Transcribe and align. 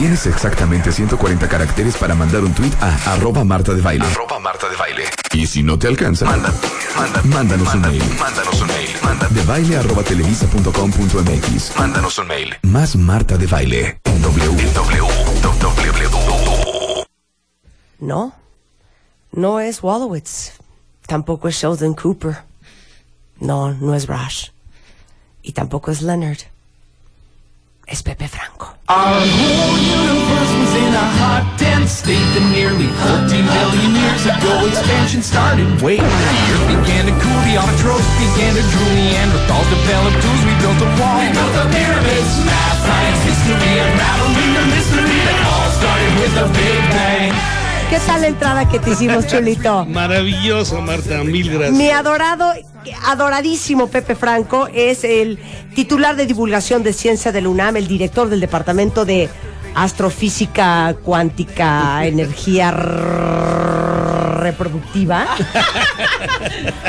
Tienes 0.00 0.24
exactamente 0.24 0.92
140 0.92 1.46
caracteres 1.46 1.94
para 1.94 2.14
mandar 2.14 2.42
un 2.42 2.54
tweet 2.54 2.72
a 2.80 3.12
arroba 3.12 3.44
Marta 3.44 3.74
de 3.74 3.82
Baile. 3.82 4.06
Arroba 4.06 4.38
Marta 4.38 4.66
de 4.66 4.74
Baile. 4.74 5.04
Y 5.34 5.46
si 5.46 5.62
no 5.62 5.78
te 5.78 5.88
alcanza, 5.88 6.24
manda, 6.24 6.50
manda, 6.96 7.22
mándanos 7.24 7.74
un 7.74 7.82
mail. 7.82 8.02
Mándanos 8.18 8.62
un 8.62 8.68
mail. 8.68 8.88
Manda. 9.02 9.28
De 9.28 9.42
baile 9.42 9.76
arroba 9.76 10.02
televisa.com.mx. 10.02 11.76
Mándanos 11.76 12.18
un 12.18 12.26
mail. 12.28 12.56
Más 12.62 12.96
Marta 12.96 13.36
de 13.36 13.46
Baile. 13.46 14.00
W. 14.22 14.72
W. 14.72 15.04
No, 17.98 18.32
no 19.32 19.60
es 19.60 19.82
Wallowitz. 19.82 20.52
Tampoco 21.06 21.46
es 21.46 21.56
Sheldon 21.56 21.92
Cooper. 21.92 22.38
No, 23.38 23.74
no 23.74 23.94
es 23.94 24.06
Rush. 24.06 24.48
Y 25.42 25.52
tampoco 25.52 25.90
es 25.90 26.00
Leonard. 26.00 26.38
Es 27.90 28.02
Pepe 28.02 28.28
Franco. 28.28 28.68
Our 28.86 29.18
whole 29.18 29.74
universe 29.74 30.52
was 30.62 30.72
in 30.78 30.94
a 30.94 31.06
hot, 31.18 31.42
dense 31.58 31.90
state 31.90 32.22
that 32.38 32.46
nearly 32.54 32.86
14 32.86 33.26
billion 33.34 33.90
years 33.98 34.22
ago 34.30 34.62
expansion 34.70 35.26
started. 35.26 35.66
Wait, 35.82 35.98
the 35.98 36.38
earth 36.54 36.66
began 36.70 37.10
to 37.10 37.14
cool, 37.18 37.40
the 37.50 37.58
autotrophs 37.58 38.06
began 38.30 38.54
to 38.54 38.62
Neanderthals 38.94 39.66
developed 39.74 40.22
tools, 40.22 40.42
we 40.46 40.54
built 40.62 40.78
wall. 41.02 41.99
¿Qué 47.90 47.98
tal 48.06 48.20
la 48.20 48.28
entrada 48.28 48.68
que 48.68 48.78
te 48.78 48.90
hicimos, 48.90 49.26
Chulito? 49.26 49.84
Maravilloso, 49.88 50.80
Marta, 50.80 51.24
mil 51.24 51.50
gracias. 51.50 51.72
Mi 51.76 51.90
adorado, 51.90 52.52
adoradísimo 53.06 53.88
Pepe 53.88 54.14
Franco 54.14 54.68
es 54.72 55.02
el 55.02 55.40
titular 55.74 56.14
de 56.14 56.26
divulgación 56.26 56.84
de 56.84 56.92
ciencia 56.92 57.32
del 57.32 57.48
UNAM, 57.48 57.78
el 57.78 57.88
director 57.88 58.28
del 58.28 58.38
departamento 58.38 59.04
de 59.04 59.28
astrofísica 59.74 60.94
cuántica, 61.02 62.06
energía 62.06 62.70
reproductiva 64.40 65.26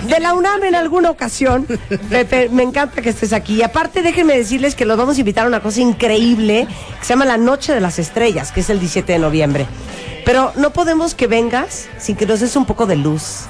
de 0.04 0.20
la 0.20 0.36
UNAM 0.36 0.64
en 0.66 0.76
alguna 0.76 1.10
ocasión. 1.10 1.66
Pepe, 2.12 2.50
me 2.50 2.62
encanta 2.62 3.02
que 3.02 3.10
estés 3.10 3.34
aquí. 3.34 3.56
Y 3.56 3.64
aparte, 3.64 4.04
déjenme 4.04 4.38
decirles 4.38 4.76
que 4.76 4.86
los 4.86 5.00
vamos 5.00 5.18
a 5.18 5.20
invitar 5.20 5.46
a 5.46 5.48
una 5.48 5.62
cosa 5.62 5.82
increíble 5.82 6.68
que 7.00 7.06
se 7.06 7.14
llama 7.14 7.26
la 7.26 7.38
Noche 7.38 7.74
de 7.74 7.82
las 7.82 7.98
Estrellas, 7.98 8.52
que 8.52 8.60
es 8.60 8.70
el 8.70 8.80
17 8.80 9.14
de 9.14 9.18
noviembre. 9.18 9.66
Pero 10.26 10.54
no 10.56 10.72
podemos 10.72 11.16
que 11.16 11.28
vengas 11.28 11.90
sin 11.98 12.16
que 12.16 12.26
nos 12.26 12.40
des 12.40 12.56
un 12.56 12.66
poco 12.66 12.86
de 12.86 12.96
luz 12.96 13.46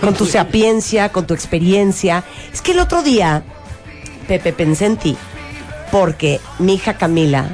con 0.00 0.14
tu 0.14 0.26
sapiencia, 0.26 1.10
con 1.10 1.26
tu 1.26 1.34
experiencia. 1.34 2.24
Es 2.52 2.62
que 2.62 2.72
el 2.72 2.78
otro 2.78 3.02
día, 3.02 3.42
Pepe, 4.28 4.52
pensé 4.52 4.86
en 4.86 4.96
ti, 4.96 5.16
porque 5.90 6.40
mi 6.58 6.74
hija 6.74 6.94
Camila 6.94 7.48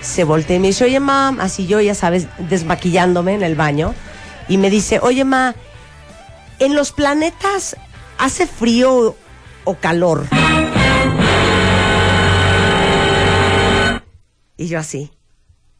se 0.00 0.24
voltea 0.24 0.56
y 0.56 0.60
me 0.60 0.68
dice, 0.68 0.84
oye, 0.84 1.00
mam, 1.00 1.40
así 1.40 1.66
yo, 1.66 1.80
ya 1.80 1.94
sabes, 1.94 2.26
desmaquillándome 2.38 3.34
en 3.34 3.42
el 3.42 3.54
baño, 3.54 3.94
y 4.48 4.56
me 4.56 4.70
dice, 4.70 4.98
oye, 5.02 5.24
ma, 5.24 5.54
en 6.58 6.74
los 6.74 6.92
planetas 6.92 7.76
hace 8.18 8.46
frío 8.46 9.16
o 9.64 9.74
calor. 9.74 10.26
Y 14.56 14.68
yo 14.68 14.78
así, 14.78 15.10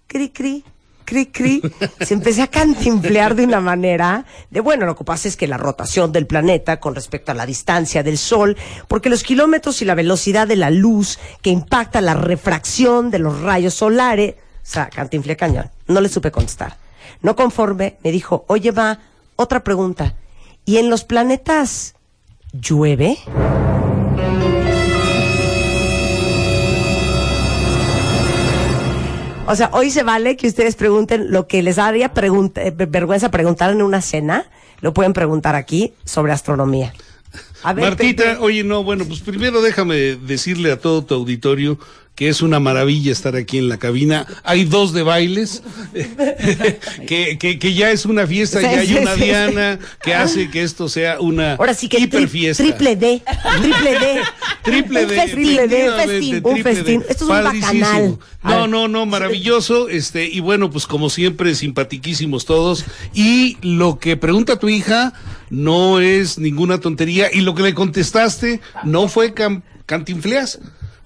cri, 0.06 0.31
cri, 0.31 0.64
cri, 1.10 1.26
cri. 1.26 1.62
Se 2.00 2.15
empecé 2.15 2.43
a 2.43 2.47
cantinflear 2.47 3.34
de 3.34 3.44
una 3.44 3.60
manera 3.60 4.25
de, 4.48 4.60
bueno, 4.60 4.87
lo 4.87 4.94
que 4.94 5.03
pasa 5.03 5.26
es 5.26 5.37
que 5.37 5.48
la 5.48 5.56
rotación 5.56 6.12
del 6.12 6.28
planeta 6.28 6.78
con 6.78 6.94
respecto 6.94 7.32
a 7.32 7.34
la 7.34 7.47
distancia 7.47 8.04
del 8.04 8.16
Sol, 8.16 8.56
porque 8.87 9.10
los 9.10 9.25
kilómetros 9.25 9.82
y 9.82 9.84
la 9.84 9.97
velocidad 9.97 10.47
de 10.47 10.54
la 10.54 10.70
luz 10.70 11.19
que 11.43 11.50
impacta 11.50 12.00
la 12.00 12.15
refracción 12.15 13.10
de 13.10 13.19
los 13.19 13.41
rayos 13.41 13.75
solares, 13.75 14.34
o 14.34 14.37
sea, 14.62 14.88
cantinflé 14.88 15.37
cañón. 15.37 15.69
No 15.88 16.00
le 16.00 16.09
supe 16.09 16.31
contestar. 16.31 16.76
No 17.22 17.34
conforme, 17.34 17.97
me 18.04 18.12
dijo, 18.12 18.44
oye, 18.47 18.70
va, 18.70 19.00
otra 19.34 19.65
pregunta. 19.65 20.15
¿Y 20.65 20.76
en 20.76 20.91
los 20.91 21.03
planetas 21.03 21.97
llueve? 22.53 23.19
O 29.50 29.56
sea, 29.56 29.71
hoy 29.72 29.91
se 29.91 30.03
vale 30.03 30.37
que 30.37 30.47
ustedes 30.47 30.77
pregunten 30.77 31.31
lo 31.33 31.47
que 31.49 31.62
les 31.62 31.77
daría 31.77 32.15
pregunta- 32.15 32.62
eh, 32.62 32.71
vergüenza 32.71 33.31
preguntar 33.31 33.71
en 33.72 33.83
una 33.83 34.00
cena. 34.00 34.47
Lo 34.81 34.94
pueden 34.94 35.12
preguntar 35.12 35.56
aquí 35.56 35.93
sobre 36.05 36.33
astronomía. 36.33 36.93
A 37.62 37.72
ver, 37.72 37.84
Martita, 37.84 38.22
Pepe. 38.25 38.37
oye, 38.41 38.65
no, 38.65 38.83
bueno, 38.83 39.05
pues 39.05 39.21
primero 39.21 39.61
déjame 39.61 39.94
decirle 40.16 40.72
a 40.72 40.81
todo 40.81 41.05
tu 41.05 41.15
auditorio 41.15 41.78
que 42.20 42.28
es 42.28 42.42
una 42.42 42.60
maravilla 42.60 43.12
estar 43.12 43.34
aquí 43.34 43.56
en 43.56 43.70
la 43.70 43.78
cabina. 43.78 44.26
Hay 44.44 44.66
dos 44.66 44.92
de 44.92 45.03
bailes, 45.03 45.62
que, 47.06 47.38
que, 47.38 47.58
que 47.58 47.72
ya 47.72 47.91
es 47.92 48.04
una 48.04 48.26
fiesta, 48.26 48.58
Sí, 48.60 48.66
ya 48.66 48.81
hay 48.81 48.94
una 48.94 49.14
sí, 49.14 49.22
Diana 49.22 49.78
que 50.03 50.14
hace 50.14 50.50
que 50.50 50.62
esto 50.62 50.91
sea 50.91 51.19
una 51.19 51.54
Ahora 51.54 51.72
sí 51.72 51.88
que 51.88 51.98
hiper 51.98 52.25
tri- 52.25 52.28
fiesta. 52.28 52.62
triple 52.62 52.97
D, 52.97 53.22
triple 53.62 53.91
D. 53.98 54.20
Triple 54.62 55.06
D, 55.06 55.06
un 55.06 55.20
efectivamente, 55.20 55.91
festín, 56.06 56.34
un 56.44 56.53
triple 56.53 56.75
D. 56.75 56.76
festín. 56.76 57.00
Esto 57.08 57.12
es 57.12 57.22
un 57.22 57.28
bacanal. 57.28 58.19
No, 58.42 58.66
no, 58.66 58.87
no, 58.88 59.06
maravilloso. 59.06 59.88
Este, 59.88 60.26
y 60.28 60.41
bueno, 60.41 60.70
pues 60.70 60.87
como 60.87 61.08
siempre, 61.08 61.54
simpatiquísimos 61.54 62.44
todos. 62.44 62.84
Y 63.14 63.56
lo 63.62 63.98
que 63.98 64.19
pregunta 64.19 64.58
tu 64.58 64.69
hija 64.69 65.14
no 65.48 66.00
es 66.00 66.38
ninguna 66.38 66.81
tontería. 66.81 67.28
Y 67.32 67.41
lo 67.41 67.54
que 67.54 67.62
le 67.62 67.72
contestaste 67.72 68.60
no 68.84 69.08
fue 69.08 69.32
cantinfleas. 69.87 70.58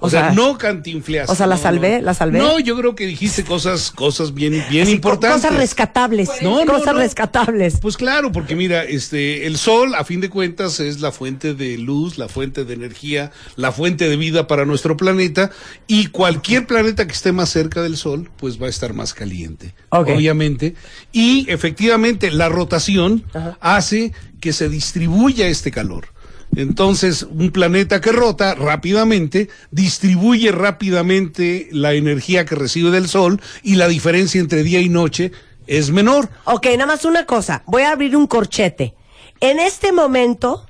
O, 0.05 0.07
O 0.07 0.11
sea, 0.11 0.21
sea, 0.27 0.33
no 0.33 0.59
cantinfleas. 0.59 1.31
o 1.31 1.35
sea, 1.35 1.47
la 1.47 1.57
salvé, 1.57 2.03
la 2.03 2.13
salvé. 2.13 2.39
No, 2.39 2.59
yo 2.61 2.77
creo 2.77 2.95
que 2.95 3.07
dijiste 3.07 3.43
cosas, 3.43 3.91
cosas 3.91 4.35
bien, 4.35 4.63
bien 4.69 4.83
Así, 4.83 4.93
importantes. 4.93 5.41
Cosas 5.41 5.57
rescatables. 5.57 6.29
No, 6.43 6.65
cosas 6.67 6.95
no. 6.95 7.01
rescatables. 7.01 7.79
Pues 7.81 7.97
claro, 7.97 8.31
porque 8.31 8.55
mira, 8.55 8.85
este, 8.85 9.47
el 9.47 9.57
sol, 9.57 9.95
a 9.95 10.05
fin 10.05 10.21
de 10.21 10.29
cuentas, 10.29 10.79
es 10.79 11.01
la 11.01 11.11
fuente 11.11 11.55
de 11.55 11.79
luz, 11.79 12.19
la 12.19 12.29
fuente 12.29 12.67
de 12.67 12.75
energía, 12.75 13.33
la 13.57 13.73
fuente 13.73 14.07
de 14.07 14.17
vida 14.19 14.47
para 14.47 14.67
nuestro 14.67 14.99
planeta, 14.99 15.51
y 15.87 16.09
cualquier 16.09 16.67
planeta 16.67 17.07
que 17.07 17.15
esté 17.15 17.33
más 17.33 17.49
cerca 17.49 17.81
del 17.81 17.97
sol, 17.97 18.31
pues 18.37 18.61
va 18.61 18.67
a 18.67 18.71
estar 18.71 18.93
más 18.93 19.15
caliente, 19.15 19.75
obviamente. 19.89 20.75
Y 21.13 21.47
efectivamente, 21.51 22.31
la 22.31 22.51
rotación 22.51 23.25
hace 23.61 24.13
que 24.41 24.53
se 24.53 24.69
distribuya 24.69 25.47
este 25.47 25.71
calor. 25.71 26.09
Entonces, 26.57 27.25
un 27.25 27.51
planeta 27.51 28.01
que 28.01 28.13
rota 28.13 28.55
rápidamente 28.55 29.49
distribuye 29.71 30.53
rápidamente 30.53 31.69
la 31.73 31.95
energía 31.95 32.45
que 32.45 32.55
recibe 32.55 32.91
del 32.91 33.09
sol 33.09 33.41
y 33.63 33.77
la 33.77 33.89
diferencia 33.89 34.41
entre 34.41 34.63
día 34.63 34.81
y 34.81 34.89
noche 34.89 35.33
es 35.67 35.91
menor. 35.91 36.29
Ok, 36.45 36.67
nada 36.73 36.87
más 36.87 37.05
una 37.05 37.27
cosa. 37.27 37.63
Voy 37.67 37.83
a 37.83 37.93
abrir 37.93 38.17
un 38.17 38.27
corchete. 38.27 38.95
En 39.41 39.59
este 39.59 39.93
momento 39.93 40.67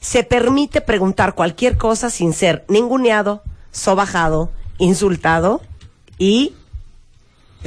se 0.00 0.22
permite 0.22 0.80
preguntar 0.80 1.34
cualquier 1.34 1.76
cosa 1.76 2.10
sin 2.10 2.32
ser 2.32 2.64
ninguneado, 2.68 3.42
sobajado, 3.72 4.52
insultado 4.78 5.60
y 6.18 6.54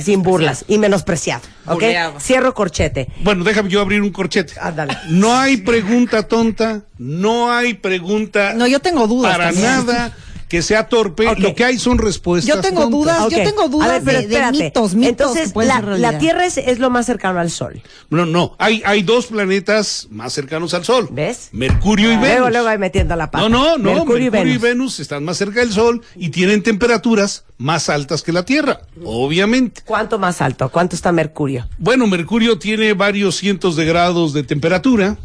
sin 0.04 0.24
burlas 0.24 0.66
y 0.68 0.78
menospreciado. 0.78 1.42
¿Ok? 1.66 1.74
Burleado. 1.76 2.20
Cierro 2.20 2.54
corchete. 2.54 3.08
Bueno, 3.22 3.44
déjame 3.44 3.70
yo 3.70 3.82
abrir 3.82 4.02
un 4.02 4.12
corchete. 4.12 4.54
Ándale. 4.60 4.98
No 5.10 5.36
hay 5.38 5.58
pregunta 5.58 6.24
tonta, 6.24 6.82
no 6.98 7.52
hay 7.52 7.74
pregunta 7.76 8.54
No, 8.56 8.68
yo 8.68 8.80
tengo 8.80 9.08
dudas 9.08 9.32
para 9.34 9.46
también. 9.46 9.66
nada 9.66 10.16
que 10.50 10.64
sea 10.64 10.90
torpe. 10.90 11.26
Lo 11.38 11.56
que 11.56 11.64
hay 11.64 11.78
son 11.78 12.00
respuestas. 12.00 12.54
Yo 12.54 12.62
tengo 12.62 12.82
tontas. 12.82 13.00
dudas, 13.00 13.30
yo 13.30 13.44
tengo 13.44 13.70
dudas 13.70 14.04
ver, 14.04 14.28
pero 14.28 14.52
de, 14.52 14.52
mitos, 14.52 14.96
mitos 14.96 15.10
Entonces, 15.10 15.54
que 15.54 15.66
la, 15.66 15.80
la 15.82 16.18
Tierra 16.18 16.46
es, 16.46 16.58
es 16.58 16.80
lo 16.80 16.90
más 16.90 17.06
cercano 17.06 17.40
al 17.40 17.52
Sol. 17.52 17.82
No, 18.10 18.26
no, 18.26 18.56
hay, 18.58 18.82
hay 18.84 19.04
dos 19.04 19.28
planetas 19.28 20.08
más 20.10 20.34
cercanos 20.34 20.74
al 20.74 20.84
Sol. 20.84 21.08
¿Ves? 21.12 21.50
Mercurio 21.52 22.12
y 22.12 22.16
Venus. 22.16 22.30
Luego, 22.30 22.50
luego 22.50 22.68
ahí 22.68 22.78
metiendo 22.80 23.16
la 23.16 23.30
pata. 23.30 23.48
No, 23.48 23.78
no, 23.78 23.78
no. 23.78 23.94
Mercurio, 23.94 24.26
y 24.26 24.30
Venus. 24.30 24.62
Venus 24.62 25.00
están 25.00 25.24
más 25.24 25.38
cerca 25.38 25.60
del 25.60 25.72
Sol 25.72 26.02
y 26.16 26.30
tienen 26.30 26.64
temperaturas 26.64 27.46
más 27.60 27.90
altas 27.90 28.24
que 28.24 28.34
la 28.34 28.44
Tierra, 28.44 28.82
obviamente. 29.04 29.84
¿Cuánto 29.86 30.18
más 30.18 30.42
alto? 30.42 30.70
¿Cuánto 30.70 30.96
está 30.96 31.12
Mercurio? 31.12 31.70
Bueno, 31.78 32.08
Mercurio 32.08 32.58
tiene 32.58 32.94
varios 32.94 33.36
cientos 33.36 33.76
de 33.76 33.86
grados 33.86 34.34
de 34.34 34.44
temperatura. 34.44 35.18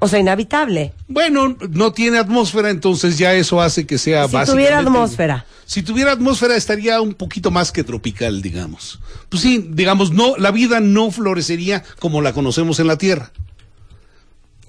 O 0.00 0.08
sea, 0.08 0.18
inhabitable. 0.18 0.94
Bueno, 1.08 1.56
no 1.70 1.92
tiene 1.92 2.18
atmósfera, 2.18 2.70
entonces 2.70 3.18
ya 3.18 3.34
eso 3.34 3.60
hace 3.60 3.86
que 3.86 3.98
sea 3.98 4.26
Si 4.26 4.50
tuviera 4.50 4.78
atmósfera. 4.78 5.44
Si 5.66 5.82
tuviera 5.82 6.12
atmósfera 6.12 6.56
estaría 6.56 7.00
un 7.00 7.14
poquito 7.14 7.50
más 7.50 7.70
que 7.70 7.84
tropical, 7.84 8.40
digamos. 8.40 8.98
Pues 9.28 9.42
sí, 9.42 9.64
digamos, 9.70 10.10
no, 10.10 10.36
la 10.38 10.50
vida 10.50 10.80
no 10.80 11.10
florecería 11.10 11.84
como 11.98 12.22
la 12.22 12.32
conocemos 12.32 12.80
en 12.80 12.86
la 12.86 12.96
Tierra. 12.96 13.30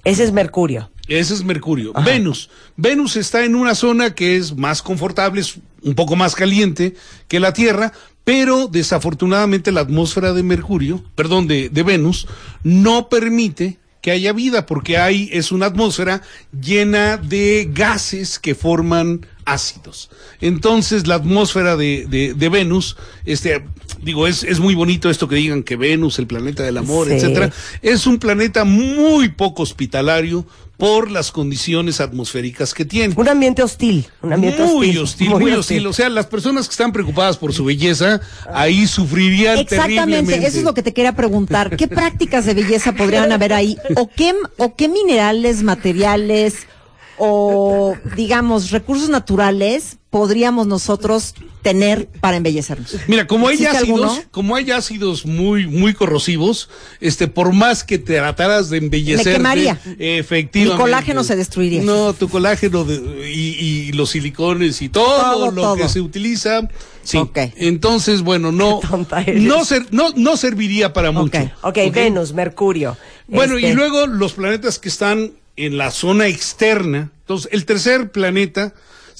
Ese 0.04 0.22
es 0.24 0.32
Mercurio. 0.32 0.90
Ese 1.08 1.34
es 1.34 1.44
Mercurio. 1.44 1.92
Venus. 2.04 2.50
Venus 2.76 3.16
está 3.16 3.44
en 3.44 3.54
una 3.54 3.74
zona 3.74 4.14
que 4.14 4.36
es 4.36 4.56
más 4.56 4.82
confortable, 4.82 5.40
es 5.40 5.56
un 5.82 5.94
poco 5.94 6.14
más 6.14 6.34
caliente 6.34 6.94
que 7.26 7.40
la 7.40 7.52
Tierra, 7.52 7.92
pero 8.24 8.68
desafortunadamente 8.68 9.72
la 9.72 9.80
atmósfera 9.80 10.32
de 10.32 10.42
Mercurio, 10.42 11.02
perdón, 11.14 11.48
de, 11.48 11.70
de 11.70 11.82
Venus, 11.82 12.28
no 12.62 13.08
permite 13.08 13.78
que 14.02 14.10
haya 14.10 14.32
vida, 14.34 14.66
porque 14.66 14.98
hay, 14.98 15.30
es 15.32 15.52
una 15.52 15.66
atmósfera 15.66 16.20
llena 16.60 17.16
de 17.16 17.70
gases 17.72 18.38
que 18.38 18.54
forman 18.54 19.24
ácidos. 19.44 20.10
Entonces, 20.40 21.06
la 21.06 21.14
atmósfera 21.14 21.76
de, 21.76 22.06
de, 22.08 22.34
de 22.34 22.48
Venus, 22.48 22.96
este, 23.24 23.64
digo, 24.02 24.26
es, 24.26 24.42
es 24.42 24.58
muy 24.60 24.74
bonito 24.74 25.08
esto 25.08 25.28
que 25.28 25.36
digan 25.36 25.62
que 25.62 25.76
Venus, 25.76 26.18
el 26.18 26.26
planeta 26.26 26.62
del 26.64 26.78
amor, 26.78 27.06
Sí. 27.06 27.14
etcétera, 27.14 27.50
es 27.80 28.06
un 28.06 28.18
planeta 28.18 28.64
muy 28.64 29.28
poco 29.30 29.62
hospitalario 29.62 30.44
por 30.82 31.12
las 31.12 31.30
condiciones 31.30 32.00
atmosféricas 32.00 32.74
que 32.74 32.84
tiene. 32.84 33.14
Un 33.16 33.28
ambiente 33.28 33.62
hostil. 33.62 34.08
Un 34.20 34.32
ambiente 34.32 34.64
muy 34.64 34.88
hostil. 34.88 34.98
hostil, 34.98 35.30
muy, 35.30 35.52
hostil. 35.52 35.86
O 35.86 35.92
sea, 35.92 36.08
las 36.08 36.26
personas 36.26 36.66
que 36.66 36.72
están 36.72 36.90
preocupadas 36.90 37.36
por 37.36 37.52
su 37.52 37.64
belleza, 37.64 38.20
ahí 38.52 38.88
sufrirían 38.88 39.58
Exactamente, 39.58 40.00
terriblemente. 40.00 40.44
eso 40.48 40.58
es 40.58 40.64
lo 40.64 40.74
que 40.74 40.82
te 40.82 40.92
quería 40.92 41.14
preguntar. 41.14 41.76
¿Qué 41.76 41.86
prácticas 42.02 42.46
de 42.46 42.54
belleza 42.54 42.94
podrían 42.94 43.30
haber 43.30 43.52
ahí? 43.52 43.78
¿O 43.94 44.08
qué, 44.08 44.34
o 44.56 44.74
qué 44.74 44.88
minerales, 44.88 45.62
materiales 45.62 46.66
o, 47.16 47.94
digamos, 48.16 48.72
recursos 48.72 49.08
naturales 49.08 49.98
podríamos 50.12 50.66
nosotros 50.66 51.34
tener 51.62 52.06
para 52.20 52.36
embellecernos? 52.36 52.94
Mira, 53.08 53.26
como 53.26 53.48
hay 53.48 53.54
¿Existe 53.54 53.78
ácidos, 53.78 54.02
alguno? 54.10 54.22
como 54.30 54.56
hay 54.56 54.70
ácidos 54.70 55.24
muy, 55.24 55.66
muy 55.66 55.94
corrosivos, 55.94 56.68
este, 57.00 57.28
por 57.28 57.54
más 57.54 57.82
que 57.82 57.96
te 57.98 58.16
trataras 58.18 58.68
de 58.68 58.76
embellecer, 58.76 59.26
Me 59.28 59.32
quemaría. 59.32 59.80
efectivamente. 59.98 60.74
Mi 60.76 60.78
colágeno 60.78 61.24
se 61.24 61.34
destruiría. 61.34 61.82
No, 61.82 62.12
tu 62.12 62.28
colágeno 62.28 62.84
de- 62.84 63.30
y, 63.32 63.88
y 63.88 63.92
los 63.92 64.10
silicones 64.10 64.82
y 64.82 64.90
todo, 64.90 65.18
Todo, 65.32 65.50
lo 65.50 65.62
todo. 65.62 65.76
que 65.76 65.88
se 65.88 66.02
utiliza. 66.02 66.68
Sí. 67.02 67.18
Entonces, 67.56 68.20
bueno, 68.20 68.52
no, 68.52 68.80
no, 69.34 69.64
ser- 69.64 69.86
no, 69.92 70.10
no 70.14 70.36
serviría 70.36 70.92
para 70.92 71.10
mucho. 71.10 71.38
Ok, 71.62 71.78
Venus, 71.90 72.34
Mercurio. 72.34 72.98
Bueno, 73.28 73.56
Este, 73.56 73.70
y 73.70 73.72
luego 73.72 74.06
los 74.06 74.34
planetas 74.34 74.78
que 74.78 74.90
están 74.90 75.32
en 75.56 75.78
la 75.78 75.90
zona 75.90 76.26
externa. 76.26 77.10
Entonces, 77.20 77.48
el 77.50 77.64
tercer 77.64 78.12
planeta. 78.12 78.74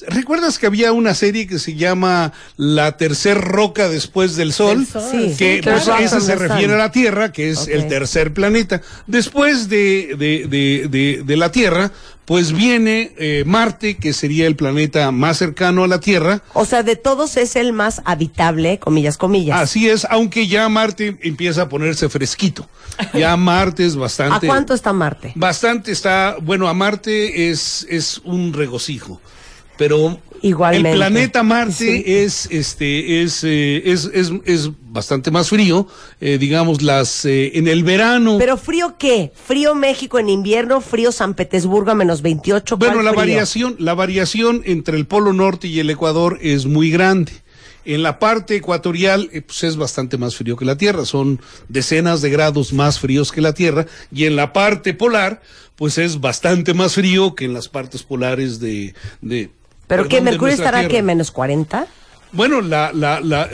¿Recuerdas 0.09 0.59
que 0.59 0.67
había 0.67 0.93
una 0.93 1.15
serie 1.15 1.47
que 1.47 1.59
se 1.59 1.75
llama 1.75 2.33
La 2.57 2.97
tercer 2.97 3.41
roca 3.41 3.89
después 3.89 4.37
del 4.37 4.53
Sol? 4.53 4.87
Sí, 4.87 5.35
que 5.39 5.57
sí, 5.57 5.61
pues, 5.63 5.85
claro. 5.85 6.03
esa 6.05 6.21
se 6.21 6.35
refiere 6.37 6.75
a 6.75 6.79
la 6.79 6.93
Tierra, 6.93 7.33
que 7.33 7.51
es 7.51 7.69
el 7.69 7.89
tercer 7.89 8.33
planeta. 8.35 8.81
Después 9.07 9.69
de, 9.69 10.15
de, 10.19 10.47
de, 10.49 10.89
de, 10.89 11.23
de 11.25 11.37
la 11.37 11.51
Tierra, 11.53 11.91
pues 12.25 12.53
viene 12.53 13.13
eh, 13.19 13.43
Marte, 13.47 13.97
que 13.97 14.13
sería 14.13 14.47
el 14.47 14.55
planeta 14.57 15.11
más 15.11 15.39
cercano 15.39 15.85
a 15.85 15.89
la 15.89 15.99
Tierra. 16.01 16.43
O 16.55 16.65
sea, 16.65 16.83
de 16.83 16.97
todos 16.97 17.37
es 17.37 17.57
el 17.57 17.73
más 17.73 18.01
habitable, 18.05 18.79
comillas, 18.79 19.19
comillas. 19.19 19.61
Así 19.61 19.89
es, 19.89 20.07
aunque 20.09 20.47
ya 20.47 20.69
Marte 20.69 21.17
empieza 21.23 21.63
a 21.63 21.69
ponerse 21.69 22.09
fresquito. 22.09 22.69
Ya 23.15 23.37
Marte 23.39 23.85
es 23.85 23.97
¿A 23.97 23.99
bastante. 23.99 24.47
cuánto 24.47 24.73
está 24.73 24.93
Marte? 24.93 25.33
Bastante 25.35 25.91
está, 25.91 26.37
bueno, 26.41 26.69
a 26.69 26.75
Marte 26.75 27.51
es, 27.51 27.87
es 27.91 28.19
un 28.25 28.53
regocijo, 28.53 29.21
pero 29.77 30.19
Igualmente. 30.43 30.91
el 30.91 30.97
planeta 30.97 31.43
Marte 31.43 31.73
Sí. 31.73 32.03
es, 32.05 32.49
este, 32.51 33.23
es, 33.23 33.45
eh, 33.45 33.83
es, 33.87 34.11
es, 34.13 34.33
es 34.45 34.71
bastante 34.91 35.31
más 35.31 35.49
frío, 35.49 35.87
eh, 36.21 36.37
digamos, 36.39 36.83
las, 36.83 37.25
eh, 37.25 37.53
en 37.55 37.69
el 37.69 37.85
verano. 37.85 38.37
¿Pero 38.39 38.57
frío 38.57 38.97
qué? 38.99 39.33
¿Frío 39.35 39.75
México 39.75 40.19
en 40.19 40.29
invierno? 40.29 40.81
¿Frío 40.81 41.13
San 41.13 41.35
Petersburgo 41.35 41.93
a 41.93 41.95
menos 41.95 42.23
28? 42.23 42.77
¿Cuál 42.77 42.91
bueno, 42.91 43.03
la 43.03 43.11
frío? 43.11 43.21
variación, 43.21 43.77
la 43.79 43.95
variación 43.95 44.63
entre 44.65 44.97
el 44.97 45.07
Polo 45.07 45.33
Norte 45.33 45.69
y 45.69 45.79
el 45.81 45.89
Ecuador 45.91 46.39
es 46.43 46.67
muy 46.67 46.91
grande. 46.91 47.33
En 47.85 48.03
la 48.05 48.19
parte 48.21 48.55
ecuatorial, 48.57 49.29
pues 49.47 49.65
es 49.65 49.77
bastante 49.77 50.17
más 50.17 50.37
frío 50.37 50.57
que 50.57 50.65
la 50.65 50.77
Tierra, 50.77 51.05
son 51.05 51.41
decenas 51.69 52.21
de 52.21 52.31
grados 52.31 52.73
más 52.73 53.01
fríos 53.01 53.33
que 53.33 53.41
la 53.41 53.55
Tierra, 53.55 53.87
y 54.13 54.25
en 54.27 54.37
la 54.37 54.53
parte 54.53 54.95
polar, 54.95 55.43
pues 55.75 55.99
es 55.99 56.21
bastante 56.21 56.75
más 56.75 56.95
frío 56.95 57.35
que 57.35 57.45
en 57.45 57.55
las 57.55 57.69
partes 57.69 58.03
polares 58.05 58.61
de... 58.61 58.95
de 59.21 59.51
¿Pero 59.93 60.09
qué? 60.09 60.21
¿Mercurio 60.23 60.55
estará 60.55 60.89
qué? 60.89 61.03
¿Menos 61.03 61.31
40? 61.31 61.87
Bueno, 62.33 62.63
la, 62.63 62.93
la, 62.95 63.21
la, 63.21 63.51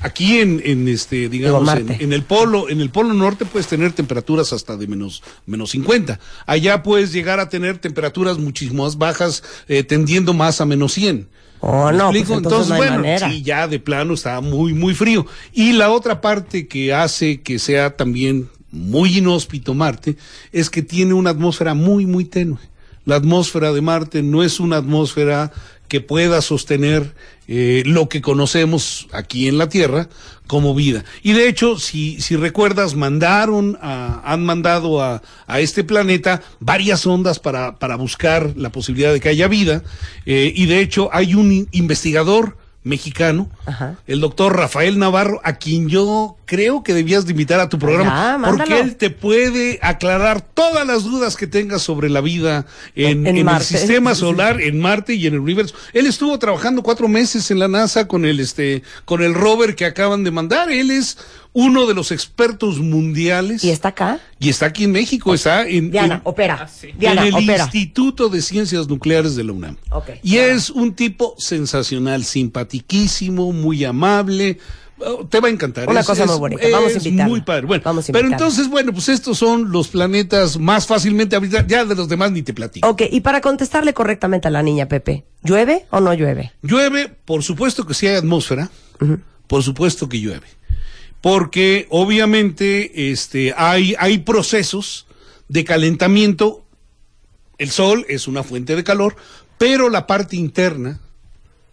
aquí 0.00 0.38
en, 0.38 0.62
en 0.64 0.88
este, 0.88 1.28
digamos, 1.28 1.68
en, 1.76 2.14
el 2.14 2.22
polo, 2.22 2.70
en 2.70 2.80
el 2.80 2.88
polo 2.88 3.12
norte 3.12 3.44
puedes 3.44 3.66
tener 3.66 3.92
temperaturas 3.92 4.54
hasta 4.54 4.78
de 4.78 4.86
menos, 4.86 5.22
menos 5.44 5.72
50. 5.72 6.18
Allá 6.46 6.82
puedes 6.82 7.12
llegar 7.12 7.40
a 7.40 7.50
tener 7.50 7.76
temperaturas 7.76 8.38
muchísimo 8.38 8.84
más 8.84 8.96
bajas, 8.96 9.42
eh, 9.68 9.82
tendiendo 9.82 10.32
más 10.32 10.62
a 10.62 10.64
menos 10.64 10.94
100. 10.94 11.28
Oh, 11.60 11.92
¿Me 11.92 11.98
no, 11.98 12.10
pues 12.10 12.30
entonces 12.30 12.68
no 12.68 12.74
hay 12.74 12.80
bueno, 12.80 12.96
manera. 12.96 13.30
sí, 13.30 13.42
ya 13.42 13.68
de 13.68 13.78
plano 13.78 14.14
está 14.14 14.40
muy, 14.40 14.72
muy 14.72 14.94
frío. 14.94 15.26
Y 15.52 15.74
la 15.74 15.90
otra 15.90 16.22
parte 16.22 16.68
que 16.68 16.94
hace 16.94 17.42
que 17.42 17.58
sea 17.58 17.96
también 17.96 18.48
muy 18.70 19.18
inhóspito 19.18 19.74
Marte 19.74 20.16
es 20.52 20.70
que 20.70 20.80
tiene 20.80 21.12
una 21.12 21.30
atmósfera 21.30 21.74
muy, 21.74 22.06
muy 22.06 22.24
tenue. 22.24 22.58
La 23.04 23.16
atmósfera 23.16 23.72
de 23.72 23.80
Marte 23.80 24.22
no 24.22 24.42
es 24.42 24.58
una 24.58 24.76
atmósfera 24.78 25.52
que 25.92 26.00
pueda 26.00 26.40
sostener 26.40 27.14
eh, 27.48 27.82
lo 27.84 28.08
que 28.08 28.22
conocemos 28.22 29.08
aquí 29.12 29.46
en 29.46 29.58
la 29.58 29.68
Tierra 29.68 30.08
como 30.46 30.74
vida. 30.74 31.04
Y 31.22 31.34
de 31.34 31.48
hecho, 31.48 31.78
si, 31.78 32.18
si 32.18 32.34
recuerdas, 32.36 32.94
mandaron 32.94 33.76
a, 33.82 34.22
han 34.24 34.42
mandado 34.42 35.02
a, 35.02 35.20
a 35.46 35.60
este 35.60 35.84
planeta 35.84 36.40
varias 36.60 37.06
ondas 37.06 37.38
para, 37.38 37.78
para 37.78 37.96
buscar 37.96 38.54
la 38.56 38.72
posibilidad 38.72 39.12
de 39.12 39.20
que 39.20 39.28
haya 39.28 39.48
vida. 39.48 39.82
eh, 40.24 40.50
y 40.56 40.64
de 40.64 40.80
hecho, 40.80 41.10
hay 41.12 41.34
un 41.34 41.52
in- 41.52 41.68
investigador 41.72 42.56
mexicano, 42.84 43.48
Ajá. 43.64 43.96
el 44.06 44.20
doctor 44.20 44.56
Rafael 44.56 44.98
Navarro, 44.98 45.40
a 45.44 45.54
quien 45.54 45.88
yo 45.88 46.36
creo 46.46 46.82
que 46.82 46.94
debías 46.94 47.24
de 47.24 47.30
invitar 47.30 47.60
a 47.60 47.68
tu 47.68 47.78
programa, 47.78 48.38
Ya, 48.40 48.50
porque 48.50 48.80
él 48.80 48.96
te 48.96 49.10
puede 49.10 49.78
aclarar 49.82 50.40
todas 50.40 50.86
las 50.86 51.04
dudas 51.04 51.36
que 51.36 51.46
tengas 51.46 51.82
sobre 51.82 52.10
la 52.10 52.20
vida 52.20 52.66
en, 52.94 53.26
En 53.26 53.38
en 53.38 53.48
el 53.48 53.60
sistema 53.62 54.14
solar, 54.14 54.60
en 54.60 54.80
Marte 54.80 55.14
y 55.14 55.26
en 55.26 55.34
el 55.34 55.40
universo. 55.40 55.74
Él 55.92 56.06
estuvo 56.06 56.38
trabajando 56.38 56.82
cuatro 56.82 57.08
meses 57.08 57.50
en 57.50 57.58
la 57.58 57.68
NASA 57.68 58.08
con 58.08 58.24
el 58.24 58.40
este, 58.40 58.82
con 59.04 59.22
el 59.22 59.34
rover 59.34 59.76
que 59.76 59.84
acaban 59.84 60.24
de 60.24 60.30
mandar. 60.30 60.70
Él 60.70 60.90
es 60.90 61.18
uno 61.54 61.86
de 61.86 61.92
los 61.94 62.12
expertos 62.12 62.78
mundiales 62.78 63.62
¿Y 63.62 63.70
está 63.70 63.88
acá? 63.88 64.20
y 64.38 64.48
está 64.48 64.66
aquí 64.66 64.84
en 64.84 64.92
México, 64.92 65.34
está 65.34 65.66
en, 65.68 65.90
Diana, 65.90 66.14
en- 66.16 66.20
opera. 66.24 66.68
Diana, 66.98 67.22
en 67.26 67.34
el 67.36 67.44
opera. 67.44 67.64
Instituto 67.64 68.28
de 68.30 68.40
Ciencias 68.40 68.88
Nucleares 68.88 69.36
de 69.36 69.44
la 69.44 69.52
UNAM. 69.52 69.76
Y 70.22 70.32
claro. 70.36 70.52
es 70.54 70.70
un 70.70 70.94
tipo 70.94 71.34
sensacional, 71.38 72.24
simpatiquísimo, 72.24 73.52
muy 73.52 73.84
amable. 73.84 74.58
Oh, 75.04 75.26
Te 75.26 75.40
va 75.40 75.48
a 75.48 75.50
encantar. 75.50 75.88
Una 75.88 76.00
Es- 76.00 76.06
cosa 76.06 76.22
es- 76.24 76.30
muy 76.30 76.38
bonita. 76.38 76.62
Vamos 76.70 76.94
a 76.94 76.98
es 76.98 77.04
invitarlo. 77.06 77.30
Muy 77.30 77.40
padre. 77.42 77.66
Bueno, 77.66 77.82
Vamos 77.84 78.08
a 78.08 78.12
pero 78.12 78.26
invitarlo. 78.26 78.46
entonces, 78.46 78.70
bueno, 78.70 78.92
pues 78.92 79.08
estos 79.08 79.36
son 79.36 79.72
los 79.72 79.88
planetas 79.88 80.58
más 80.58 80.86
fácilmente 80.86 81.34
habitados. 81.34 81.66
Ya 81.68 81.84
de 81.84 81.94
los 81.96 82.08
demás 82.08 82.30
ni 82.30 82.42
te 82.42 82.54
platico. 82.54 82.88
Ok, 82.88 83.02
y 83.10 83.20
para 83.20 83.40
contestarle 83.40 83.94
correctamente 83.94 84.46
a 84.48 84.50
la 84.52 84.62
niña 84.62 84.86
Pepe, 84.86 85.24
¿llueve 85.42 85.86
o 85.90 86.00
no 86.00 86.14
llueve? 86.14 86.52
Llueve, 86.62 87.08
por 87.08 87.42
supuesto 87.42 87.84
que 87.84 87.94
si 87.94 88.06
hay 88.06 88.14
atmósfera, 88.14 88.70
por 89.48 89.62
supuesto 89.64 90.08
que 90.08 90.20
llueve. 90.20 90.46
Porque 91.22 91.86
obviamente 91.88 93.10
este, 93.10 93.54
hay, 93.56 93.94
hay 93.98 94.18
procesos 94.18 95.06
de 95.48 95.64
calentamiento. 95.64 96.66
El 97.56 97.70
sol 97.70 98.04
es 98.08 98.28
una 98.28 98.42
fuente 98.42 98.76
de 98.76 98.84
calor, 98.84 99.16
pero 99.56 99.88
la 99.88 100.06
parte 100.06 100.36
interna 100.36 101.00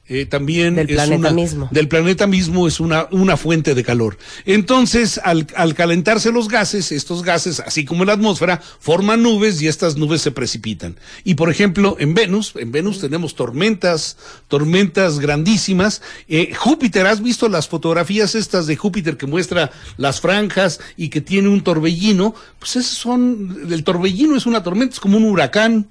eh, 0.10 0.26
también 0.26 0.76
Del 0.76 0.90
es 0.90 0.96
planeta 0.96 1.18
una- 1.20 1.32
mismo. 1.32 1.70
del 1.72 1.88
planeta 1.88 2.26
mismo 2.28 2.68
es 2.68 2.80
una, 2.80 3.08
una 3.12 3.38
fuente 3.38 3.76
de 3.76 3.84
calor. 3.84 4.18
Entonces, 4.46 5.20
al, 5.24 5.46
al 5.56 5.76
calentarse 5.76 6.32
los 6.32 6.48
gases, 6.48 6.92
estos 6.92 7.22
gases, 7.24 7.60
así 7.60 7.86
como 7.86 8.04
la 8.06 8.14
atmósfera, 8.14 8.60
forman 8.80 9.22
nubes 9.22 9.62
y 9.62 9.68
estas 9.68 9.98
nubes 9.98 10.22
se 10.22 10.32
precipitan. 10.32 10.98
Y 11.24 11.36
por 11.36 11.50
ejemplo, 11.52 11.96
en 12.00 12.14
Venus, 12.16 12.54
en 12.56 12.72
Venus 12.72 13.00
tenemos 13.00 13.36
tormentas, 13.36 14.18
tormentas 14.48 15.20
grandísimas. 15.20 16.02
Eh, 16.28 16.54
Júpiter, 16.56 17.06
¿has 17.06 17.22
visto 17.22 17.48
las 17.48 17.68
fotografías 17.68 18.34
estas 18.34 18.66
de 18.66 18.76
Júpiter 18.76 19.16
que 19.16 19.28
muestra 19.28 19.72
las 19.98 20.20
franjas 20.22 20.80
y 20.98 21.10
que 21.10 21.22
tiene 21.22 21.50
un 21.50 21.62
torbellino? 21.62 22.34
Pues 22.58 22.76
esos 22.78 22.98
son, 22.98 23.68
el 23.72 23.84
torbellino 23.84 24.36
es 24.36 24.48
una 24.48 24.64
tormenta, 24.64 24.96
es 24.96 25.00
como 25.00 25.18
un 25.18 25.26
huracán 25.26 25.88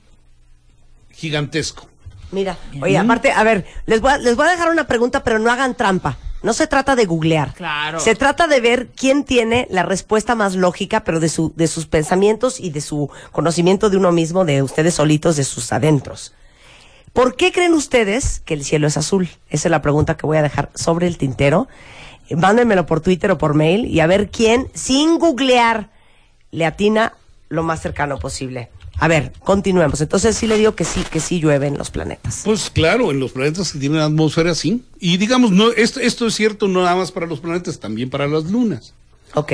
gigantesco. 1.12 1.88
Mira, 2.30 2.56
oye, 2.82 2.98
aparte, 2.98 3.32
a 3.32 3.42
ver, 3.42 3.64
les 3.86 4.00
voy 4.00 4.12
a, 4.12 4.18
les 4.18 4.36
voy 4.36 4.46
a 4.46 4.50
dejar 4.50 4.70
una 4.70 4.86
pregunta, 4.86 5.24
pero 5.24 5.38
no 5.38 5.50
hagan 5.50 5.74
trampa. 5.74 6.18
No 6.42 6.52
se 6.52 6.66
trata 6.66 6.94
de 6.94 7.04
googlear. 7.04 7.54
Claro. 7.54 7.98
Se 7.98 8.14
trata 8.14 8.46
de 8.46 8.60
ver 8.60 8.88
quién 8.94 9.24
tiene 9.24 9.66
la 9.70 9.82
respuesta 9.82 10.34
más 10.36 10.54
lógica, 10.54 11.02
pero 11.02 11.18
de, 11.18 11.28
su, 11.28 11.52
de 11.56 11.66
sus 11.66 11.86
pensamientos 11.86 12.60
y 12.60 12.70
de 12.70 12.80
su 12.80 13.10
conocimiento 13.32 13.90
de 13.90 13.96
uno 13.96 14.12
mismo, 14.12 14.44
de 14.44 14.62
ustedes 14.62 14.94
solitos, 14.94 15.36
de 15.36 15.44
sus 15.44 15.72
adentros. 15.72 16.34
¿Por 17.12 17.34
qué 17.34 17.50
creen 17.50 17.74
ustedes 17.74 18.40
que 18.44 18.54
el 18.54 18.64
cielo 18.64 18.86
es 18.86 18.96
azul? 18.96 19.28
Esa 19.50 19.68
es 19.68 19.70
la 19.70 19.82
pregunta 19.82 20.16
que 20.16 20.26
voy 20.26 20.36
a 20.36 20.42
dejar 20.42 20.70
sobre 20.74 21.08
el 21.08 21.18
tintero. 21.18 21.66
Eh, 22.28 22.36
Mándenmelo 22.36 22.86
por 22.86 23.00
Twitter 23.00 23.32
o 23.32 23.38
por 23.38 23.54
mail 23.54 23.86
y 23.86 23.98
a 23.98 24.06
ver 24.06 24.30
quién, 24.30 24.70
sin 24.74 25.18
googlear, 25.18 25.90
le 26.52 26.66
atina 26.66 27.14
lo 27.48 27.64
más 27.64 27.80
cercano 27.80 28.18
posible. 28.18 28.70
A 29.00 29.08
ver, 29.08 29.32
continuemos. 29.44 30.00
Entonces 30.00 30.36
sí 30.36 30.46
le 30.46 30.56
digo 30.58 30.74
que 30.74 30.84
sí, 30.84 31.04
que 31.10 31.20
sí 31.20 31.40
llueven 31.40 31.78
los 31.78 31.90
planetas. 31.90 32.42
Pues 32.44 32.68
claro, 32.70 33.10
en 33.10 33.20
los 33.20 33.32
planetas 33.32 33.72
que 33.72 33.78
tienen 33.78 34.00
atmósfera 34.00 34.54
sí. 34.54 34.82
Y 34.98 35.16
digamos, 35.18 35.52
no, 35.52 35.70
esto, 35.70 36.00
esto 36.00 36.26
es 36.26 36.34
cierto 36.34 36.66
no 36.68 36.82
nada 36.82 36.96
más 36.96 37.12
para 37.12 37.26
los 37.26 37.40
planetas, 37.40 37.78
también 37.78 38.10
para 38.10 38.26
las 38.26 38.44
lunas. 38.44 38.92
Ok. 39.34 39.52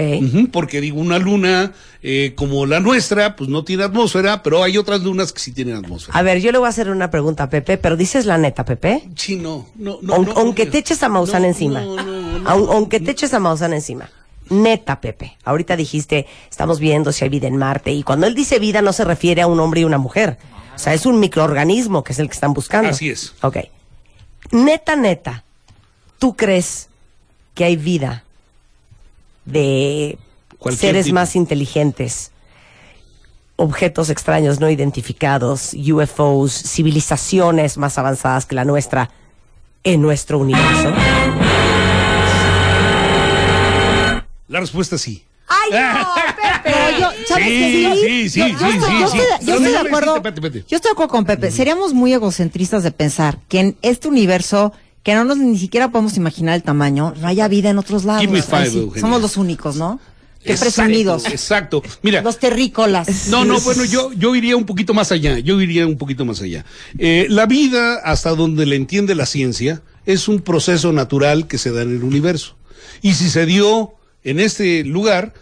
Porque 0.52 0.80
digo, 0.80 1.00
una 1.00 1.18
luna 1.18 1.72
eh, 2.02 2.32
como 2.36 2.64
la 2.64 2.78
nuestra, 2.80 3.34
pues 3.36 3.50
no 3.50 3.64
tiene 3.64 3.82
atmósfera, 3.82 4.42
pero 4.42 4.62
hay 4.62 4.78
otras 4.78 5.02
lunas 5.02 5.32
que 5.32 5.40
sí 5.40 5.50
tienen 5.52 5.74
atmósfera. 5.76 6.16
A 6.16 6.22
ver, 6.22 6.40
yo 6.40 6.52
le 6.52 6.58
voy 6.58 6.66
a 6.66 6.70
hacer 6.70 6.88
una 6.90 7.10
pregunta 7.10 7.42
a 7.42 7.50
Pepe, 7.50 7.76
pero 7.76 7.96
dices 7.96 8.24
la 8.24 8.38
neta, 8.38 8.64
Pepe. 8.64 9.02
Sí, 9.16 9.36
no, 9.36 9.66
no, 9.74 9.98
no. 10.00 10.14
Aun- 10.14 10.26
no, 10.26 10.32
aunque 10.36 10.66
te 10.66 10.78
eches 10.78 11.02
a 11.02 11.08
Maussan 11.08 11.44
encima. 11.44 11.80
no, 11.80 11.96
no, 11.96 12.38
no. 12.38 12.48
Aun- 12.48 12.68
aunque 12.70 13.00
te 13.00 13.10
eches 13.10 13.34
a 13.34 13.40
Maussan 13.40 13.72
encima. 13.74 14.08
Neta, 14.62 15.00
Pepe. 15.00 15.36
Ahorita 15.44 15.76
dijiste, 15.76 16.26
estamos 16.50 16.80
viendo 16.80 17.12
si 17.12 17.24
hay 17.24 17.30
vida 17.30 17.48
en 17.48 17.56
Marte. 17.56 17.92
Y 17.92 18.02
cuando 18.02 18.26
él 18.26 18.34
dice 18.34 18.58
vida, 18.58 18.82
no 18.82 18.92
se 18.92 19.04
refiere 19.04 19.42
a 19.42 19.46
un 19.46 19.60
hombre 19.60 19.82
y 19.82 19.84
una 19.84 19.98
mujer. 19.98 20.38
O 20.74 20.78
sea, 20.78 20.94
es 20.94 21.06
un 21.06 21.20
microorganismo 21.20 22.02
que 22.04 22.12
es 22.12 22.18
el 22.18 22.28
que 22.28 22.34
están 22.34 22.54
buscando. 22.54 22.90
Así 22.90 23.10
es. 23.10 23.34
Ok. 23.42 23.58
Neta, 24.50 24.96
neta. 24.96 25.44
¿Tú 26.18 26.36
crees 26.36 26.88
que 27.54 27.64
hay 27.64 27.76
vida 27.76 28.24
de 29.44 30.18
seres 30.70 31.06
tipo. 31.06 31.14
más 31.14 31.36
inteligentes? 31.36 32.30
objetos 33.56 34.10
extraños 34.10 34.60
no 34.60 34.68
identificados, 34.68 35.74
UFOs, 35.74 36.52
civilizaciones 36.52 37.78
más 37.78 37.98
avanzadas 37.98 38.46
que 38.46 38.54
la 38.54 38.64
nuestra 38.64 39.10
en 39.84 40.02
nuestro 40.02 40.38
universo? 40.38 40.92
La 44.48 44.60
respuesta 44.60 44.96
es 44.96 45.02
sí. 45.02 45.24
¡Ay, 45.46 45.70
no, 45.72 46.08
Pepe! 46.62 46.76
No, 46.80 46.98
yo, 47.00 47.26
¿sabes 47.28 47.44
Sí, 47.44 47.50
qué? 47.50 48.00
sí, 48.02 48.30
sí, 48.30 48.38
yo, 48.40 48.46
sí, 48.46 48.52
yo 48.60 48.68
estoy, 48.68 48.90
sí, 48.90 49.00
yo 49.00 49.08
sí. 49.08 49.18
estoy- 49.40 49.46
yo 49.46 49.60
de 49.60 49.76
acuerdo. 49.76 50.22
Yo 50.22 50.76
estoy 50.76 50.80
de 50.80 50.90
acuerdo 50.92 51.08
con 51.08 51.24
Pepe. 51.26 51.50
Seríamos 51.50 51.92
muy 51.92 52.12
egocentristas 52.14 52.82
de 52.82 52.90
pensar 52.92 53.38
que 53.48 53.60
en 53.60 53.76
este 53.82 54.08
universo 54.08 54.72
que 55.02 55.14
no 55.14 55.24
nos 55.24 55.36
ni 55.36 55.58
siquiera 55.58 55.90
podemos 55.90 56.16
imaginar 56.16 56.54
el 56.54 56.62
tamaño, 56.62 57.12
no 57.20 57.26
haya 57.28 57.46
vida 57.48 57.68
en 57.68 57.76
otros 57.78 58.04
lados. 58.04 58.22
Ay, 58.26 58.42
five, 58.42 58.98
somos 59.00 59.20
los 59.20 59.36
únicos, 59.36 59.76
¿no? 59.76 60.00
Qué 60.42 60.52
Exacto, 60.52 60.74
presumidos. 60.76 61.26
Exacto. 61.26 61.82
Mira, 62.02 62.22
Los 62.22 62.38
terrícolas. 62.38 63.28
No, 63.28 63.44
no, 63.44 63.60
bueno, 63.60 63.84
yo, 63.84 64.12
yo 64.14 64.34
iría 64.34 64.56
un 64.56 64.64
poquito 64.64 64.92
más 64.94 65.12
allá, 65.12 65.38
yo 65.38 65.60
iría 65.60 65.86
un 65.86 65.96
poquito 65.98 66.24
más 66.24 66.40
allá. 66.40 66.64
Eh, 66.98 67.26
la 67.28 67.44
vida, 67.46 67.96
hasta 68.04 68.30
donde 68.34 68.64
le 68.66 68.76
entiende 68.76 69.14
la 69.14 69.26
ciencia, 69.26 69.82
es 70.06 70.26
un 70.28 70.40
proceso 70.40 70.92
natural 70.92 71.46
que 71.48 71.58
se 71.58 71.70
da 71.70 71.82
en 71.82 71.90
el 71.96 72.02
universo. 72.04 72.56
Y 73.02 73.12
si 73.14 73.28
se 73.30 73.44
dio 73.46 73.94
en 74.24 74.40
este 74.40 74.82
lugar, 74.84 75.32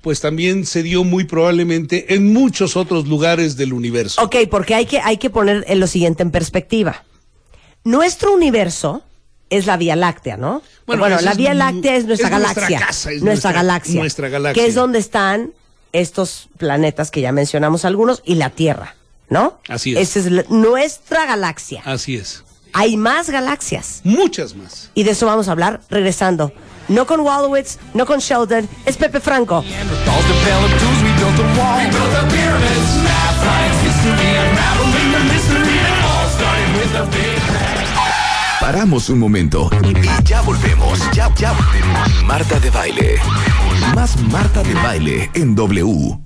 pues 0.00 0.20
también 0.20 0.64
se 0.64 0.82
dio 0.82 1.04
muy 1.04 1.24
probablemente 1.24 2.14
en 2.14 2.32
muchos 2.32 2.76
otros 2.76 3.06
lugares 3.08 3.56
del 3.56 3.72
universo. 3.72 4.22
Ok, 4.22 4.36
porque 4.50 4.74
hay 4.74 4.86
que, 4.86 5.00
hay 5.00 5.16
que 5.18 5.28
poner 5.30 5.64
en 5.68 5.80
lo 5.80 5.86
siguiente 5.86 6.22
en 6.22 6.30
perspectiva. 6.30 7.04
Nuestro 7.84 8.32
universo 8.32 9.02
es 9.50 9.66
la 9.66 9.76
Vía 9.76 9.96
Láctea, 9.96 10.36
¿no? 10.36 10.62
Bueno, 10.86 11.02
Bueno, 11.02 11.20
la 11.20 11.34
Vía 11.34 11.54
Láctea 11.54 11.96
es 11.96 12.04
nuestra 12.04 12.28
es 12.28 12.32
nuestra 12.32 12.52
galaxia. 12.68 12.78
casa, 12.86 13.10
es 13.12 13.22
nuestra, 13.22 13.24
nuestra- 13.24 13.52
galaxia. 13.52 14.00
nuestra 14.00 14.28
galaxia. 14.28 14.62
Que 14.62 14.68
es 14.68 14.74
donde 14.74 14.98
están 14.98 15.52
estos 15.92 16.48
planetas 16.58 17.10
que 17.10 17.20
ya 17.22 17.32
mencionamos 17.32 17.84
algunos 17.84 18.22
y 18.24 18.34
la 18.34 18.50
Tierra, 18.50 18.94
¿no? 19.30 19.58
Así 19.68 19.96
es. 19.96 20.10
Esa 20.16 20.18
es 20.20 20.30
la- 20.32 20.44
nuestra 20.50 21.24
galaxia. 21.26 21.82
Así 21.84 22.16
es. 22.16 22.44
Hay 22.72 22.96
más 22.96 23.30
galaxias. 23.30 24.00
Muchas 24.04 24.54
más. 24.54 24.90
Y 24.94 25.04
de 25.04 25.12
eso 25.12 25.26
vamos 25.26 25.48
a 25.48 25.52
hablar 25.52 25.80
regresando. 25.90 26.52
No 26.88 27.06
con 27.06 27.20
Waldowitz, 27.20 27.78
no 27.92 28.06
con 28.06 28.18
Sheldon, 28.18 28.68
es 28.86 28.96
Pepe 28.96 29.20
Franco. 29.20 29.62
Paramos 38.60 39.08
un 39.08 39.18
momento 39.18 39.70
y, 39.84 39.98
y 39.98 40.24
ya 40.24 40.40
volvemos. 40.42 40.98
Ya, 41.12 41.32
ya 41.36 41.52
volvemos. 41.52 42.24
Marta 42.24 42.58
de 42.58 42.70
baile. 42.70 43.16
Más 43.94 44.16
Marta 44.22 44.62
de 44.62 44.74
baile 44.74 45.30
en 45.34 45.54
W. 45.54 46.18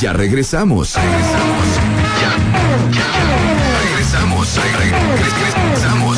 Ya 0.00 0.12
regresamos. 0.12 0.94
Regresamos. 0.94 1.93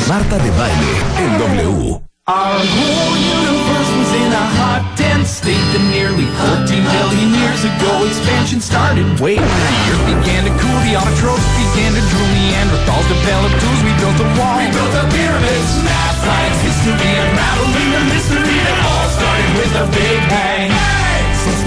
Marta 0.07 0.37
de 0.37 0.51
baile 0.51 0.93
en 1.17 1.37
W. 1.37 2.01
Our 2.27 2.59
whole 2.59 3.15
universe 3.17 3.91
was 3.97 4.11
in 4.13 4.31
a 4.31 4.45
hot, 4.59 4.83
dense 4.95 5.41
state 5.41 5.65
that 5.73 5.83
nearly 5.89 6.27
14 6.37 6.69
billion 6.69 7.29
years 7.33 7.63
ago 7.65 8.05
expansion 8.05 8.61
started. 8.61 9.07
Wait, 9.19 9.41
the 9.41 9.75
earth 9.89 10.05
began 10.05 10.45
to 10.45 10.53
cool, 10.59 10.79
the 10.85 10.93
autotrophs 10.99 11.47
began 11.55 11.97
to 11.97 12.03
drool, 12.11 12.29
Neanderthals 12.35 13.07
developed 13.09 13.57
tools, 13.57 13.79
we 13.81 13.91
built 13.97 14.19
a 14.21 14.27
wall. 14.37 14.59
We 14.59 14.69
built 14.69 14.91
the 14.93 15.05
pyramids, 15.09 15.71
math, 15.81 16.19
science, 16.21 16.59
history, 16.61 17.13
unraveling 17.17 17.89
the 17.95 18.01
mystery. 18.11 18.53
It 18.59 18.79
all 18.85 19.07
started 19.17 19.49
with 19.57 19.73
a 19.81 19.85
big 19.97 20.19
bang. 20.29 20.71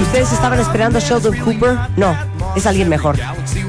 ¿Ustedes 0.02 0.32
estaban 0.32 0.58
esperando 0.60 0.98
a 0.98 1.00
Sheldon 1.00 1.36
Cooper? 1.40 1.78
No, 1.96 2.16
es 2.54 2.66
alguien 2.66 2.88
mejor. 2.88 3.18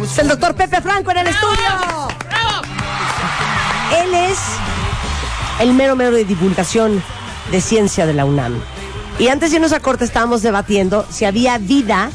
Es 0.04 0.18
el 0.20 0.28
doctor 0.28 0.56
Pepe 0.56 0.82
Franco 0.82 1.12
en 1.12 1.18
el 1.18 1.28
estudio. 1.28 2.10
Él 3.92 4.14
es 4.14 4.40
el 5.60 5.74
mero 5.74 5.96
mero 5.96 6.12
de 6.12 6.26
divulgación 6.26 7.04
de 7.52 7.62
ciencia 7.62 8.06
de 8.06 8.14
la 8.14 8.26
UNAM. 8.26 8.54
Y 9.20 9.28
antes 9.28 9.52
de 9.52 9.58
irnos 9.58 9.74
a 9.74 9.80
corte 9.80 10.06
estábamos 10.06 10.42
debatiendo 10.42 11.06
si 11.10 11.26
había 11.26 11.58
vida 11.58 12.12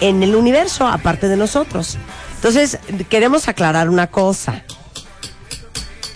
en 0.00 0.22
el 0.22 0.34
universo 0.34 0.86
aparte 0.86 1.28
de 1.28 1.36
nosotros. 1.36 1.98
Entonces, 2.36 2.78
queremos 3.08 3.48
aclarar 3.48 3.88
una 3.90 4.06
cosa. 4.08 4.64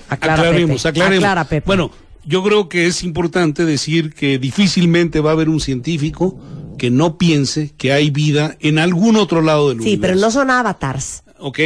Aclara, 0.09 0.43
aclaremos, 0.43 0.83
Pepe. 0.83 0.89
aclaremos. 0.89 1.25
Aclara, 1.25 1.45
Pepe. 1.45 1.67
Bueno, 1.67 1.91
yo 2.25 2.43
creo 2.43 2.69
que 2.69 2.87
es 2.87 3.03
importante 3.03 3.65
decir 3.65 4.15
que 4.15 4.39
difícilmente 4.39 5.21
va 5.21 5.31
a 5.31 5.33
haber 5.33 5.49
un 5.49 5.61
científico 5.61 6.39
que 6.79 6.91
no 6.91 7.19
piense 7.19 7.73
que 7.77 7.93
hay 7.93 8.11
vida 8.11 8.57
en 8.61 8.79
algún 8.79 9.17
otro 9.17 9.43
lado 9.43 9.69
del 9.69 9.79
sí, 9.79 9.83
universo. 9.83 10.01
pero 10.01 10.21
no 10.21 10.31
son 10.31 10.51
avatars. 10.51 11.23
¿ok? 11.39 11.59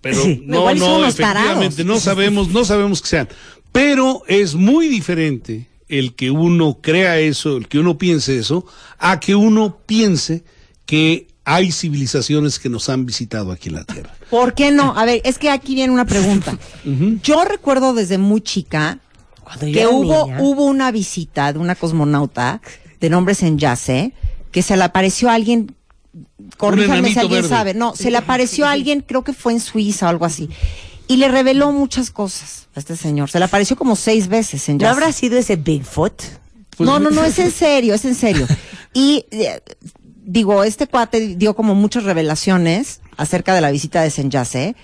Pero 0.00 0.22
Sí. 0.22 0.42
no, 0.46 0.72
no, 0.74 1.06
efectivamente, 1.06 1.76
tarados. 1.76 1.84
no 1.86 1.98
sabemos, 2.00 2.48
no 2.48 2.64
sabemos 2.64 3.02
que 3.02 3.08
sean. 3.08 3.28
Pero 3.72 4.22
es 4.28 4.54
muy 4.54 4.88
diferente 4.88 5.68
el 5.88 6.14
que 6.14 6.30
uno 6.30 6.78
crea 6.80 7.18
eso, 7.18 7.56
el 7.56 7.66
que 7.68 7.78
uno 7.78 7.98
piense 7.98 8.38
eso, 8.38 8.64
a 8.98 9.18
que 9.20 9.34
uno 9.34 9.78
piense 9.86 10.44
que 10.86 11.26
hay 11.44 11.72
civilizaciones 11.72 12.58
que 12.58 12.68
nos 12.68 12.88
han 12.90 13.06
visitado 13.06 13.50
aquí 13.52 13.70
en 13.70 13.76
la 13.76 13.84
Tierra. 13.84 14.14
¿Por 14.30 14.54
qué 14.54 14.70
no? 14.70 14.96
A 14.98 15.04
ver, 15.06 15.22
es 15.24 15.38
que 15.38 15.48
aquí 15.50 15.74
viene 15.74 15.92
una 15.92 16.04
pregunta. 16.04 16.58
Yo 17.22 17.44
recuerdo 17.44 17.94
desde 17.94 18.18
muy 18.18 18.40
chica 18.42 18.98
que 19.60 19.86
hubo, 19.86 20.26
niña- 20.26 20.42
hubo 20.42 20.64
una 20.66 20.90
visita 20.92 21.52
de 21.54 21.58
una 21.58 21.74
cosmonauta 21.74 22.60
de 23.00 23.08
nombre 23.10 23.34
Senyase 23.34 24.12
que 24.52 24.60
se 24.62 24.76
le 24.76 24.84
apareció 24.84 25.30
a 25.30 25.34
alguien, 25.34 25.74
corríjanme 26.56 27.12
si 27.12 27.18
alguien 27.18 27.42
verde. 27.42 27.48
sabe, 27.48 27.74
no, 27.74 27.94
se 27.94 28.10
le 28.10 28.18
apareció 28.18 28.66
a 28.66 28.72
alguien, 28.72 29.00
creo 29.06 29.24
que 29.24 29.32
fue 29.32 29.52
en 29.52 29.60
Suiza 29.60 30.06
o 30.06 30.08
algo 30.08 30.24
así, 30.24 30.48
y 31.06 31.16
le 31.16 31.28
reveló 31.28 31.72
muchas 31.72 32.10
cosas 32.10 32.68
a 32.74 32.80
este 32.80 32.96
señor. 32.96 33.30
Se 33.30 33.38
le 33.38 33.44
apareció 33.46 33.76
como 33.76 33.96
seis 33.96 34.28
veces 34.28 34.60
¿No 34.60 34.64
Senyase. 34.66 34.92
habrá 34.92 35.12
sido 35.12 35.38
ese 35.38 35.56
Bigfoot? 35.56 36.22
no, 36.78 36.98
no, 36.98 37.10
no, 37.10 37.24
es 37.24 37.38
en 37.38 37.50
serio, 37.50 37.94
es 37.94 38.04
en 38.04 38.14
serio. 38.14 38.46
Y 38.94 39.24
eh, 39.30 39.60
digo, 40.24 40.64
este 40.64 40.86
cuate 40.86 41.36
dio 41.36 41.54
como 41.54 41.74
muchas 41.74 42.04
revelaciones 42.04 43.00
acerca 43.16 43.54
de 43.54 43.60
la 43.60 43.70
visita 43.70 44.02
de 44.02 44.10
Senyase. 44.10 44.76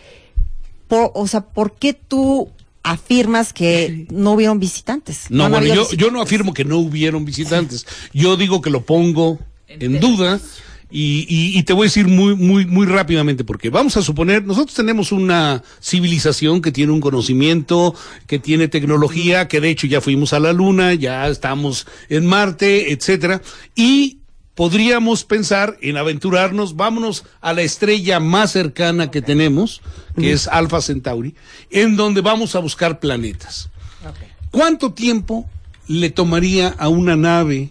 Por, 0.89 1.13
o 1.15 1.27
sea, 1.27 1.43
¿por 1.43 1.75
qué 1.77 1.95
tú 1.95 2.51
afirmas 2.83 3.53
que 3.53 4.07
no 4.11 4.33
hubieron 4.33 4.59
visitantes? 4.59 5.27
No, 5.31 5.45
han 5.45 5.53
bueno, 5.53 5.67
yo, 5.67 5.73
visitantes. 5.83 5.99
yo 5.99 6.11
no 6.11 6.21
afirmo 6.21 6.53
que 6.53 6.65
no 6.65 6.79
hubieron 6.79 7.25
visitantes. 7.25 7.87
Yo 8.13 8.37
digo 8.37 8.61
que 8.61 8.71
lo 8.71 8.85
pongo 8.85 9.39
en 9.69 10.01
duda. 10.01 10.41
Y, 10.97 11.27
y- 11.29 11.59
y 11.59 11.63
te 11.65 11.73
voy 11.73 11.87
a 11.87 11.91
decir 11.91 12.07
muy, 12.07 12.37
muy, 12.37 12.67
muy 12.67 12.87
rápidamente, 12.87 13.43
porque 13.43 13.69
vamos 13.69 13.97
a 13.97 14.03
suponer, 14.03 14.45
nosotros 14.45 14.77
tenemos 14.77 15.11
una 15.11 15.61
civilización 15.83 16.63
que 16.63 16.71
tiene 16.71 16.93
un 16.93 17.01
conocimiento, 17.01 17.97
que 18.29 18.39
tiene 18.39 18.69
tecnología, 18.69 19.49
que 19.49 19.61
de 19.61 19.71
hecho 19.71 19.89
ya 19.89 20.01
fuimos 20.01 20.33
a 20.33 20.39
la 20.39 20.53
Luna, 20.53 20.95
ya 20.95 21.27
estamos 21.27 21.89
en 22.09 22.27
Marte, 22.27 22.93
etcétera, 22.93 23.43
y 23.75 24.19
podríamos 24.55 25.25
pensar 25.25 25.77
en 25.83 25.97
aventurarnos, 25.97 26.77
vámonos 26.77 27.25
a 27.41 27.53
la 27.55 27.63
estrella 27.63 28.21
más 28.21 28.53
cercana 28.53 29.11
que 29.11 29.21
tenemos, 29.21 29.83
que 30.17 30.31
es 30.31 30.47
Alpha 30.47 30.81
Centauri, 30.81 31.35
en 31.71 31.97
donde 31.97 32.21
vamos 32.21 32.55
a 32.55 32.61
buscar 32.61 33.01
planetas. 33.01 33.69
¿Cuánto 34.53 34.93
tiempo 34.93 35.51
le 35.89 36.11
tomaría 36.11 36.69
a 36.69 36.89
una 36.89 37.17
nave 37.17 37.71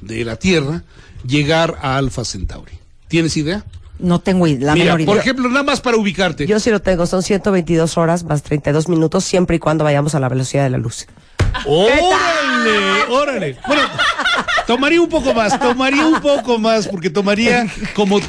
de 0.00 0.24
la 0.24 0.36
Tierra 0.36 0.82
llegar 1.26 1.78
a 1.82 1.96
Alpha 1.96 2.24
Centauri? 2.24 2.72
¿Tienes 3.08 3.36
idea? 3.36 3.64
No 3.98 4.20
tengo 4.20 4.46
la 4.46 4.74
Mira, 4.74 4.84
menor 4.84 5.00
idea. 5.00 5.06
por 5.12 5.18
ejemplo, 5.18 5.48
nada 5.48 5.64
más 5.64 5.80
para 5.80 5.96
ubicarte. 5.96 6.46
Yo 6.46 6.60
sí 6.60 6.70
lo 6.70 6.80
tengo, 6.80 7.06
son 7.06 7.22
122 7.22 7.98
horas 7.98 8.22
más 8.24 8.42
32 8.42 8.88
minutos, 8.88 9.24
siempre 9.24 9.56
y 9.56 9.58
cuando 9.58 9.82
vayamos 9.84 10.14
a 10.14 10.20
la 10.20 10.28
velocidad 10.28 10.62
de 10.64 10.70
la 10.70 10.78
luz. 10.78 11.06
¡Órale! 11.64 13.04
¡Órale! 13.10 13.56
Bueno, 13.66 13.82
tomaría 14.66 15.00
un 15.00 15.08
poco 15.08 15.34
más, 15.34 15.58
tomaría 15.58 16.06
un 16.06 16.20
poco 16.20 16.58
más, 16.58 16.86
porque 16.88 17.10
tomaría 17.10 17.66
como 17.94 18.20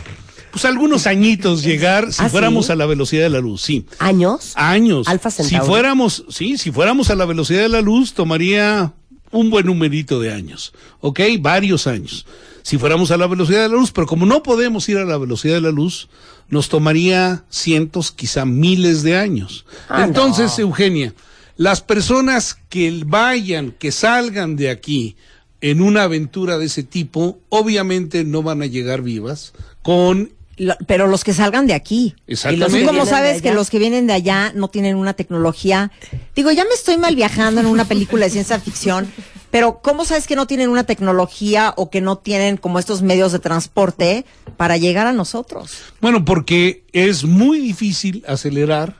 pues 0.52 0.66
algunos 0.66 1.06
añitos 1.06 1.62
llegar 1.64 2.12
si 2.12 2.24
¿Ah, 2.24 2.30
fuéramos 2.30 2.66
sí? 2.68 2.72
a 2.72 2.76
la 2.76 2.86
velocidad 2.88 3.24
de 3.24 3.30
la 3.30 3.40
luz, 3.40 3.62
sí. 3.62 3.86
¿Años? 4.00 4.54
Años. 4.56 5.08
Alfa 5.08 5.30
si 5.30 5.44
Centauri. 5.44 5.68
fuéramos, 5.68 6.26
sí, 6.30 6.58
si 6.58 6.72
fuéramos 6.72 7.10
a 7.12 7.16
la 7.16 7.26
velocidad 7.26 7.62
de 7.62 7.70
la 7.70 7.82
luz, 7.82 8.14
tomaría 8.14 8.92
un 9.32 9.50
buen 9.50 9.66
numerito 9.66 10.20
de 10.20 10.32
años, 10.32 10.74
¿ok? 11.02 11.20
Varios 11.40 11.88
años. 11.88 12.26
Si 12.64 12.78
fuéramos 12.78 13.12
a 13.12 13.18
la 13.18 13.28
velocidad 13.28 13.62
de 13.64 13.70
la 13.70 13.76
luz, 13.76 13.92
pero 13.92 14.08
como 14.08 14.26
no 14.26 14.44
podemos 14.44 14.88
ir 14.90 14.98
a 14.98 15.06
la 15.06 15.18
velocidad 15.18 15.56
de 15.56 15.62
la 15.62 15.72
luz, 15.72 16.10
nos 16.50 16.70
tomaría 16.70 17.44
cientos, 17.50 18.12
quizá 18.12 18.46
miles 18.46 19.04
de 19.04 19.18
años. 19.18 19.66
Ah, 19.88 20.04
Entonces, 20.04 20.58
no. 20.58 20.66
Eugenia, 20.66 21.14
las 21.58 21.82
personas 21.82 22.58
que 22.70 23.04
vayan, 23.06 23.72
que 23.72 23.92
salgan 23.92 24.56
de 24.56 24.70
aquí 24.70 25.16
en 25.62 25.82
una 25.82 26.04
aventura 26.04 26.58
de 26.58 26.66
ese 26.66 26.84
tipo, 26.84 27.40
obviamente 27.50 28.24
no 28.24 28.44
van 28.44 28.62
a 28.62 28.66
llegar 28.66 29.02
vivas 29.02 29.54
con 29.82 30.32
Lo- 30.60 30.76
pero 30.88 31.08
los 31.08 31.24
que 31.24 31.34
salgan 31.34 31.66
de 31.68 31.74
aquí. 31.74 32.16
Exactamente. 32.28 32.82
¿Tú 32.82 32.86
cómo 32.86 32.92
vienen 32.92 33.06
de 33.06 33.10
sabes 33.10 33.42
que 33.42 33.54
los 33.54 33.70
que 33.70 33.80
vienen 33.80 34.06
de 34.08 34.14
allá 34.14 34.52
no 34.54 34.68
tienen 34.68 34.98
una 34.98 35.14
tecnología? 35.14 35.92
Digo, 36.36 36.52
ya 36.52 36.64
me 36.66 36.74
estoy 36.76 36.98
mal 36.98 37.16
viajando 37.16 37.62
en 37.62 37.66
una 37.68 37.86
película 37.86 38.26
de 38.26 38.32
ciencia 38.32 38.60
ficción, 38.60 39.12
pero 39.52 39.80
¿cómo 39.82 40.04
sabes 40.06 40.28
que 40.28 40.36
no 40.36 40.48
tienen 40.48 40.70
una 40.70 40.84
tecnología 40.84 41.74
o 41.78 41.90
que 41.90 42.02
no 42.02 42.18
tienen 42.18 42.58
como 42.58 42.78
estos 42.78 43.02
medios 43.02 43.32
de 43.32 43.40
transporte 43.40 44.26
para 44.58 44.76
llegar 44.78 45.08
a 45.08 45.14
nosotros? 45.14 45.72
Bueno, 46.02 46.26
porque 46.26 46.84
es 46.92 47.24
muy 47.24 47.60
difícil 47.60 48.24
acelerar. 48.28 48.98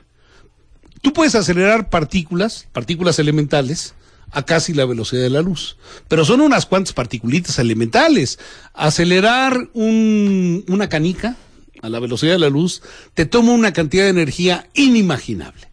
Tú 1.02 1.12
puedes 1.12 1.34
acelerar 1.34 1.88
partículas, 1.90 2.66
partículas 2.72 3.18
elementales, 3.18 3.94
a 4.32 4.44
casi 4.44 4.74
la 4.74 4.84
velocidad 4.84 5.22
de 5.22 5.30
la 5.30 5.42
luz. 5.42 5.76
Pero 6.06 6.24
son 6.24 6.40
unas 6.40 6.64
cuantas 6.64 6.92
particulitas 6.92 7.58
elementales. 7.58 8.38
Acelerar 8.74 9.68
un- 9.74 10.64
una 10.68 10.88
canica 10.88 11.36
a 11.82 11.88
la 11.88 11.98
velocidad 12.00 12.32
de 12.32 12.38
la 12.38 12.48
luz 12.50 12.82
te 13.14 13.26
toma 13.26 13.52
una 13.52 13.72
cantidad 13.72 14.04
de 14.04 14.10
energía 14.10 14.68
inimaginable. 14.74 15.68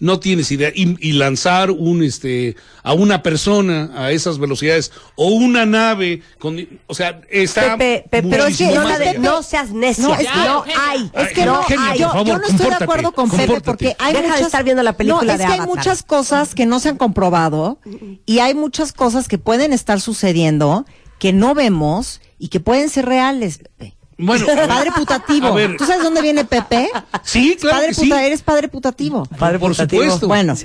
No 0.00 0.20
tienes 0.20 0.52
idea. 0.52 0.70
Y, 0.72 0.94
y 1.04 1.12
lanzar 1.14 1.72
un 1.72 2.04
este 2.04 2.54
a 2.84 2.92
una 2.92 3.20
persona 3.24 3.90
a 3.96 4.12
esas 4.12 4.38
velocidades 4.38 4.92
o 5.16 5.26
una 5.30 5.66
nave 5.66 6.22
con 6.38 6.56
o 6.86 6.94
sea 6.94 7.20
está 7.28 7.76
Pepe, 7.76 8.04
Pepe, 8.08 8.28
pero 8.30 8.46
es 8.46 8.56
que 8.56 8.64
muchísimo 8.66 8.88
no, 8.88 8.98
de- 9.00 9.18
no 9.18 9.42
seas 9.42 9.72
necia. 9.72 10.04
No, 10.06 10.14
es 10.14 10.28
que- 10.28 10.36
no 10.36 10.64
hay. 10.88 11.10
Es 11.12 11.32
que 11.32 11.44
no, 11.44 11.56
Eugenia, 11.62 11.96
yo, 11.96 12.04
por 12.06 12.12
favor, 12.12 12.26
yo 12.28 12.38
no 12.38 12.46
estoy 12.46 12.68
de 12.70 12.74
acuerdo 12.84 13.10
con 13.10 13.28
Pepe 13.28 13.60
porque 13.60 13.96
hay 13.98 14.12
Deja 14.12 14.22
de 14.22 14.28
muchas, 14.28 14.46
estar 14.46 14.62
viendo 14.62 14.84
la 14.84 14.96
película 14.96 15.24
no, 15.24 15.32
es 15.32 15.38
de 15.38 15.44
que 15.46 15.52
hay 15.52 15.60
muchas 15.66 16.04
cosas 16.04 16.54
que 16.54 16.64
no 16.64 16.78
se 16.78 16.90
han 16.90 16.96
comprobado 16.96 17.80
y 18.24 18.38
hay 18.38 18.54
muchas 18.54 18.92
cosas 18.92 19.26
que 19.26 19.38
pueden 19.38 19.72
estar 19.72 20.00
sucediendo 20.00 20.86
que 21.18 21.32
no 21.32 21.54
vemos 21.54 22.20
y 22.38 22.48
que 22.50 22.60
pueden 22.60 22.88
ser 22.88 23.06
reales. 23.06 23.58
Pepe. 23.58 23.96
Bueno, 24.18 24.46
padre 24.46 24.90
putativo. 24.92 25.46
a 25.46 25.52
ver. 25.54 25.76
¿Tú 25.76 25.84
sabes 25.86 26.02
dónde 26.02 26.20
viene 26.22 26.44
Pepe? 26.44 26.90
Sí, 27.22 27.56
claro 27.60 27.76
padre 27.76 27.88
que 27.88 27.94
sí. 27.94 28.02
puta, 28.02 28.24
eres 28.26 28.42
padre 28.42 28.68
putativo. 28.68 29.22
Padre 29.38 29.58
por 29.58 29.70
putativo. 29.70 30.02
supuesto. 30.02 30.26
Bueno, 30.28 30.56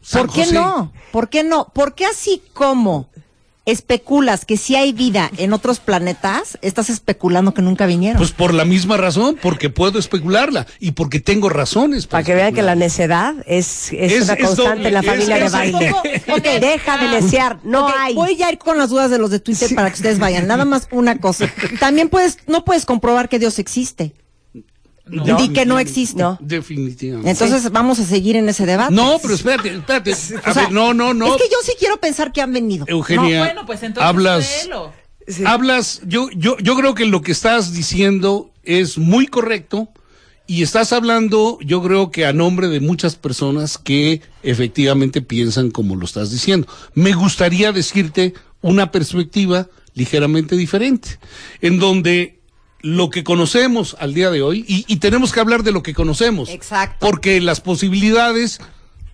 San 0.00 0.26
¿por 0.26 0.34
qué 0.34 0.44
José. 0.44 0.54
no? 0.54 0.92
¿Por 1.12 1.28
qué 1.28 1.44
no? 1.44 1.68
¿Por 1.74 1.94
qué 1.94 2.06
así 2.06 2.42
como 2.54 3.10
especulas 3.64 4.44
que 4.44 4.56
si 4.56 4.74
hay 4.76 4.92
vida 4.92 5.30
en 5.36 5.52
otros 5.52 5.78
planetas, 5.80 6.58
estás 6.62 6.90
especulando 6.90 7.54
que 7.54 7.62
nunca 7.62 7.86
vinieron? 7.86 8.18
Pues 8.18 8.32
por 8.32 8.52
la 8.54 8.64
misma 8.64 8.96
razón, 8.96 9.36
porque 9.40 9.70
puedo 9.70 9.98
especularla 9.98 10.66
y 10.80 10.92
porque 10.92 11.20
tengo 11.20 11.48
razones 11.48 12.06
Para 12.06 12.24
que 12.24 12.34
vean 12.34 12.54
que 12.54 12.62
la 12.62 12.74
necedad 12.74 13.34
es, 13.46 13.92
es, 13.92 14.12
Es- 14.12 14.24
una 14.24 14.36
constante 14.36 14.88
en 14.88 14.94
la 14.94 15.00
es- 15.00 15.06
familia 15.06 15.36
de 15.38 15.48
baile. 15.48 15.90
Ok. 16.28 16.42
Deja 16.60 16.98
de 16.98 17.08
neciar, 17.20 17.58
no 17.64 17.86
Ok, 17.86 17.92
hay. 17.98 18.14
Voy 18.14 18.42
a 18.42 18.50
ir 18.52 18.58
con 18.58 18.78
las 18.78 18.90
dudas 18.90 19.10
de 19.10 19.18
los 19.18 19.30
de 19.30 19.40
Twitter 19.40 19.74
para 19.74 19.88
que 19.90 19.94
ustedes 19.96 20.18
vayan. 20.18 20.46
Nada 20.46 20.64
más 20.64 20.88
una 20.90 21.18
cosa. 21.18 21.46
También 21.80 22.08
puedes, 22.08 22.38
no 22.46 22.64
puedes 22.64 22.84
comprobar 22.84 23.28
que 23.28 23.38
Dios 23.38 23.58
existe. 23.58 24.14
No. 25.06 25.36
Di 25.36 25.48
que 25.48 25.66
no 25.66 25.78
existe. 25.78 26.22
No. 26.22 26.38
Definitivamente. 26.40 27.30
Entonces 27.30 27.70
vamos 27.72 27.98
a 27.98 28.04
seguir 28.04 28.36
en 28.36 28.48
ese 28.48 28.66
debate. 28.66 28.94
no, 28.94 29.18
pero 29.20 29.34
espérate, 29.34 29.74
espérate. 29.74 30.12
A 30.12 30.50
O 30.50 30.54
sea, 30.54 30.62
ver, 30.64 30.72
no, 30.72 30.94
no, 30.94 31.12
no. 31.12 31.34
Es 31.34 31.42
que 31.42 31.48
yo 31.48 31.56
sí 31.64 31.72
quiero 31.78 31.98
pensar 31.98 32.32
que 32.32 32.40
han 32.40 32.52
venido. 32.52 32.84
Eugenia, 32.88 33.38
No, 33.38 33.44
bueno, 33.44 33.66
pues 33.66 33.82
entonces 33.82 34.08
hablas, 34.08 34.68
hablas, 35.44 36.02
yo, 36.06 36.28
yo, 36.36 36.56
yo 36.58 36.76
creo 36.76 36.94
que 36.94 37.04
lo 37.06 37.22
que 37.22 37.32
estás 37.32 37.72
diciendo 37.72 38.50
es 38.62 38.98
muy 38.98 39.26
correcto 39.26 39.88
y 40.46 40.62
estás 40.62 40.92
hablando, 40.92 41.58
yo 41.62 41.82
creo 41.82 42.10
que 42.10 42.26
a 42.26 42.32
nombre 42.32 42.68
de 42.68 42.80
muchas 42.80 43.16
personas 43.16 43.78
que 43.78 44.20
efectivamente 44.42 45.22
piensan 45.22 45.70
como 45.70 45.96
lo 45.96 46.04
estás 46.04 46.30
diciendo. 46.30 46.66
Me 46.94 47.12
gustaría 47.12 47.72
decirte 47.72 48.34
una 48.60 48.90
perspectiva 48.90 49.68
ligeramente 49.94 50.56
diferente, 50.56 51.18
en 51.60 51.78
donde 51.78 52.40
lo 52.82 53.10
que 53.10 53.24
conocemos 53.24 53.96
al 54.00 54.12
día 54.12 54.30
de 54.30 54.42
hoy, 54.42 54.64
y, 54.68 54.84
y 54.86 54.96
tenemos 54.96 55.32
que 55.32 55.40
hablar 55.40 55.62
de 55.62 55.72
lo 55.72 55.82
que 55.82 55.94
conocemos, 55.94 56.48
Exacto. 56.48 57.06
porque 57.06 57.40
las 57.40 57.60
posibilidades 57.60 58.60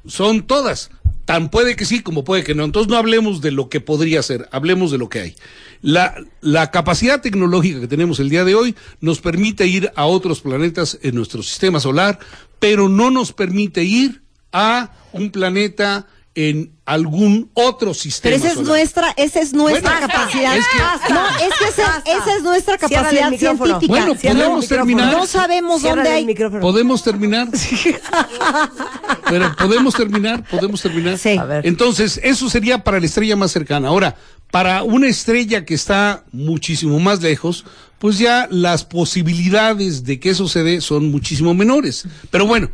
son 0.06 0.46
todas. 0.46 0.90
Tan 1.24 1.50
puede 1.50 1.76
que 1.76 1.84
sí 1.84 2.00
como 2.00 2.24
puede 2.24 2.42
que 2.42 2.54
no. 2.54 2.64
Entonces 2.64 2.90
no 2.90 2.96
hablemos 2.96 3.42
de 3.42 3.50
lo 3.50 3.68
que 3.68 3.80
podría 3.80 4.22
ser, 4.22 4.48
hablemos 4.50 4.90
de 4.90 4.96
lo 4.96 5.10
que 5.10 5.20
hay. 5.20 5.36
La, 5.82 6.14
la 6.40 6.70
capacidad 6.70 7.20
tecnológica 7.20 7.80
que 7.80 7.86
tenemos 7.86 8.18
el 8.18 8.30
día 8.30 8.44
de 8.44 8.54
hoy 8.54 8.74
nos 9.02 9.20
permite 9.20 9.66
ir 9.66 9.92
a 9.94 10.06
otros 10.06 10.40
planetas 10.40 10.98
en 11.02 11.14
nuestro 11.14 11.42
sistema 11.42 11.80
solar, 11.80 12.18
pero 12.58 12.88
no 12.88 13.10
nos 13.10 13.34
permite 13.34 13.84
ir 13.84 14.22
a 14.52 14.92
un 15.12 15.30
planeta 15.30 16.06
en 16.40 16.70
algún 16.84 17.50
otro 17.52 17.92
sistema 17.92 18.36
Pero 18.36 18.48
esa 18.48 18.60
es 18.60 18.64
nuestra, 18.66 19.10
esa 19.16 19.40
es 19.40 19.52
nuestra 19.52 19.90
Bueno, 19.90 20.06
capacidad. 20.06 20.56
es 20.56 20.64
que- 20.68 21.12
no, 21.12 21.26
es 21.30 21.54
que 21.58 21.64
esa, 21.68 22.36
es 22.36 22.42
nuestra 22.44 22.78
capacidad 22.78 23.28
científica. 23.30 23.52
Bueno, 23.88 24.14
podemos 24.14 24.68
terminar. 24.68 25.12
No 25.16 25.26
sabemos 25.26 25.82
dónde 25.82 26.08
hay. 26.08 26.24
micrófono. 26.24 26.60
¿Podemos 26.60 27.02
terminar? 27.02 27.48
Pero 29.28 29.54
podemos 29.56 29.94
terminar, 29.94 30.44
podemos 30.48 30.80
terminar. 30.80 31.18
Sí. 31.18 31.36
A 31.36 31.44
ver. 31.44 31.66
Entonces, 31.66 32.20
eso 32.22 32.48
sería 32.48 32.84
para 32.84 33.00
la 33.00 33.06
estrella 33.06 33.34
más 33.34 33.50
cercana. 33.50 33.88
Ahora, 33.88 34.14
para 34.52 34.84
una 34.84 35.08
estrella 35.08 35.64
que 35.64 35.74
está 35.74 36.24
muchísimo 36.32 37.00
más 37.00 37.20
lejos, 37.20 37.64
pues 37.98 38.18
ya 38.18 38.46
las 38.50 38.84
posibilidades 38.84 40.04
de 40.04 40.20
que 40.20 40.30
eso 40.30 40.46
se 40.48 40.62
dé 40.62 40.80
son 40.80 41.10
muchísimo 41.10 41.52
menores. 41.52 42.06
Pero 42.30 42.46
bueno, 42.46 42.70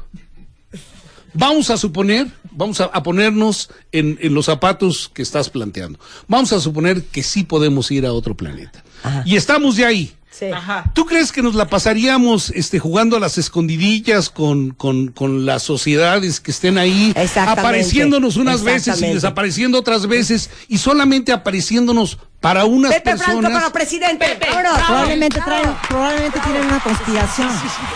vamos 1.35 1.71
a 1.71 1.77
suponer, 1.77 2.29
vamos 2.51 2.81
a, 2.81 2.85
a 2.87 3.03
ponernos 3.03 3.71
en, 3.93 4.19
en 4.21 4.35
los 4.35 4.47
zapatos 4.47 5.11
que 5.13 5.23
estás 5.23 5.51
planteando. 5.51 5.99
Vamos 6.29 6.53
a 6.53 6.61
suponer 6.61 7.03
que 7.05 7.23
sí 7.23 7.45
podemos 7.45 7.91
ir 7.91 8.07
a 8.07 8.13
otro 8.13 8.35
planeta. 8.35 8.83
Y 9.27 9.37
estamos 9.37 9.77
ya 9.77 9.89
ahí. 9.89 10.15
Sí. 10.37 10.47
Ajá. 10.47 10.91
¿Tú 10.95 11.07
crees 11.07 11.31
que 11.31 11.43
nos 11.43 11.55
la 11.55 11.69
pasaríamos 11.69 12.51
este, 12.51 12.81
jugando 12.81 13.17
a 13.17 13.21
las 13.21 13.39
escondidillas 13.39 14.31
con, 14.31 14.71
con, 14.71 15.09
con 15.09 15.47
las 15.47 15.63
sociedades 15.63 16.41
que 16.41 16.51
estén 16.51 16.77
ahí, 16.77 17.13
Exactamente. 17.15 17.61
apareciéndonos 17.61 18.37
unas 18.37 18.65
veces 18.65 19.01
y 19.01 19.15
desapareciendo 19.15 19.79
otras 19.79 20.09
veces 20.09 20.51
y 20.67 20.79
solamente 20.79 21.33
apareciéndonos 21.33 22.19
para 22.41 22.65
unas 22.65 22.93
Pepe 22.93 23.17
Franco 23.17 23.41
personas? 23.41 23.53
para 23.63 23.73
presidente. 23.73 24.27
Pepe. 24.27 24.49
Bravo. 24.55 24.77
Probablemente 24.87 25.41
traen, 25.41 25.77
probablemente 25.89 26.41
tienen 26.41 26.65
una 26.67 26.81
conspiración. 26.81 27.49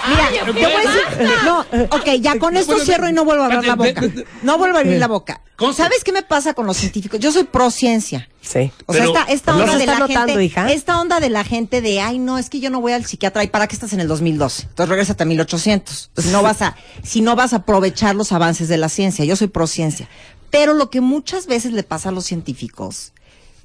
Mira, 0.09 0.29
Ay, 0.31 0.38
te 0.46 0.53
voy 0.53 0.62
a 0.62 0.79
decir, 0.79 1.35
no, 1.44 1.61
ok, 1.90 2.07
ya 2.20 2.38
con 2.38 2.57
esto 2.57 2.72
Bueno, 2.72 2.85
cierro 2.85 3.09
y 3.09 3.12
no 3.12 3.24
vuelvo 3.24 3.42
a 3.42 3.46
abrir 3.46 3.66
la 3.66 3.74
boca. 3.74 4.03
No 4.42 4.59
vuelvo 4.59 4.77
a 4.79 4.81
abrir 4.81 4.98
la 4.98 5.09
boca. 5.09 5.42
¿Sabes 5.74 6.05
qué 6.05 6.12
me 6.12 6.22
pasa 6.22 6.55
con 6.55 6.66
los 6.66 6.77
científicos? 6.77 7.18
Yo 7.20 7.33
soy 7.33 7.44
pro 7.44 7.70
ciencia. 7.70 8.29
Sí. 8.48 8.72
O 8.87 8.94
sea, 8.94 9.04
esta, 9.04 9.22
esta 9.24 9.52
¿Lo 9.52 9.64
onda 9.64 9.76
de 9.76 9.84
la 9.84 9.98
notando, 9.98 10.26
gente, 10.28 10.44
hija? 10.44 10.72
esta 10.72 10.98
onda 10.98 11.20
de 11.20 11.28
la 11.28 11.44
gente 11.44 11.82
de, 11.82 12.00
ay, 12.00 12.18
no, 12.18 12.38
es 12.38 12.48
que 12.48 12.61
yo 12.61 12.70
no 12.70 12.80
voy 12.80 12.92
al 12.92 13.04
psiquiatra, 13.04 13.44
¿y 13.44 13.48
para 13.48 13.66
qué 13.66 13.74
estás 13.74 13.92
en 13.92 14.00
el 14.00 14.08
2012? 14.08 14.62
Entonces 14.62 14.88
regrésate 14.88 15.22
a 15.22 15.26
1800. 15.26 16.11
Si 16.16 16.28
no 16.30 16.42
vas 16.42 16.62
a, 16.62 16.74
si 17.02 17.20
no 17.20 17.37
vas 17.37 17.52
a 17.52 17.56
aprovechar 17.56 18.14
los 18.14 18.32
avances 18.32 18.68
de 18.68 18.78
la 18.78 18.88
ciencia, 18.88 19.26
yo 19.26 19.37
soy 19.37 19.48
pro 19.48 19.66
ciencia. 19.66 20.08
Pero 20.50 20.72
lo 20.72 20.88
que 20.88 21.02
muchas 21.02 21.46
veces 21.46 21.72
le 21.72 21.82
pasa 21.82 22.08
a 22.08 22.12
los 22.12 22.24
científicos 22.24 23.12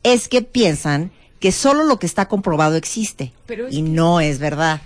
es 0.03 0.27
que 0.27 0.41
piensan 0.41 1.11
que 1.39 1.53
solo 1.53 1.85
lo 1.85 1.97
que 1.97 2.05
está 2.05 2.27
comprobado 2.27 2.75
existe. 2.75 3.31
Pero 3.45 3.69
y 3.69 3.83
no 3.83 4.19
es 4.19 4.39
verdad. 4.39 4.81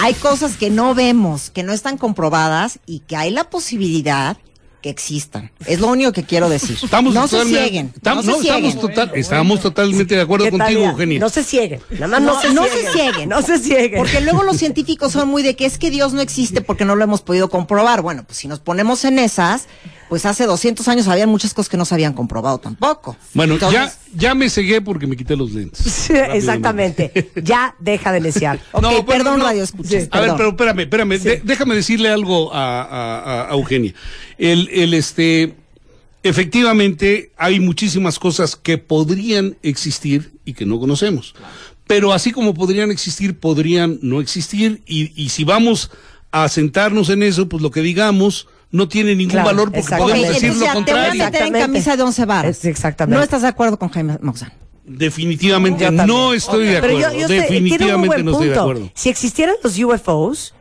hay 0.00 0.14
cosas 0.14 0.56
que 0.56 0.70
no 0.70 0.96
vemos, 0.96 1.50
que 1.50 1.62
no 1.62 1.72
están 1.72 1.96
comprobadas 1.96 2.80
y 2.86 3.00
que 3.00 3.14
hay 3.14 3.30
la 3.30 3.50
posibilidad 3.50 4.36
que 4.82 4.90
existan. 4.90 5.50
Es 5.66 5.80
lo 5.80 5.88
único 5.88 6.12
que 6.12 6.22
quiero 6.22 6.48
decir. 6.48 6.78
Estamos 6.82 7.12
no 7.14 7.26
se 7.26 7.44
cieguen. 7.44 7.92
Estamos, 7.96 8.24
no 8.24 8.32
no, 8.32 8.36
se 8.38 8.42
cieguen. 8.44 8.64
estamos, 8.66 8.88
total- 8.94 9.10
estamos 9.14 9.60
totalmente 9.60 10.14
de 10.14 10.20
acuerdo 10.20 10.44
¿Qué 10.44 10.50
tal, 10.52 10.58
contigo, 10.60 10.80
ya? 10.82 10.90
Eugenia. 10.90 11.18
No 11.18 11.28
se 11.28 11.42
cieguen. 11.42 11.80
Nada 11.90 12.06
más 12.06 12.20
no, 12.22 12.34
No, 12.34 12.40
se 12.40 12.54
no 12.54 12.64
cieguen. 12.64 12.86
se 12.86 12.92
cieguen. 12.92 13.28
No 13.28 13.42
se 13.42 13.58
cieguen. 13.58 13.98
Porque 13.98 14.20
luego 14.20 14.42
los 14.44 14.56
científicos 14.56 15.12
son 15.12 15.28
muy 15.28 15.42
de 15.42 15.56
que 15.56 15.66
es 15.66 15.78
que 15.78 15.90
Dios 15.90 16.12
no 16.12 16.20
existe 16.20 16.60
porque 16.60 16.84
no 16.84 16.94
lo 16.94 17.02
hemos 17.04 17.22
podido 17.22 17.48
comprobar. 17.50 18.02
Bueno, 18.02 18.24
pues 18.24 18.38
si 18.38 18.46
nos 18.48 18.60
ponemos 18.60 19.04
en 19.04 19.18
esas, 19.18 19.66
pues 20.08 20.24
hace 20.26 20.44
200 20.46 20.86
años 20.88 21.06
había 21.08 21.26
muchas 21.26 21.52
cosas 21.54 21.68
que 21.68 21.76
no 21.76 21.84
se 21.84 21.94
habían 21.94 22.12
comprobado 22.14 22.58
tampoco. 22.58 23.16
Bueno, 23.34 23.54
Entonces, 23.54 23.78
ya, 24.12 24.18
ya 24.28 24.34
me 24.34 24.48
cegué 24.50 24.80
porque 24.80 25.06
me 25.06 25.16
quité 25.16 25.36
los 25.36 25.52
lentes. 25.52 25.80
Sí, 26.08 26.14
Exactamente. 26.14 27.30
Ya 27.42 27.74
deja 27.78 28.12
de 28.12 28.20
neciar. 28.20 28.58
Ok, 28.72 28.82
No, 28.82 29.04
perdón, 29.04 29.38
no. 29.40 29.44
radio 29.44 29.62
escuchas. 29.62 30.04
Sí. 30.04 30.08
A 30.10 30.20
ver, 30.20 30.32
pero 30.36 30.48
espérame, 30.50 30.80
espérame. 30.80 31.18
de- 31.18 31.40
déjame 31.44 31.74
decirle 31.74 32.08
algo 32.08 32.52
a, 32.54 32.82
a- 32.82 33.18
a- 33.18 33.50
a 33.50 33.54
Eugenia. 33.54 33.92
El, 34.38 34.68
el, 34.72 34.94
este, 34.94 35.54
efectivamente, 36.22 37.32
hay 37.36 37.60
muchísimas 37.60 38.18
cosas 38.18 38.56
que 38.56 38.78
podrían 38.78 39.56
existir 39.62 40.32
y 40.44 40.54
que 40.54 40.66
no 40.66 40.78
conocemos. 40.78 41.34
Pero 41.86 42.12
así 42.12 42.32
como 42.32 42.54
podrían 42.54 42.90
existir, 42.90 43.38
podrían 43.38 43.98
no 44.02 44.20
existir. 44.20 44.82
Y, 44.86 45.10
y 45.20 45.30
si 45.30 45.44
vamos 45.44 45.90
a 46.30 46.48
sentarnos 46.48 47.08
en 47.08 47.22
eso, 47.22 47.48
pues 47.48 47.62
lo 47.62 47.70
que 47.70 47.80
digamos 47.80 48.46
no 48.70 48.86
tiene 48.88 49.14
ningún 49.16 49.32
Claro, 49.32 49.46
valor 49.46 49.72
porque 49.72 49.88
podemos 49.96 50.10
Ok, 50.12 50.28
decir 50.28 50.44
entonces 50.50 50.58
lo 50.60 50.64
ya 50.66 50.72
te 50.72 50.72
voy 50.72 50.72
a 50.72 50.74
contrario. 50.74 51.08
meter 51.12 51.14
en 51.16 51.26
Exactamente. 51.26 51.58
camisa 51.60 51.96
de 51.96 52.02
once 52.02 52.24
varas. 52.24 52.64
Exactamente. 52.64 53.16
No 53.16 53.22
estás 53.22 53.42
de 53.42 53.48
acuerdo 53.48 53.78
con 53.78 53.88
Jaime 53.88 54.18
Maussan. 54.20 54.52
Definitivamente 55.02 55.84
Yo 55.84 55.90
no 55.90 56.32
estoy 56.32 56.66
de 56.66 56.80
Pero 56.80 56.96
acuerdo. 56.98 57.12
yo, 57.14 57.20
yo 57.20 57.28
sé, 57.28 57.42
tiene 57.42 57.46
un 57.46 57.62
muy 57.62 57.70
Definitivamente 57.70 58.06
buen 58.08 58.24
no 58.24 58.30
estoy 58.32 58.48
de 58.48 58.54
punto. 58.54 58.62
acuerdo. 58.70 58.90
Si 58.94 59.08
existieran 59.08 59.54
los 59.62 59.78
UFOs 59.78 60.54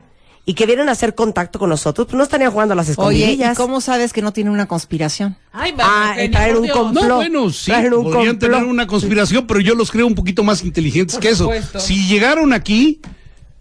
y 0.46 0.54
que 0.54 0.66
vienen 0.66 0.88
a 0.90 0.94
hacer 0.94 1.16
contacto 1.16 1.60
con 1.60 1.70
nosotros, 1.70 2.08
pues 2.08 2.18
no 2.18 2.24
estarían 2.24 2.52
jugando 2.52 2.74
a 2.74 2.76
las 2.76 2.88
Oye, 2.98 3.18
¿y 3.18 3.22
escondidillas. 3.24 3.58
cómo 3.58 3.82
sabes 3.82 4.14
que 4.14 4.22
no 4.22 4.32
tiene 4.34 4.50
una 4.50 4.66
conspiración? 4.66 5.38
Ay, 5.52 5.74
Ah, 5.80 6.12
Eugenia, 6.16 6.32
traer 6.40 6.56
un 6.58 6.68
complot. 6.68 7.08
No, 7.08 7.16
bueno, 7.18 7.50
sí, 7.52 7.72
podrían 7.72 7.92
complot. 7.92 8.40
tener 8.40 8.64
una 8.64 8.88
conspiración, 8.88 9.48
pero 9.48 9.60
yo 9.60 9.76
los 9.76 9.92
creo 9.92 10.08
un 10.08 10.16
poquito 10.16 10.44
más 10.44 10.64
inteligentes 10.64 11.18
que 11.18 11.30
eso. 11.30 11.44
supuesto. 11.46 11.80
Si 11.80 12.08
llegaron 12.08 12.54
aquí 12.54 13.02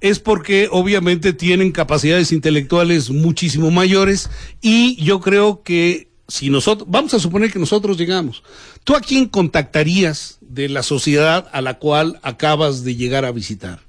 es 0.00 0.18
porque 0.18 0.68
obviamente 0.70 1.32
tienen 1.32 1.72
capacidades 1.72 2.32
intelectuales 2.32 3.10
muchísimo 3.10 3.70
mayores 3.70 4.30
y 4.60 5.02
yo 5.02 5.20
creo 5.20 5.62
que 5.62 6.10
si 6.28 6.50
nosotros, 6.50 6.88
vamos 6.90 7.14
a 7.14 7.20
suponer 7.20 7.52
que 7.52 7.58
nosotros 7.58 7.96
llegamos, 7.96 8.42
¿tú 8.84 8.94
a 8.94 9.00
quién 9.00 9.26
contactarías 9.26 10.38
de 10.40 10.68
la 10.68 10.82
sociedad 10.82 11.48
a 11.52 11.60
la 11.60 11.78
cual 11.78 12.18
acabas 12.22 12.84
de 12.84 12.96
llegar 12.96 13.24
a 13.24 13.32
visitar? 13.32 13.80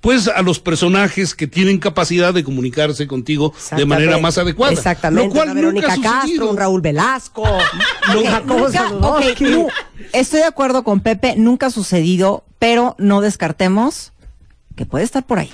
Pues 0.00 0.28
a 0.28 0.40
los 0.40 0.60
personajes 0.60 1.34
que 1.34 1.46
tienen 1.46 1.78
capacidad 1.78 2.32
de 2.32 2.42
comunicarse 2.42 3.06
contigo 3.06 3.52
de 3.76 3.84
manera 3.84 4.16
más 4.16 4.38
adecuada. 4.38 4.72
Exactamente. 4.72 5.28
Lo 5.28 5.34
cual 5.34 5.50
una 5.50 5.54
Verónica 5.54 5.94
nunca 5.94 6.10
ha 6.10 6.22
Castro, 6.22 6.50
un 6.50 6.56
Raúl 6.56 6.80
Velasco, 6.80 7.42
un 8.16 8.24
Jacobo 8.24 8.68
estoy 10.14 10.40
de 10.40 10.46
acuerdo 10.46 10.84
con 10.84 11.00
Pepe, 11.00 11.34
nunca 11.36 11.66
ha 11.66 11.70
sucedido, 11.70 12.44
pero 12.58 12.96
no 12.98 13.20
descartemos 13.20 14.12
que 14.80 14.86
puede 14.86 15.04
estar 15.04 15.26
por 15.26 15.38
ahí. 15.38 15.50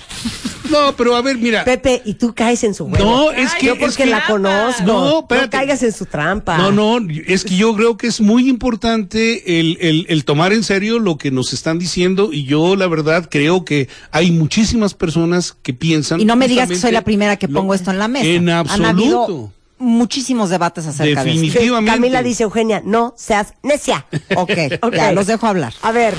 No, 0.69 0.95
pero 0.95 1.17
a 1.17 1.21
ver, 1.21 1.37
mira. 1.37 1.65
Pepe, 1.65 2.01
y 2.05 2.13
tú 2.13 2.33
caes 2.33 2.63
en 2.63 2.73
su 2.73 2.87
juego. 2.87 3.03
No, 3.03 3.31
es 3.31 3.53
que- 3.55 3.65
Yo 3.65 3.73
es 3.73 3.79
porque 3.79 4.03
que- 4.03 4.09
la 4.09 4.25
conozco. 4.25 4.83
No, 4.83 5.19
espérate. 5.19 5.49
caigas 5.49 5.83
en 5.83 5.91
su 5.91 6.05
trampa. 6.05 6.57
No, 6.57 6.71
no, 6.71 7.05
es 7.25 7.43
que 7.43 7.57
yo 7.57 7.75
creo 7.75 7.97
que 7.97 8.07
es 8.07 8.21
muy 8.21 8.47
importante 8.47 9.59
el, 9.59 9.77
el, 9.81 10.05
el 10.07 10.23
tomar 10.23 10.53
en 10.53 10.63
serio 10.63 10.99
lo 10.99 11.17
que 11.17 11.29
nos 11.29 11.51
están 11.51 11.77
diciendo 11.77 12.29
y 12.31 12.45
yo 12.45 12.77
la 12.77 12.87
verdad 12.87 13.27
creo 13.29 13.65
que 13.65 13.89
hay 14.11 14.31
muchísimas 14.31 14.93
personas 14.93 15.57
que 15.61 15.73
piensan. 15.73 16.21
Y 16.21 16.25
no 16.25 16.37
me 16.37 16.47
digas 16.47 16.69
que 16.69 16.77
soy 16.77 16.93
la 16.93 17.01
primera 17.03 17.35
que 17.35 17.49
lo- 17.49 17.59
pongo 17.59 17.73
esto 17.73 17.91
en 17.91 17.99
la 17.99 18.07
mesa. 18.07 18.25
En 18.27 18.47
Han 18.47 18.59
absoluto. 18.59 18.87
habido 18.89 19.51
muchísimos 19.79 20.49
debates 20.49 20.85
acerca 20.85 21.03
de 21.03 21.09
Definitivamente. 21.31 21.47
efectivamente. 21.57 21.91
Camila 21.91 22.23
dice, 22.23 22.43
Eugenia, 22.43 22.81
no 22.85 23.13
seas 23.17 23.53
necia. 23.61 24.05
Ok, 24.37 24.51
Ok. 24.83 24.95
ya, 24.95 25.11
los 25.11 25.27
dejo 25.27 25.47
hablar. 25.47 25.73
A 25.81 25.91
ver, 25.91 26.13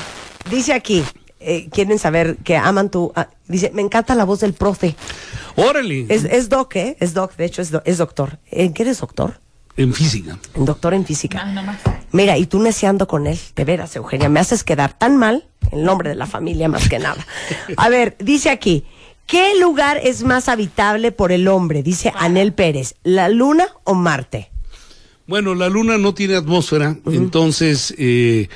dice 0.51 0.75
aquí, 0.75 1.03
eh, 1.41 1.69
quieren 1.71 1.99
saber 1.99 2.37
que 2.45 2.57
aman 2.57 2.91
tu... 2.91 3.13
ah, 3.17 3.29
dice, 3.47 3.71
me 3.75 3.83
encanta 3.83 4.15
la 4.15 4.25
voz 4.25 4.41
del 4.41 4.53
profe. 4.55 4.95
Órale. 5.57 6.07
Es, 6.09 6.25
es 6.25 6.49
doc, 6.49 6.77
¿eh? 6.77 6.97
Es 7.01 7.15
doc, 7.15 7.37
de 7.37 7.45
hecho 7.45 7.63
es, 7.63 7.71
do- 7.71 7.83
es 7.85 7.99
doctor. 7.99 8.39
¿En 8.51 8.73
qué 8.73 8.83
eres 8.83 9.01
doctor? 9.01 9.41
En 9.77 9.95
física. 9.95 10.39
En 10.55 10.65
doctor 10.65 10.95
en 10.95 11.05
física. 11.07 11.41
Ah, 11.43 11.53
no 11.53 11.63
más. 11.63 11.79
Mira, 12.13 12.37
y 12.39 12.47
tú 12.47 12.61
neciando 12.61 13.07
con 13.07 13.27
él, 13.27 13.39
de 13.55 13.65
veras, 13.65 13.95
Eugenia, 13.95 14.29
me 14.29 14.41
haces 14.41 14.65
quedar 14.65 14.93
tan 14.97 15.17
mal 15.17 15.47
el 15.71 15.85
nombre 15.85 16.09
de 16.11 16.17
la 16.17 16.27
familia 16.27 16.69
más 16.69 16.89
que 16.89 16.99
nada. 16.99 17.25
A 17.77 17.89
ver, 17.89 18.17
dice 18.19 18.51
aquí, 18.51 18.85
¿qué 19.27 19.59
lugar 19.61 20.01
es 20.03 20.25
más 20.25 20.49
habitable 20.49 21.13
por 21.13 21.31
el 21.31 21.47
hombre? 21.47 21.83
Dice 21.83 22.13
Anel 22.17 22.53
Pérez, 22.55 22.95
¿la 23.05 23.29
luna 23.29 23.67
o 23.85 23.95
Marte? 23.95 24.51
Bueno, 25.27 25.55
la 25.55 25.69
luna 25.69 25.99
no 25.99 26.15
tiene 26.15 26.37
atmósfera, 26.37 26.97
entonces, 27.05 27.95
eh, 27.99 28.49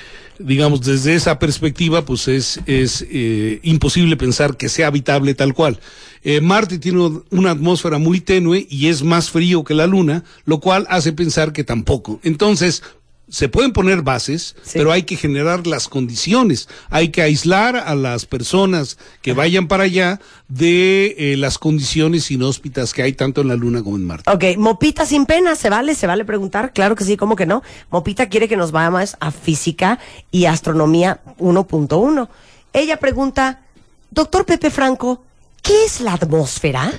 digamos, 0.44 0.82
desde 0.82 1.14
esa 1.14 1.38
perspectiva, 1.38 2.04
pues 2.04 2.28
es, 2.28 2.60
es 2.66 3.06
eh, 3.10 3.60
imposible 3.62 4.16
pensar 4.16 4.56
que 4.56 4.68
sea 4.68 4.88
habitable 4.88 5.34
tal 5.34 5.54
cual. 5.54 5.80
Eh, 6.24 6.40
Marte 6.40 6.78
tiene 6.78 7.22
una 7.30 7.50
atmósfera 7.50 7.98
muy 7.98 8.20
tenue 8.20 8.66
y 8.70 8.88
es 8.88 9.02
más 9.02 9.30
frío 9.30 9.64
que 9.64 9.74
la 9.74 9.86
luna, 9.86 10.24
lo 10.44 10.60
cual 10.60 10.86
hace 10.88 11.12
pensar 11.12 11.52
que 11.52 11.64
tampoco. 11.64 12.20
Entonces, 12.22 12.82
se 13.32 13.48
pueden 13.48 13.72
poner 13.72 14.02
bases, 14.02 14.54
Sí. 14.62 14.72
pero 14.74 14.92
hay 14.92 15.04
que 15.04 15.16
generar 15.16 15.66
las 15.66 15.88
condiciones. 15.88 16.68
Hay 16.90 17.08
que 17.08 17.22
aislar 17.22 17.76
a 17.76 17.94
las 17.94 18.26
personas 18.26 18.98
que 19.22 19.32
vayan 19.32 19.68
para 19.68 19.84
allá 19.84 20.20
de 20.48 21.14
eh, 21.16 21.36
las 21.38 21.56
condiciones 21.56 22.30
inhóspitas 22.30 22.92
que 22.92 23.02
hay 23.02 23.14
tanto 23.14 23.40
en 23.40 23.48
la 23.48 23.56
luna 23.56 23.82
como 23.82 23.96
en 23.96 24.06
Marte. 24.06 24.30
Ok, 24.30 24.58
Mopita 24.58 25.06
sin 25.06 25.24
pena, 25.24 25.56
¿se 25.56 25.70
vale? 25.70 25.94
¿Se 25.94 26.06
vale 26.06 26.26
preguntar? 26.26 26.74
Claro 26.74 26.94
que 26.94 27.04
sí, 27.04 27.16
¿cómo 27.16 27.34
que 27.34 27.46
no? 27.46 27.62
Mopita 27.90 28.28
quiere 28.28 28.48
que 28.48 28.58
nos 28.58 28.70
vayamos 28.70 29.16
a 29.18 29.30
física 29.30 29.98
y 30.30 30.44
astronomía 30.44 31.22
1.1. 31.38 32.28
Ella 32.74 32.98
pregunta, 32.98 33.62
doctor 34.10 34.44
Pepe 34.44 34.70
Franco, 34.70 35.24
¿qué 35.62 35.86
es 35.86 36.02
la 36.02 36.12
atmósfera? 36.12 36.92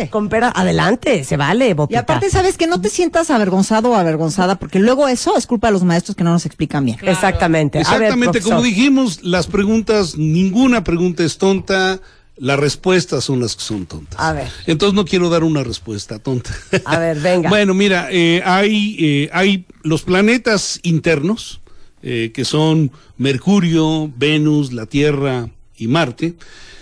Adelante. 0.00 0.10
Con 0.10 0.28
pera- 0.28 0.52
adelante, 0.54 1.24
se 1.24 1.36
vale, 1.36 1.74
Y 1.88 1.94
aparte, 1.94 2.30
¿sabes 2.30 2.56
que 2.56 2.66
No 2.66 2.80
te 2.80 2.88
sientas 2.88 3.30
avergonzado 3.30 3.90
o 3.90 3.94
avergonzada, 3.94 4.58
porque 4.58 4.78
luego 4.78 5.08
eso 5.08 5.36
es 5.36 5.46
culpa 5.46 5.68
de 5.68 5.72
los 5.72 5.84
maestros 5.84 6.16
que 6.16 6.24
no 6.24 6.30
nos 6.30 6.46
explican 6.46 6.84
bien. 6.84 6.98
Exactamente. 7.02 7.78
Ver, 7.78 7.86
Exactamente, 7.86 8.40
como 8.40 8.62
dijimos, 8.62 9.22
las 9.22 9.46
preguntas, 9.46 10.16
ninguna 10.16 10.84
pregunta 10.84 11.24
es 11.24 11.38
tonta, 11.38 12.00
las 12.36 12.58
respuestas 12.58 13.24
son 13.24 13.40
las 13.40 13.54
que 13.56 13.62
son 13.62 13.86
tontas. 13.86 14.18
A 14.18 14.32
ver. 14.32 14.48
Entonces 14.66 14.94
no 14.94 15.04
quiero 15.04 15.28
dar 15.28 15.44
una 15.44 15.62
respuesta 15.62 16.18
tonta. 16.18 16.50
A 16.84 16.98
ver, 16.98 17.18
venga. 17.20 17.48
bueno, 17.50 17.74
mira, 17.74 18.08
eh, 18.10 18.42
hay, 18.44 18.96
eh, 18.98 19.30
hay 19.32 19.66
los 19.82 20.02
planetas 20.02 20.80
internos, 20.82 21.60
eh, 22.02 22.30
que 22.32 22.44
son 22.46 22.92
Mercurio, 23.18 24.10
Venus, 24.16 24.72
la 24.72 24.86
Tierra 24.86 25.50
y 25.76 25.88
Marte, 25.88 26.34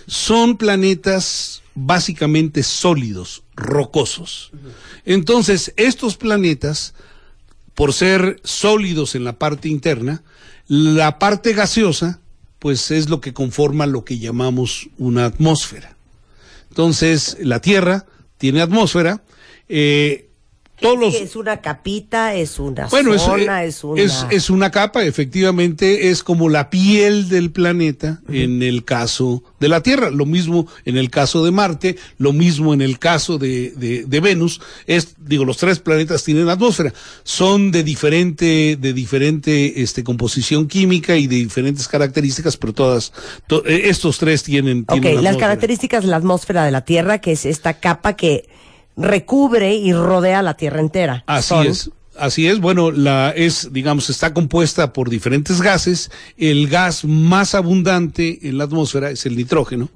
son 0.07 0.57
planetas 0.57 1.63
básicamente 1.87 2.63
sólidos, 2.63 3.43
rocosos. 3.55 4.51
Entonces, 5.05 5.73
estos 5.77 6.17
planetas, 6.17 6.95
por 7.75 7.93
ser 7.93 8.41
sólidos 8.45 9.15
en 9.15 9.25
la 9.25 9.39
parte 9.39 9.69
interna, 9.69 10.23
la 10.67 11.19
parte 11.19 11.53
gaseosa, 11.53 12.21
pues 12.59 12.91
es 12.91 13.09
lo 13.09 13.21
que 13.21 13.33
conforma 13.33 13.87
lo 13.87 14.05
que 14.05 14.19
llamamos 14.19 14.89
una 14.99 15.27
atmósfera. 15.27 15.97
Entonces, 16.69 17.37
la 17.41 17.61
Tierra 17.61 18.07
tiene 18.37 18.61
atmósfera. 18.61 19.23
eh, 19.69 20.28
todos 20.81 20.99
los, 20.99 21.15
Es 21.15 21.35
una 21.37 21.61
capita, 21.61 22.35
es 22.35 22.59
una 22.59 22.87
bueno, 22.87 23.19
zona, 23.19 23.65
eh, 23.65 23.69
es, 23.69 23.83
una... 23.85 24.03
es, 24.03 24.27
es 24.31 24.51
una 24.51 24.71
capa, 24.71 25.05
efectivamente, 25.05 26.11
es 26.11 26.23
como 26.23 26.49
la 26.49 26.71
piel 26.71 27.29
del 27.29 27.51
planeta 27.51 28.21
en 28.29 28.63
el 28.63 28.85
caso 28.85 29.43
de 29.61 29.69
la 29.69 29.83
Tierra, 29.83 30.11
lo 30.11 30.25
mismo 30.25 30.67
en 30.85 30.97
el 30.97 31.11
caso 31.11 31.45
de 31.45 31.51
Marte, 31.51 31.97
lo 32.19 32.33
mismo 32.33 32.75
en 32.75 32.81
el 32.81 32.99
caso 32.99 33.39
de, 33.39 33.71
de, 33.73 34.05
de 34.05 34.21
Venus, 34.21 34.61
es, 34.87 35.17
digo, 35.19 35.45
los 35.45 35.57
tres 35.57 35.81
planetas 35.81 36.23
tienen 36.23 36.49
atmósfera, 36.49 36.93
son 37.25 37.71
de 37.73 37.83
diferente, 37.83 38.77
de 38.81 38.93
diferente 38.93 39.83
este, 39.83 40.05
composición 40.05 40.69
química 40.69 41.17
y 41.17 41.27
de 41.27 41.37
diferentes 41.37 41.89
características, 41.89 42.57
pero 42.57 42.73
todas, 42.73 43.13
to- 43.47 43.65
eh, 43.67 43.89
estos 43.89 44.19
tres 44.19 44.43
tienen, 44.45 44.85
Ok, 44.87 44.93
tienen 44.93 45.15
las 45.17 45.19
atmósfera. 45.19 45.39
características 45.49 46.05
de 46.05 46.11
la 46.11 46.17
atmósfera 46.17 46.65
de 46.65 46.71
la 46.71 46.85
Tierra, 46.85 47.19
que 47.21 47.33
es 47.33 47.45
esta 47.47 47.75
capa 47.81 48.15
que 48.15 48.49
recubre 48.99 49.75
y 49.75 49.93
rodea 49.93 50.43
la 50.43 50.55
Tierra 50.55 50.81
entera. 50.81 51.25
Así 51.27 51.49
Son- 51.49 51.67
es. 51.67 51.91
Así 52.19 52.49
es, 52.49 52.59
bueno, 52.59 52.91
la 52.91 53.31
es, 53.31 53.73
digamos, 53.73 54.11
está 54.11 54.35
compuesta 54.35 54.93
por 54.93 55.09
diferentes 55.09 55.61
gases. 55.63 56.11
El 56.37 56.67
gas 56.69 57.05
más 57.05 57.55
abundante 57.55 58.41
en 58.43 58.59
la 58.59 58.65
atmósfera 58.65 59.11
es 59.11 59.25
el 59.25 59.37
nitrógeno. 59.37 59.89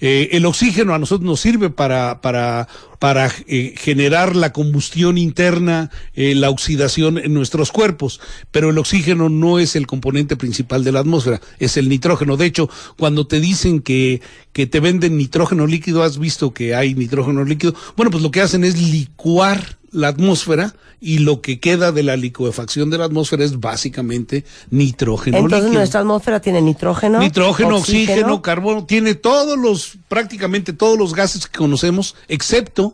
Eh, 0.00 0.30
el 0.32 0.46
oxígeno 0.46 0.94
a 0.94 0.98
nosotros 0.98 1.26
nos 1.28 1.38
sirve 1.40 1.68
para, 1.68 2.22
para, 2.22 2.66
para 3.00 3.32
eh, 3.46 3.74
generar 3.78 4.36
la 4.36 4.52
combustión 4.52 5.16
interna, 5.16 5.90
eh, 6.14 6.34
la 6.34 6.50
oxidación 6.50 7.16
en 7.16 7.32
nuestros 7.32 7.72
cuerpos, 7.72 8.20
pero 8.50 8.70
el 8.70 8.78
oxígeno 8.78 9.30
no 9.30 9.58
es 9.58 9.74
el 9.74 9.86
componente 9.86 10.36
principal 10.36 10.84
de 10.84 10.92
la 10.92 11.00
atmósfera, 11.00 11.40
es 11.58 11.78
el 11.78 11.88
nitrógeno. 11.88 12.36
De 12.36 12.44
hecho, 12.44 12.68
cuando 12.98 13.26
te 13.26 13.40
dicen 13.40 13.80
que, 13.80 14.20
que 14.52 14.66
te 14.66 14.80
venden 14.80 15.16
nitrógeno 15.16 15.66
líquido, 15.66 16.02
has 16.02 16.18
visto 16.18 16.52
que 16.52 16.74
hay 16.74 16.94
nitrógeno 16.94 17.42
líquido, 17.42 17.74
bueno, 17.96 18.10
pues 18.10 18.22
lo 18.22 18.30
que 18.30 18.42
hacen 18.42 18.64
es 18.64 18.78
licuar 18.78 19.78
la 19.92 20.08
atmósfera 20.08 20.74
y 21.00 21.18
lo 21.18 21.40
que 21.40 21.58
queda 21.58 21.92
de 21.92 22.02
la 22.02 22.16
licuefacción 22.16 22.90
de 22.90 22.98
la 22.98 23.06
atmósfera 23.06 23.44
es 23.44 23.58
básicamente 23.58 24.44
nitrógeno 24.70 25.38
Entonces 25.38 25.64
líquido. 25.64 25.78
nuestra 25.78 26.00
atmósfera 26.00 26.40
tiene 26.40 26.60
nitrógeno, 26.60 27.18
Nitrógeno, 27.18 27.78
oxígeno, 27.78 28.42
carbono, 28.42 28.84
tiene 28.84 29.14
todos 29.14 29.58
los, 29.58 29.96
prácticamente 30.08 30.72
todos 30.72 30.98
los 30.98 31.14
gases 31.14 31.46
que 31.46 31.58
conocemos, 31.58 32.14
excepto 32.28 32.89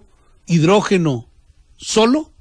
hidrógeno 0.46 1.28
solo. 1.76 2.32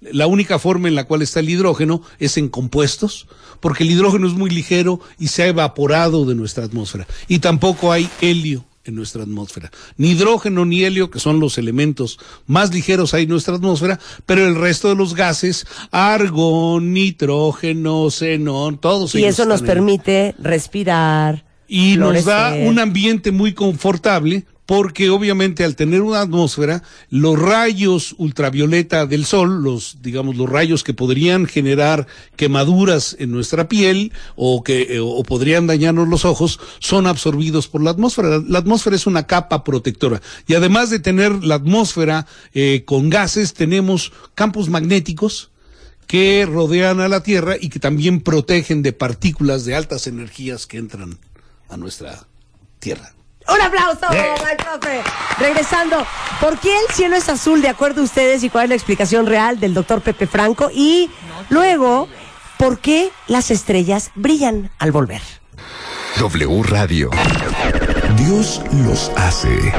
La 0.00 0.26
única 0.26 0.58
forma 0.58 0.88
en 0.88 0.94
la 0.94 1.04
cual 1.04 1.22
está 1.22 1.40
el 1.40 1.48
hidrógeno 1.48 2.02
es 2.18 2.36
en 2.36 2.48
compuestos, 2.48 3.26
porque 3.60 3.82
el 3.82 3.90
hidrógeno 3.90 4.26
es 4.26 4.34
muy 4.34 4.50
ligero 4.50 5.00
y 5.18 5.28
se 5.28 5.42
ha 5.42 5.46
evaporado 5.48 6.26
de 6.26 6.34
nuestra 6.34 6.64
atmósfera. 6.64 7.06
Y 7.28 7.38
tampoco 7.38 7.90
hay 7.92 8.08
helio 8.20 8.64
en 8.84 8.94
nuestra 8.94 9.22
atmósfera. 9.22 9.70
Ni 9.96 10.10
hidrógeno 10.10 10.64
ni 10.64 10.84
helio, 10.84 11.10
que 11.10 11.18
son 11.18 11.40
los 11.40 11.58
elementos 11.58 12.18
más 12.46 12.72
ligeros 12.72 13.14
hay 13.14 13.24
en 13.24 13.30
nuestra 13.30 13.56
atmósfera, 13.56 13.98
pero 14.26 14.46
el 14.46 14.54
resto 14.54 14.88
de 14.88 14.94
los 14.94 15.14
gases, 15.14 15.66
argón, 15.90 16.92
nitrógeno, 16.92 18.10
xenón, 18.10 18.78
todos 18.78 19.14
Y 19.14 19.18
ellos 19.18 19.30
eso 19.34 19.44
nos 19.46 19.62
permite 19.62 20.34
respirar. 20.38 21.44
y 21.68 21.96
nos 21.96 22.24
da 22.24 22.54
un 22.54 22.78
ambiente 22.78 23.32
muy 23.32 23.54
confortable 23.54 24.44
porque 24.66 25.10
obviamente 25.10 25.64
al 25.64 25.76
tener 25.76 26.02
una 26.02 26.20
atmósfera, 26.20 26.82
los 27.08 27.38
rayos 27.38 28.16
ultravioleta 28.18 29.06
del 29.06 29.24
sol, 29.24 29.62
los 29.62 29.98
digamos 30.02 30.36
los 30.36 30.50
rayos 30.50 30.82
que 30.82 30.92
podrían 30.92 31.46
generar 31.46 32.08
quemaduras 32.34 33.16
en 33.20 33.30
nuestra 33.30 33.68
piel 33.68 34.12
o 34.34 34.64
que 34.64 34.96
eh, 34.96 35.00
o 35.00 35.22
podrían 35.22 35.68
dañarnos 35.68 36.08
los 36.08 36.24
ojos, 36.24 36.58
son 36.80 37.06
absorbidos 37.06 37.68
por 37.68 37.82
la 37.82 37.90
atmósfera. 37.90 38.42
La, 38.46 38.58
atmósfera 38.58 38.96
es 38.96 39.06
una 39.06 39.26
capa 39.28 39.62
protectora 39.62 40.20
y 40.48 40.54
además 40.54 40.90
de 40.90 40.98
tener 40.98 41.44
la 41.44 41.54
atmósfera 41.54 42.26
eh, 42.52 42.82
con 42.84 43.08
gases, 43.08 43.54
tenemos 43.54 44.12
campos 44.34 44.68
magnéticos 44.68 45.50
que 46.08 46.46
rodean 46.46 47.00
a 47.00 47.08
la 47.08 47.22
Tierra 47.22 47.56
y 47.60 47.68
que 47.68 47.78
también 47.78 48.20
protegen 48.20 48.82
de 48.82 48.92
partículas 48.92 49.64
de 49.64 49.76
altas 49.76 50.06
energías 50.06 50.66
que 50.66 50.78
entran 50.78 51.18
a 51.68 51.76
nuestra 51.76 52.26
Tierra. 52.78 53.16
Un 53.48 53.60
aplauso, 53.62 54.12
Eh. 54.12 54.34
al 54.48 54.56
profe. 54.56 55.02
Regresando, 55.38 56.04
¿por 56.40 56.58
qué 56.58 56.76
el 56.78 56.94
cielo 56.94 57.16
es 57.16 57.28
azul 57.28 57.62
de 57.62 57.68
acuerdo 57.68 58.00
a 58.00 58.04
ustedes 58.04 58.42
y 58.42 58.50
cuál 58.50 58.64
es 58.64 58.68
la 58.70 58.74
explicación 58.76 59.26
real 59.26 59.60
del 59.60 59.74
doctor 59.74 60.00
Pepe 60.00 60.26
Franco? 60.26 60.70
Y 60.72 61.10
luego, 61.48 62.08
¿por 62.58 62.78
qué 62.80 63.10
las 63.28 63.50
estrellas 63.50 64.10
brillan 64.14 64.70
al 64.78 64.90
volver? 64.92 65.22
W 66.18 66.62
Radio. 66.64 67.10
Dios 68.16 68.62
los 68.84 69.10
hace. 69.16 69.72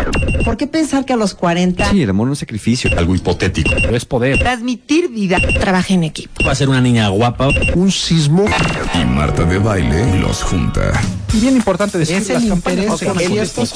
¿Por 0.46 0.58
qué 0.58 0.68
pensar 0.68 1.06
que 1.06 1.14
a 1.14 1.16
los 1.18 1.34
40 1.34 1.92
Sí, 1.92 2.02
el 2.02 2.10
amor 2.10 2.28
no 2.28 2.34
es 2.34 2.40
sacrificio. 2.40 2.90
Algo 2.98 3.16
hipotético. 3.16 3.72
Pero 3.82 3.96
es 3.96 4.06
poder. 4.06 4.40
transmitir 4.40 5.10
vida 5.10 5.38
trabaja 5.60 5.94
en 5.94 6.04
equipo? 6.04 6.44
Va 6.46 6.52
a 6.52 6.56
ser 6.56 6.70
una 6.70 6.82
niña 6.82 7.08
guapa. 7.10 7.50
Un 7.76 7.92
sismo. 7.92 8.46
Y 8.94 9.06
Marta 9.06 9.44
de 9.44 9.58
baile 9.58 10.20
los 10.20 10.44
junta. 10.44 10.92
Bien 11.34 11.56
importante 11.56 11.98
decir 11.98 12.18
Es 12.18 12.30
el 12.30 12.48
campañas. 12.48 13.54
Pues 13.56 13.74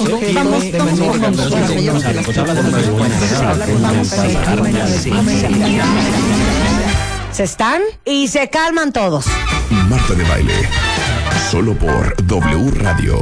Se 7.32 7.44
están 7.44 7.82
y 8.04 8.28
se 8.28 8.48
calman 8.50 8.92
todos. 8.92 9.26
Marta 9.88 10.14
de 10.14 10.24
baile. 10.24 10.54
Solo 11.50 11.74
por 11.74 12.14
W 12.26 12.70
Radio. 12.72 13.20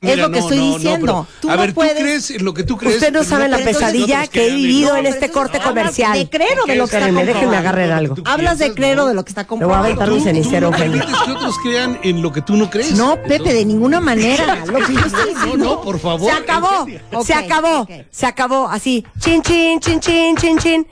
Es 0.00 0.16
lo 0.16 0.30
que 0.30 0.38
estoy 0.38 0.58
diciendo. 0.58 1.26
pero, 1.28 1.40
Tú 1.42 1.50
a 1.50 1.56
no 1.56 1.60
ver, 1.62 1.74
puedes- 1.74 1.94
tú 1.94 2.00
crees 2.00 2.42
lo 2.42 2.54
que 2.54 2.62
tú 2.62 2.76
crees. 2.78 2.94
Usted 2.96 3.12
no 3.12 3.22
sabe 3.22 3.48
la 3.48 3.58
pesadilla 3.58 4.26
que 4.26 4.46
he 4.48 4.54
vivido 4.54 4.96
en 4.96 5.04
este 5.06 5.30
corte 5.30 5.60
comercial. 5.60 6.16
de 6.16 6.28
creer 6.30 6.58
o 6.62 6.66
de 6.66 6.76
lo 6.76 6.86
que 6.88 6.96
está 6.96 7.06
déjenme 7.06 7.32
comprobado. 7.32 7.56
agarrar 7.58 7.90
algo. 7.92 8.14
Hablas 8.24 8.58
de 8.58 8.72
creer 8.72 8.96
¿no? 8.96 9.04
o 9.04 9.06
de 9.08 9.14
lo 9.14 9.24
que 9.24 9.28
está 9.30 9.42
Le 9.42 9.48
voy 9.48 9.56
a 9.56 9.60
comprobado. 9.66 9.84
aventar 9.84 10.22
cenicero, 10.22 10.70
no 10.70 10.76
que 10.76 11.32
otros 11.32 11.54
crean 11.62 11.98
en 12.02 12.22
lo 12.22 12.32
que 12.32 12.40
tú 12.40 12.56
no 12.56 12.70
crees. 12.70 12.92
No, 12.92 13.16
Pepe, 13.22 13.52
de 13.52 13.64
ninguna 13.66 14.00
manera. 14.10 14.64
Lo 14.64 14.78
que 14.78 14.94
yo 14.94 15.00
estoy 15.00 15.34
No, 15.34 15.38
diciendo. 15.40 15.64
no, 15.66 15.82
por 15.82 15.98
favor. 15.98 16.30
Se 16.32 16.38
acabó, 16.38 16.86
se 17.22 17.34
acabó, 17.34 17.86
se 18.10 18.26
acabó, 18.26 18.68
así, 18.68 19.04
chin, 19.18 19.42
chin, 19.42 19.80
chin, 19.80 20.00
chin, 20.00 20.36
chin, 20.36 20.58
chin. 20.58 20.86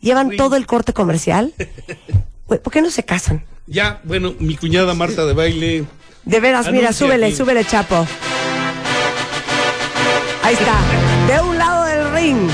Llevan 0.00 0.36
todo 0.36 0.56
el 0.56 0.66
corte 0.66 0.92
comercial. 0.92 1.54
¿Por 2.46 2.70
qué 2.70 2.82
no 2.82 2.90
se 2.90 3.04
casan? 3.04 3.42
Ya, 3.66 4.00
bueno, 4.04 4.34
mi 4.38 4.54
cuñada 4.58 4.92
Marta 4.92 5.24
de 5.24 5.32
baile. 5.32 5.84
De 6.24 6.40
veras, 6.40 6.70
mira, 6.70 6.92
súbele, 6.92 7.26
aquí. 7.26 7.36
súbele, 7.36 7.64
Chapo. 7.64 8.06
Ahí 10.42 10.54
está, 10.54 11.32
de 11.32 11.40
un 11.40 11.58
lado 11.58 11.84
del 11.84 12.12
ring. 12.12 12.48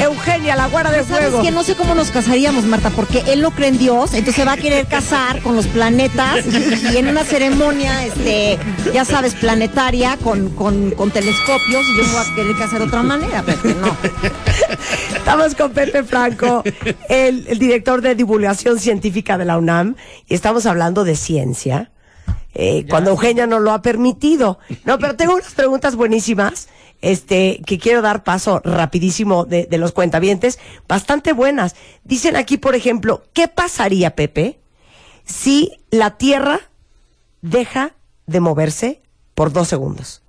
Eugenia, 0.00 0.56
la 0.56 0.66
guarda 0.66 0.90
de 0.90 1.04
¿Sabes 1.04 1.28
fuego. 1.28 1.42
que 1.42 1.50
No 1.52 1.62
sé 1.62 1.76
cómo 1.76 1.94
nos 1.94 2.10
casaríamos, 2.10 2.64
Marta, 2.64 2.90
porque 2.90 3.22
él 3.28 3.40
no 3.40 3.50
cree 3.52 3.68
en 3.68 3.78
Dios, 3.78 4.14
entonces 4.14 4.34
se 4.34 4.44
va 4.44 4.52
a 4.52 4.56
querer 4.56 4.86
casar 4.86 5.40
con 5.42 5.54
los 5.54 5.66
planetas 5.66 6.44
y 6.92 6.96
en 6.96 7.08
una 7.08 7.22
ceremonia, 7.22 8.04
este, 8.04 8.58
ya 8.92 9.04
sabes, 9.04 9.34
planetaria, 9.34 10.16
con, 10.16 10.48
con, 10.50 10.90
con 10.92 11.10
telescopios, 11.12 11.82
y 11.88 11.96
yo 11.98 12.04
me 12.04 12.12
voy 12.12 12.22
a 12.26 12.34
querer 12.34 12.56
casar 12.56 12.78
de 12.80 12.86
otra 12.86 13.02
manera, 13.02 13.42
Pepe, 13.42 13.74
no. 13.74 13.96
Estamos 15.14 15.54
con 15.54 15.70
Pepe 15.70 16.02
Franco, 16.02 16.64
el, 17.08 17.46
el 17.46 17.58
director 17.60 18.00
de 18.00 18.14
divulgación 18.16 18.80
científica 18.80 19.38
de 19.38 19.44
la 19.44 19.56
UNAM, 19.56 19.94
y 20.26 20.34
estamos 20.34 20.66
hablando 20.66 21.04
de 21.04 21.14
ciencia. 21.14 21.91
Eh, 22.54 22.86
cuando 22.88 23.10
Eugenia 23.10 23.46
nos 23.46 23.62
lo 23.62 23.72
ha 23.72 23.82
permitido. 23.82 24.58
No, 24.84 24.98
pero 24.98 25.16
tengo 25.16 25.34
unas 25.34 25.54
preguntas 25.54 25.96
buenísimas, 25.96 26.68
este, 27.00 27.60
que 27.66 27.78
quiero 27.78 28.02
dar 28.02 28.24
paso 28.24 28.60
rapidísimo 28.64 29.44
de, 29.44 29.66
de 29.66 29.78
los 29.78 29.92
cuentavientes, 29.92 30.58
bastante 30.88 31.32
buenas. 31.32 31.74
Dicen 32.04 32.36
aquí, 32.36 32.58
por 32.58 32.74
ejemplo, 32.74 33.24
¿qué 33.32 33.48
pasaría, 33.48 34.14
Pepe, 34.14 34.58
si 35.24 35.72
la 35.90 36.16
Tierra 36.16 36.60
deja 37.40 37.94
de 38.26 38.40
moverse 38.40 39.02
por 39.34 39.52
dos 39.52 39.68
segundos? 39.68 40.22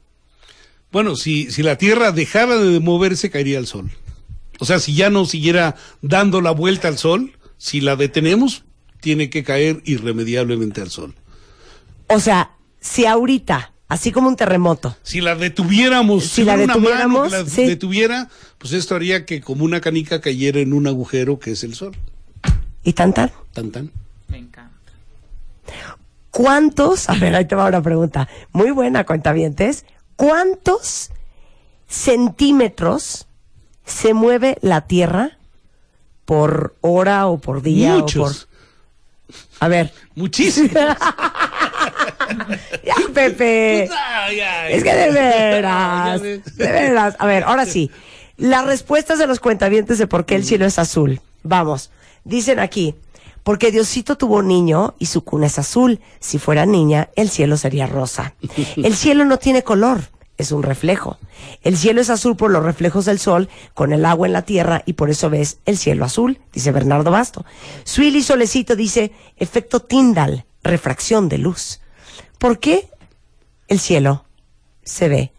Bueno, 0.91 1.15
si, 1.15 1.51
si 1.51 1.63
la 1.63 1.77
Tierra 1.77 2.12
dejara 2.12 2.57
de 2.57 2.79
moverse, 2.79 3.31
caería 3.31 3.57
el 3.57 3.67
Sol. 3.67 3.91
O 4.59 4.65
sea, 4.65 4.79
si 4.79 4.93
ya 4.93 5.09
no 5.09 5.25
siguiera 5.25 5.75
dando 6.01 6.39
la 6.39 6.51
vuelta 6.51 6.88
al 6.88 6.97
Sol, 6.97 7.38
si 7.57 7.81
la 7.81 7.95
detenemos, 7.95 8.63
tiene 9.01 9.29
que 9.29 9.43
caer 9.43 9.81
irremediablemente 9.86 10.81
al 10.81 10.91
Sol. 10.91 11.15
O 12.08 12.20
sea, 12.20 12.52
si 12.80 13.06
ahorita, 13.06 13.72
así 13.88 14.12
como 14.12 14.28
un 14.28 14.36
terremoto, 14.36 14.96
Si 15.04 15.22
la 15.22 15.36
detuviéramos, 15.36 16.26
Si 16.26 16.44
la 16.44 16.56
hubiera 16.56 16.76
una 16.76 16.89
mano 16.89 16.89
detuviéramos, 17.24 17.32
que 17.32 17.38
la 17.44 17.46
sí. 17.50 17.66
detuviera, 17.66 18.30
pues 18.58 18.74
esto 18.74 18.96
haría 18.96 19.26
que 19.26 19.42
como 19.42 19.63
una 19.66 19.82
canica 19.82 20.22
cayera 20.22 20.60
en 20.60 20.74
un 20.74 20.88
agujero 20.88 21.39
que 21.39 21.52
es 21.52 21.63
el 21.63 21.76
Sol. 21.76 21.96
y 22.84 22.94
tan 22.94 23.13
tan. 23.13 23.32
Tan 23.54 23.72
tan. 23.72 23.92
¿Cuántos? 26.32 27.10
A 27.10 27.13
ver, 27.16 27.36
ahí 27.36 27.46
te 27.46 27.56
va 27.56 27.66
una 27.68 27.82
pregunta. 27.84 28.28
Muy 28.54 28.72
buena, 28.72 29.06
cuentavientes. 29.06 29.86
¿Cuántos 30.16 31.12
centímetros 31.88 33.28
se 33.86 34.13
mueve 34.16 34.58
la 34.62 34.82
Tierra 34.88 35.38
por 36.26 36.76
hora 36.82 37.28
o 37.28 37.38
por 37.39 37.62
día? 37.62 37.96
Muchos. 37.98 38.48
O 38.48 38.48
por... 38.48 39.38
A 39.60 39.68
ver. 39.68 39.94
Muchísimo. 40.16 40.70
Ya, 42.84 42.96
Pepe. 43.13 43.89
Es 44.69 44.84
que 44.84 44.93
de 44.93 45.12
veras. 45.12 46.22
De 46.22 46.41
veras. 46.58 47.15
A 47.19 47.26
ver, 47.26 47.43
ahora 47.43 47.65
sí. 47.65 47.91
Las 48.38 48.65
respuestas 48.65 49.19
de 49.19 49.28
los 49.28 49.39
cuentavientes 49.39 49.98
de 49.98 50.08
por 50.08 50.26
qué 50.26 50.36
el 50.36 50.43
cielo 50.43 50.65
es 50.65 50.80
azul. 50.80 51.22
Vamos. 51.43 51.91
Dicen 52.24 52.60
aquí. 52.60 52.96
Porque 53.43 53.72
Diosito 53.72 54.15
tuvo 54.15 54.38
un 54.38 54.48
niño 54.48 54.96
y 55.00 55.08
su 55.08 55.24
cuna 55.24 55.48
es 55.48 55.60
azul. 55.60 56.00
Si 56.19 56.39
fuera 56.39 56.65
niña, 56.65 57.10
el 57.15 57.30
cielo 57.30 57.58
sería 57.58 57.88
rosa. 57.88 58.34
El 58.78 58.96
cielo 58.96 59.26
no 59.26 59.38
tiene 59.38 59.63
color, 59.63 60.00
es 60.38 60.52
un 60.54 60.63
reflejo. 60.63 61.17
El 61.62 61.78
cielo 61.78 62.00
es 62.00 62.10
azul 62.10 62.38
por 62.38 62.52
los 62.52 62.63
reflejos 62.63 63.06
del 63.06 63.19
sol 63.19 63.50
con 63.74 63.91
el 63.91 64.06
agua 64.06 64.28
en 64.28 64.34
la 64.34 64.43
tierra 64.43 64.82
y 64.86 64.93
por 64.93 65.10
eso 65.10 65.30
ves 65.30 65.60
el 65.65 65.78
cielo 65.78 66.06
azul, 66.06 66.39
dice 66.54 66.72
Bernardo 66.72 67.12
Basto. 67.12 67.46
Suili 67.84 68.24
Solecito 68.24 68.78
dice 68.78 69.12
efecto 69.38 69.82
Tyndall, 69.82 70.46
refracción 70.63 71.28
de 71.28 71.38
luz. 71.38 71.82
¿Por 72.43 72.60
qué 72.60 72.89
el 73.69 73.79
cielo 73.79 74.25
se 74.84 75.08
ve 75.08 75.32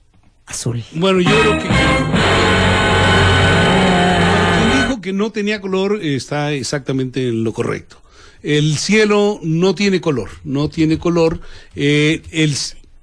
azul? 0.46 0.82
Bueno, 0.92 1.20
yo 1.20 1.38
creo 1.38 1.58
que. 1.58 1.68
Quien 4.48 4.88
dijo 4.88 5.00
que 5.02 5.12
no 5.12 5.30
tenía 5.30 5.60
color 5.60 6.02
está 6.02 6.52
exactamente 6.52 7.28
en 7.28 7.44
lo 7.44 7.52
correcto. 7.52 8.00
El 8.42 8.78
cielo 8.78 9.38
no 9.42 9.74
tiene 9.74 10.00
color, 10.00 10.30
no 10.44 10.70
tiene 10.70 10.98
color. 10.98 11.42
Eh, 11.76 12.22
el, 12.30 12.56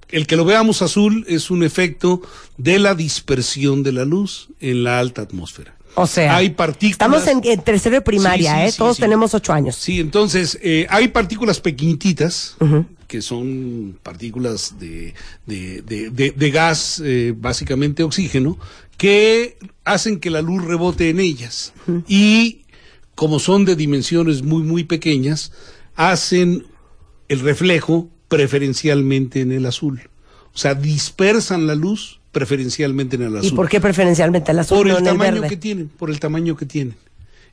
el 0.09 0.25
que 0.25 0.35
lo 0.35 0.45
veamos 0.45 0.81
azul 0.81 1.23
es 1.27 1.51
un 1.51 1.61
efecto 1.61 2.23
de 2.57 2.79
la 2.79 2.95
dispersión 2.95 3.83
de 3.83 3.91
la 3.91 4.03
luz 4.03 4.49
en 4.61 4.83
la 4.83 4.97
alta 4.97 5.21
atmósfera. 5.21 5.75
O 5.93 6.07
sea, 6.07 6.37
hay 6.37 6.49
partículas. 6.49 6.93
estamos 6.93 7.27
en, 7.27 7.41
en 7.43 7.61
tercero 7.61 7.97
de 7.97 8.01
primaria, 8.01 8.53
Sí, 8.53 8.57
sí, 8.61 8.65
¿eh? 8.67 8.71
sí, 8.71 8.77
Todos 8.79 8.97
tenemos 8.97 9.35
ocho 9.35 9.53
años. 9.53 9.75
Sí, 9.75 9.99
entonces 9.99 10.57
eh, 10.63 10.87
hay 10.89 11.09
partículas 11.09 11.59
pequeñitas 11.59 12.55
que 13.11 13.21
son 13.21 13.97
partículas 14.03 14.75
de, 14.79 15.13
de, 15.45 15.81
de- 15.81 16.31
de- 16.31 16.51
gas, 16.51 17.01
eh, 17.03 17.33
básicamente 17.35 18.03
oxígeno, 18.03 18.57
que 18.97 19.57
hacen 19.83 20.21
que 20.21 20.29
la 20.29 20.41
luz 20.41 20.63
rebote 20.63 21.09
en 21.09 21.19
ellas. 21.19 21.73
Y 22.07 22.61
como 23.15 23.39
son 23.39 23.65
de 23.65 23.75
dimensiones 23.75 24.43
muy, 24.43 24.63
muy 24.63 24.85
pequeñas, 24.85 25.51
hacen 25.95 26.65
el 27.27 27.41
reflejo 27.41 28.07
preferencialmente 28.29 29.41
en 29.41 29.51
el 29.51 29.65
azul. 29.65 29.99
O 30.53 30.57
sea, 30.57 30.73
dispersan 30.73 31.67
la 31.67 31.75
luz 31.75 32.21
preferencialmente 32.31 33.17
en 33.17 33.23
el 33.23 33.35
azul. 33.35 33.49
¿Y 33.51 33.55
por 33.55 33.67
qué 33.67 33.81
preferencialmente 33.81 34.51
el 34.53 34.59
azul 34.59 34.77
Por 34.77 34.87
no 34.87 34.93
el 34.93 34.99
en 34.99 35.07
el 35.07 35.11
tamaño 35.11 35.31
verde? 35.33 35.49
que 35.49 35.57
tienen, 35.57 35.89
por 35.89 36.09
el 36.09 36.19
tamaño 36.21 36.55
que 36.55 36.65
tienen. 36.65 36.95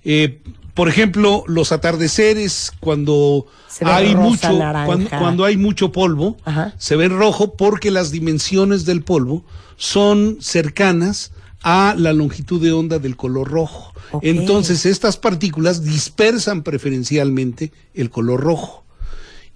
Eh, 0.05 0.39
por 0.79 0.89
ejemplo, 0.89 1.43
los 1.49 1.73
atardeceres 1.73 2.71
cuando 2.79 3.47
hay 3.81 4.15
rosa, 4.15 4.53
mucho 4.53 4.59
cuando, 4.87 5.11
cuando 5.11 5.45
hay 5.45 5.57
mucho 5.57 5.91
polvo 5.91 6.37
Ajá. 6.45 6.73
se 6.79 6.95
ven 6.95 7.19
rojo 7.19 7.57
porque 7.57 7.91
las 7.91 8.13
dimensiones 8.13 8.85
del 8.85 9.03
polvo 9.03 9.43
son 9.77 10.37
cercanas 10.41 11.33
a 11.65 11.97
la 11.99 12.13
longitud 12.13 12.63
de 12.63 12.71
onda 12.71 13.01
del 13.01 13.17
color 13.17 13.49
rojo. 13.49 13.93
Entonces 14.23 14.87
estas 14.87 15.17
partículas 15.17 15.83
dispersan 15.83 16.63
preferencialmente 16.63 17.73
el 17.93 18.09
color 18.09 18.41
rojo. 18.41 18.85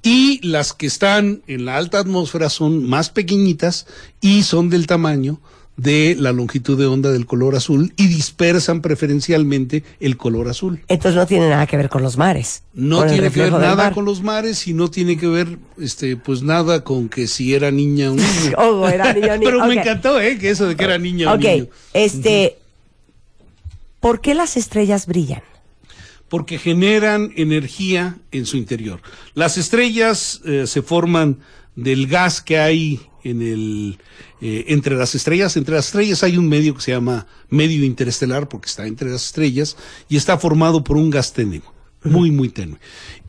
Y 0.03 0.45
las 0.45 0.73
que 0.73 0.87
están 0.89 1.43
en 1.47 1.67
la 1.67 1.77
alta 1.77 2.01
atmósfera 2.01 2.51
son 2.51 2.89
más 2.89 3.11
pequeñitas 3.11 3.87
y 4.21 4.43
son 4.43 4.71
del 4.71 4.89
tamaño 4.89 5.39
de 5.77 6.15
la 6.19 6.33
longitud 6.33 6.79
de 6.79 6.87
onda 6.87 7.11
del 7.11 7.27
color 7.27 7.57
azul 7.57 7.93
y 7.97 8.07
dispersan 8.07 8.83
preferencialmente 8.83 9.85
el 10.01 10.17
color 10.17 10.49
azul. 10.49 10.81
Entonces 10.89 11.17
no 11.17 11.27
tiene 11.27 11.49
nada 11.49 11.67
que 11.67 11.77
ver 11.77 11.89
con 11.89 12.03
los 12.03 12.17
mares. 12.19 12.63
No 12.75 13.07
tiene 13.07 13.31
que 13.31 13.41
ver 13.41 13.53
nada 13.53 13.77
mar. 13.77 13.95
con 13.95 14.05
los 14.05 14.23
mares 14.23 14.67
y 14.69 14.75
no 14.75 14.91
tiene 14.91 15.17
que 15.17 15.27
ver, 15.27 15.59
este, 15.79 16.17
pues 16.17 16.43
nada 16.43 16.85
con 16.85 17.09
que 17.09 17.27
si 17.27 17.55
era 17.55 17.71
niña 17.71 18.11
o 18.11 18.15
niño. 18.15 18.27
Oh, 18.59 18.87
era 18.87 19.13
niño, 19.13 19.29
niño. 19.39 19.45
Pero 19.45 19.67
me 19.67 19.75
encantó, 19.75 20.21
¿eh? 20.21 20.39
Que 20.39 20.51
eso 20.51 20.67
de 20.69 20.77
que 20.77 20.85
era 20.85 20.99
niña 20.99 21.33
o 21.33 21.37
Ok, 21.37 21.43
niño. 21.43 21.67
este, 21.95 22.59
¿por 24.01 24.21
qué 24.21 24.35
las 24.35 24.57
estrellas 24.57 25.07
brillan? 25.07 25.43
porque 26.29 26.59
generan 26.59 27.31
energía 27.37 28.17
en 28.31 28.47
su 28.47 28.57
interior. 28.57 29.03
Las 29.35 29.59
estrellas 29.59 30.41
eh, 30.47 30.67
se 30.67 30.81
forman 30.81 31.41
del 31.77 32.07
gas 32.07 32.41
que 32.41 32.59
hay 32.59 33.01
en 33.25 33.43
el 33.43 33.99
eh, 34.41 34.65
entre 34.69 34.97
las 34.97 35.15
estrellas. 35.15 35.57
Entre 35.57 35.75
las 35.75 35.87
estrellas 35.87 36.23
hay 36.23 36.37
un 36.37 36.49
medio 36.49 36.75
que 36.75 36.83
se 36.83 36.93
llama 36.93 37.27
medio 37.49 37.85
interestelar 37.85 38.49
porque 38.49 38.69
está 38.69 38.87
entre 38.87 39.11
las 39.11 39.27
estrellas 39.27 39.77
y 40.09 40.17
está 40.17 40.39
formado 40.39 40.85
por 40.85 40.97
un 40.97 41.11
gas 41.11 41.33
tenue, 41.33 41.63
muy 42.05 42.31
muy 42.31 42.49
tenue. 42.49 42.79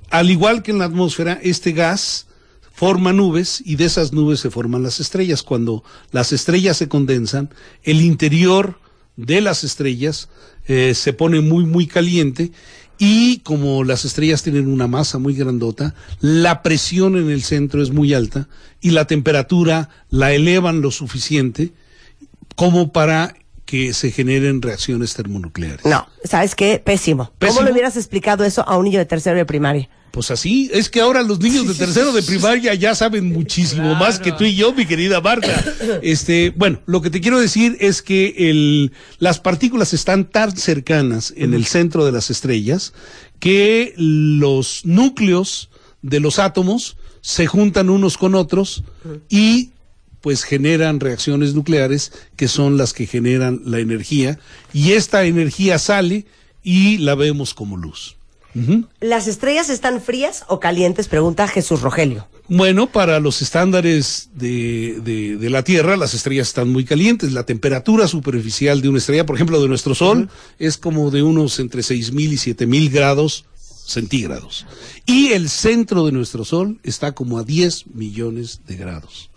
Al 0.10 0.30
igual 0.30 0.62
que 0.62 0.72
en 0.72 0.80
la 0.80 0.86
atmósfera, 0.86 1.40
este 1.42 1.72
gas 1.72 2.28
forma 2.72 3.14
nubes 3.14 3.62
y 3.66 3.76
de 3.76 3.86
esas 3.86 4.14
nubes 4.14 4.40
se 4.40 4.50
forman 4.50 4.84
las 4.84 5.00
estrellas. 5.00 5.44
Cuando 5.44 5.84
las 6.12 6.34
estrellas 6.34 6.78
se 6.78 6.88
condensan, 6.88 7.50
el 7.84 8.02
interior 8.02 8.80
de 9.16 9.42
las 9.42 9.64
estrellas 9.64 10.30
eh, 10.68 10.94
se 10.96 11.14
pone 11.14 11.42
muy 11.42 11.66
muy 11.66 11.88
caliente 11.88 12.52
y 12.98 13.40
como 13.40 13.84
las 13.84 14.06
estrellas 14.06 14.44
tienen 14.44 14.68
una 14.68 14.88
masa 14.88 15.18
muy 15.18 15.34
grandota, 15.34 15.96
la 16.22 16.62
presión 16.62 17.18
en 17.18 17.30
el 17.30 17.44
centro 17.44 17.82
es 17.82 17.92
muy 17.92 18.14
alta 18.14 18.48
y 18.82 18.92
la 18.92 19.06
temperatura 19.06 19.90
la 20.10 20.34
elevan 20.34 20.82
lo 20.82 20.92
suficiente 20.92 21.74
como 22.56 22.92
para 22.92 23.36
que 23.74 23.92
se 23.96 24.12
generen 24.12 24.62
reacciones 24.62 25.16
termonucleares. 25.16 25.84
No, 25.84 26.08
¿sabes 26.24 26.54
qué? 26.54 26.78
Pésimo. 26.78 27.32
¿Cómo 27.40 27.64
le 27.64 27.72
hubieras 27.72 27.98
explicado 27.98 28.46
eso 28.46 28.62
a 28.70 28.78
un 28.78 28.86
niño 28.86 29.00
de 29.00 29.06
tercero 29.08 29.36
de 29.36 29.48
primaria? 29.48 29.90
Pues 30.12 30.30
así, 30.30 30.70
es 30.72 30.90
que 30.90 31.02
ahora 31.02 31.24
los 31.24 31.40
niños 31.40 31.68
de 31.68 31.74
tercero 31.86 32.12
de 32.12 32.22
primaria 32.22 32.76
ya 32.76 32.94
saben 32.94 33.34
muchísimo 33.34 33.96
más 33.96 34.20
que 34.20 34.32
tú 34.32 34.44
y 34.44 34.54
yo, 34.54 34.74
mi 34.74 34.86
querida 34.86 35.22
Marta. 35.22 35.66
Este, 36.04 36.54
bueno, 36.56 36.82
lo 36.86 37.02
que 37.02 37.10
te 37.10 37.20
quiero 37.20 37.40
decir 37.40 37.76
es 37.80 38.04
que 38.04 38.36
el, 38.52 38.92
las 39.18 39.40
partículas 39.40 39.92
están 39.96 40.30
tan 40.30 40.56
cercanas 40.56 41.34
en 41.36 41.56
el 41.56 41.66
centro 41.66 42.06
de 42.06 42.12
las 42.12 42.30
estrellas 42.30 42.94
que 43.40 43.96
los 43.98 44.86
núcleos 44.86 45.72
de 46.04 46.20
los 46.20 46.38
átomos 46.38 46.96
se 47.22 47.48
juntan 47.48 47.90
unos 47.90 48.20
con 48.20 48.36
otros 48.36 48.84
y 49.30 49.72
pues 50.24 50.44
generan 50.46 51.02
reacciones 51.02 51.54
nucleares 51.54 52.14
que 52.38 52.48
son 52.48 52.78
las 52.78 52.94
que 52.94 53.06
generan 53.08 53.60
la 53.66 53.80
energía 53.80 54.40
y 54.72 54.94
esta 54.94 55.26
energía 55.26 55.78
sale 55.78 56.26
y 56.64 56.98
la 57.00 57.14
vemos 57.16 57.54
como 57.54 57.76
luz. 57.76 58.16
¿Las 59.02 59.28
estrellas 59.28 59.70
están 59.70 60.00
frías 60.00 60.46
o 60.48 60.60
calientes? 60.62 61.10
Pregunta 61.10 61.48
Jesús 61.48 61.82
Rogelio. 61.82 62.28
Bueno, 62.48 62.88
para 62.88 63.20
los 63.20 63.42
estándares 63.42 64.30
de, 64.36 65.02
de- 65.04 65.36
de 65.38 65.50
la 65.50 65.64
Tierra, 65.64 65.98
las 65.98 66.14
estrellas 66.14 66.48
están 66.50 66.70
muy 66.72 66.86
calientes. 66.86 67.34
La 67.34 67.46
temperatura 67.46 68.08
superficial 68.08 68.82
de 68.82 68.90
una 68.90 69.00
estrella, 69.00 69.26
por 69.26 69.36
ejemplo, 69.36 69.62
de 69.62 69.68
nuestro 69.68 69.94
Sol, 69.96 70.30
es 70.60 70.78
como 70.78 71.10
de 71.12 71.24
unos 71.24 71.60
entre 71.60 71.82
6.000 71.82 72.32
y 72.32 72.54
7.000 72.54 72.92
grados 72.92 73.46
centígrados. 73.86 74.66
Y 75.06 75.30
el 75.34 75.50
centro 75.50 76.06
de 76.06 76.12
nuestro 76.14 76.46
Sol 76.46 76.80
está 76.84 77.12
como 77.14 77.40
a 77.40 77.44
10 77.44 77.88
millones 77.96 78.62
de 78.68 78.76
grados. 78.78 79.30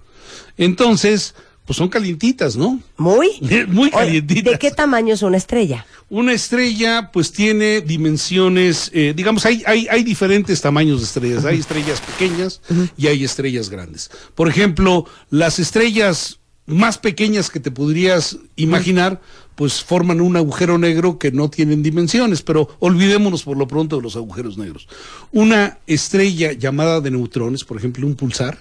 Entonces, 0.57 1.35
pues 1.67 1.77
son 1.77 1.89
calientitas, 1.89 2.57
¿no? 2.57 2.81
¿Muy? 2.97 3.31
Muy 3.69 3.91
calientitas. 3.91 4.53
¿De 4.53 4.59
qué 4.59 4.71
tamaño 4.71 5.15
es 5.15 5.23
una 5.23 5.37
estrella? 5.37 5.85
Una 6.09 6.33
estrella, 6.33 7.11
pues 7.13 7.33
tiene 7.33 7.81
dimensiones, 7.81 8.91
eh, 8.95 9.13
digamos, 9.15 9.45
hay, 9.45 9.65
hay, 9.67 9.89
hay 9.91 10.05
diferentes 10.05 10.61
tamaños 10.61 11.01
de 11.01 11.07
estrellas. 11.07 11.45
Hay 11.45 11.59
estrellas 11.59 12.01
pequeñas 12.01 12.61
y 12.97 13.09
hay 13.09 13.25
estrellas 13.25 13.69
grandes. 13.69 14.11
Por 14.37 14.49
ejemplo, 14.49 15.07
las 15.31 15.59
estrellas 15.59 16.39
más 16.67 16.99
pequeñas 16.99 17.51
que 17.51 17.61
te 17.61 17.71
podrías 17.71 18.39
imaginar, 18.55 19.21
pues 19.57 19.83
forman 19.83 20.21
un 20.21 20.37
agujero 20.37 20.79
negro 20.79 21.19
que 21.19 21.33
no 21.33 21.51
tienen 21.51 21.83
dimensiones, 21.83 22.43
pero 22.43 22.77
olvidémonos 22.79 23.43
por 23.43 23.57
lo 23.57 23.67
pronto 23.67 23.97
de 23.97 24.03
los 24.03 24.15
agujeros 24.15 24.59
negros. 24.59 24.87
Una 25.33 25.79
estrella 25.87 26.53
llamada 26.53 27.01
de 27.01 27.11
neutrones, 27.11 27.65
por 27.65 27.79
ejemplo, 27.79 28.07
un 28.07 28.15
pulsar, 28.15 28.59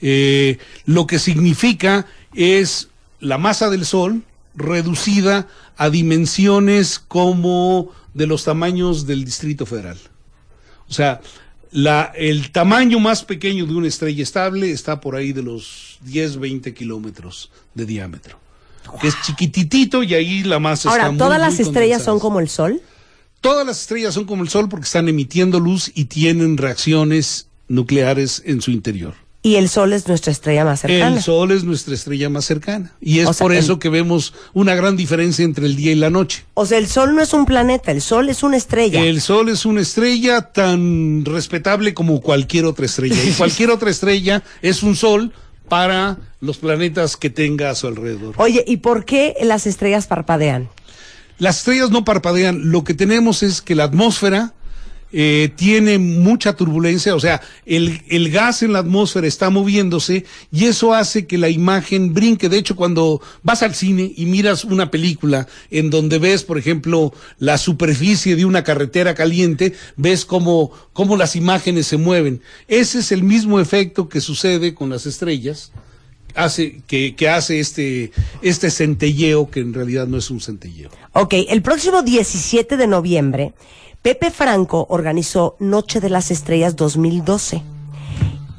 eh, 0.00 0.58
lo 0.84 1.06
que 1.06 1.20
significa 1.20 2.06
es 2.34 2.88
la 3.20 3.38
masa 3.38 3.70
del 3.70 3.86
Sol 3.86 4.22
reducida 4.54 5.46
a 5.76 5.90
dimensiones 5.90 6.98
como 6.98 7.90
de 8.12 8.26
los 8.26 8.42
tamaños 8.44 9.06
del 9.06 9.24
Distrito 9.24 9.64
Federal. 9.64 9.98
O 10.88 10.92
sea, 10.92 11.20
la, 11.70 12.12
el 12.16 12.50
tamaño 12.50 12.98
más 12.98 13.24
pequeño 13.24 13.64
de 13.64 13.74
una 13.74 13.88
estrella 13.88 14.22
estable 14.22 14.72
está 14.72 15.00
por 15.00 15.14
ahí 15.14 15.32
de 15.32 15.42
los 15.42 15.98
10, 16.02 16.38
20 16.38 16.74
kilómetros 16.74 17.50
de 17.74 17.86
diámetro. 17.86 18.38
Que 19.00 19.08
es 19.08 19.14
chiquititito 19.22 20.02
y 20.02 20.14
ahí 20.14 20.42
la 20.42 20.58
masa 20.58 20.90
Ahora, 20.90 21.12
¿todas 21.16 21.38
muy 21.38 21.48
las 21.48 21.60
estrellas 21.60 22.02
son 22.02 22.18
como 22.18 22.40
el 22.40 22.48
Sol? 22.48 22.80
Todas 23.40 23.66
las 23.66 23.80
estrellas 23.80 24.14
son 24.14 24.24
como 24.24 24.42
el 24.42 24.48
Sol 24.48 24.68
porque 24.68 24.84
están 24.84 25.08
emitiendo 25.08 25.58
luz 25.58 25.90
y 25.94 26.04
tienen 26.04 26.56
reacciones 26.56 27.48
nucleares 27.68 28.42
en 28.44 28.60
su 28.60 28.70
interior. 28.70 29.14
Y 29.44 29.56
el 29.56 29.68
Sol 29.68 29.92
es 29.92 30.06
nuestra 30.06 30.30
estrella 30.30 30.64
más 30.64 30.80
cercana. 30.80 31.16
El 31.16 31.22
Sol 31.22 31.50
es 31.50 31.64
nuestra 31.64 31.94
estrella 31.94 32.30
más 32.30 32.44
cercana. 32.44 32.92
Y 33.00 33.18
es 33.18 33.26
O 33.26 33.32
sea, 33.32 33.44
por 33.44 33.52
el- 33.52 33.58
eso 33.58 33.80
que 33.80 33.88
vemos 33.88 34.32
una 34.52 34.76
gran 34.76 34.96
diferencia 34.96 35.44
entre 35.44 35.66
el 35.66 35.74
día 35.74 35.90
y 35.90 35.96
la 35.96 36.10
noche. 36.10 36.44
O 36.54 36.64
sea, 36.64 36.78
el 36.78 36.86
Sol 36.86 37.16
no 37.16 37.22
es 37.22 37.32
un 37.32 37.44
planeta, 37.44 37.90
el 37.90 38.00
Sol 38.00 38.28
es 38.28 38.44
una 38.44 38.56
estrella. 38.56 39.02
El 39.02 39.20
Sol 39.20 39.48
es 39.48 39.66
una 39.66 39.80
estrella 39.80 40.52
tan 40.52 41.24
respetable 41.24 41.92
como 41.92 42.20
cualquier 42.20 42.66
otra 42.66 42.86
estrella. 42.86 43.16
Y 43.24 43.32
cualquier 43.36 43.70
otra 43.70 43.90
estrella 43.90 44.44
es 44.60 44.84
un 44.84 44.94
Sol 44.94 45.32
para 45.72 46.18
los 46.42 46.58
planetas 46.58 47.16
que 47.16 47.30
tenga 47.30 47.70
a 47.70 47.74
su 47.74 47.86
alrededor. 47.86 48.34
Oye, 48.36 48.62
¿y 48.66 48.76
por 48.76 49.06
qué 49.06 49.34
las 49.40 49.66
estrellas 49.66 50.06
parpadean? 50.06 50.68
Las 51.38 51.60
estrellas 51.60 51.90
no 51.90 52.04
parpadean. 52.04 52.70
Lo 52.70 52.84
que 52.84 52.92
tenemos 52.92 53.42
es 53.42 53.62
que 53.62 53.74
la 53.74 53.84
atmósfera 53.84 54.52
eh, 55.12 55.50
tiene 55.56 55.98
mucha 55.98 56.54
turbulencia, 56.54 57.14
o 57.14 57.20
sea, 57.20 57.40
el, 57.66 58.02
el 58.08 58.30
gas 58.30 58.62
en 58.62 58.72
la 58.72 58.78
atmósfera 58.78 59.26
está 59.26 59.50
moviéndose 59.50 60.24
y 60.50 60.64
eso 60.64 60.94
hace 60.94 61.26
que 61.26 61.38
la 61.38 61.48
imagen 61.48 62.14
brinque. 62.14 62.48
De 62.48 62.58
hecho, 62.58 62.76
cuando 62.76 63.20
vas 63.42 63.62
al 63.62 63.74
cine 63.74 64.12
y 64.16 64.26
miras 64.26 64.64
una 64.64 64.90
película 64.90 65.46
en 65.70 65.90
donde 65.90 66.18
ves, 66.18 66.44
por 66.44 66.58
ejemplo, 66.58 67.12
la 67.38 67.58
superficie 67.58 68.36
de 68.36 68.44
una 68.44 68.64
carretera 68.64 69.14
caliente, 69.14 69.74
ves 69.96 70.24
cómo, 70.24 70.72
cómo 70.92 71.16
las 71.16 71.36
imágenes 71.36 71.86
se 71.86 71.96
mueven. 71.96 72.40
Ese 72.68 73.00
es 73.00 73.12
el 73.12 73.22
mismo 73.22 73.60
efecto 73.60 74.08
que 74.08 74.20
sucede 74.20 74.74
con 74.74 74.90
las 74.90 75.06
estrellas 75.06 75.72
hace 76.34 76.80
que, 76.86 77.14
que 77.14 77.28
hace 77.28 77.60
este 77.60 78.12
este 78.40 78.70
centelleo 78.70 79.50
que 79.50 79.60
en 79.60 79.74
realidad 79.74 80.06
no 80.06 80.16
es 80.16 80.30
un 80.30 80.40
centelleo. 80.40 80.90
Ok, 81.12 81.34
el 81.48 81.62
próximo 81.62 82.02
17 82.02 82.76
de 82.76 82.86
noviembre, 82.86 83.52
Pepe 84.02 84.30
Franco 84.30 84.86
organizó 84.90 85.56
Noche 85.60 86.00
de 86.00 86.10
las 86.10 86.30
Estrellas 86.30 86.74
2012. 86.76 87.62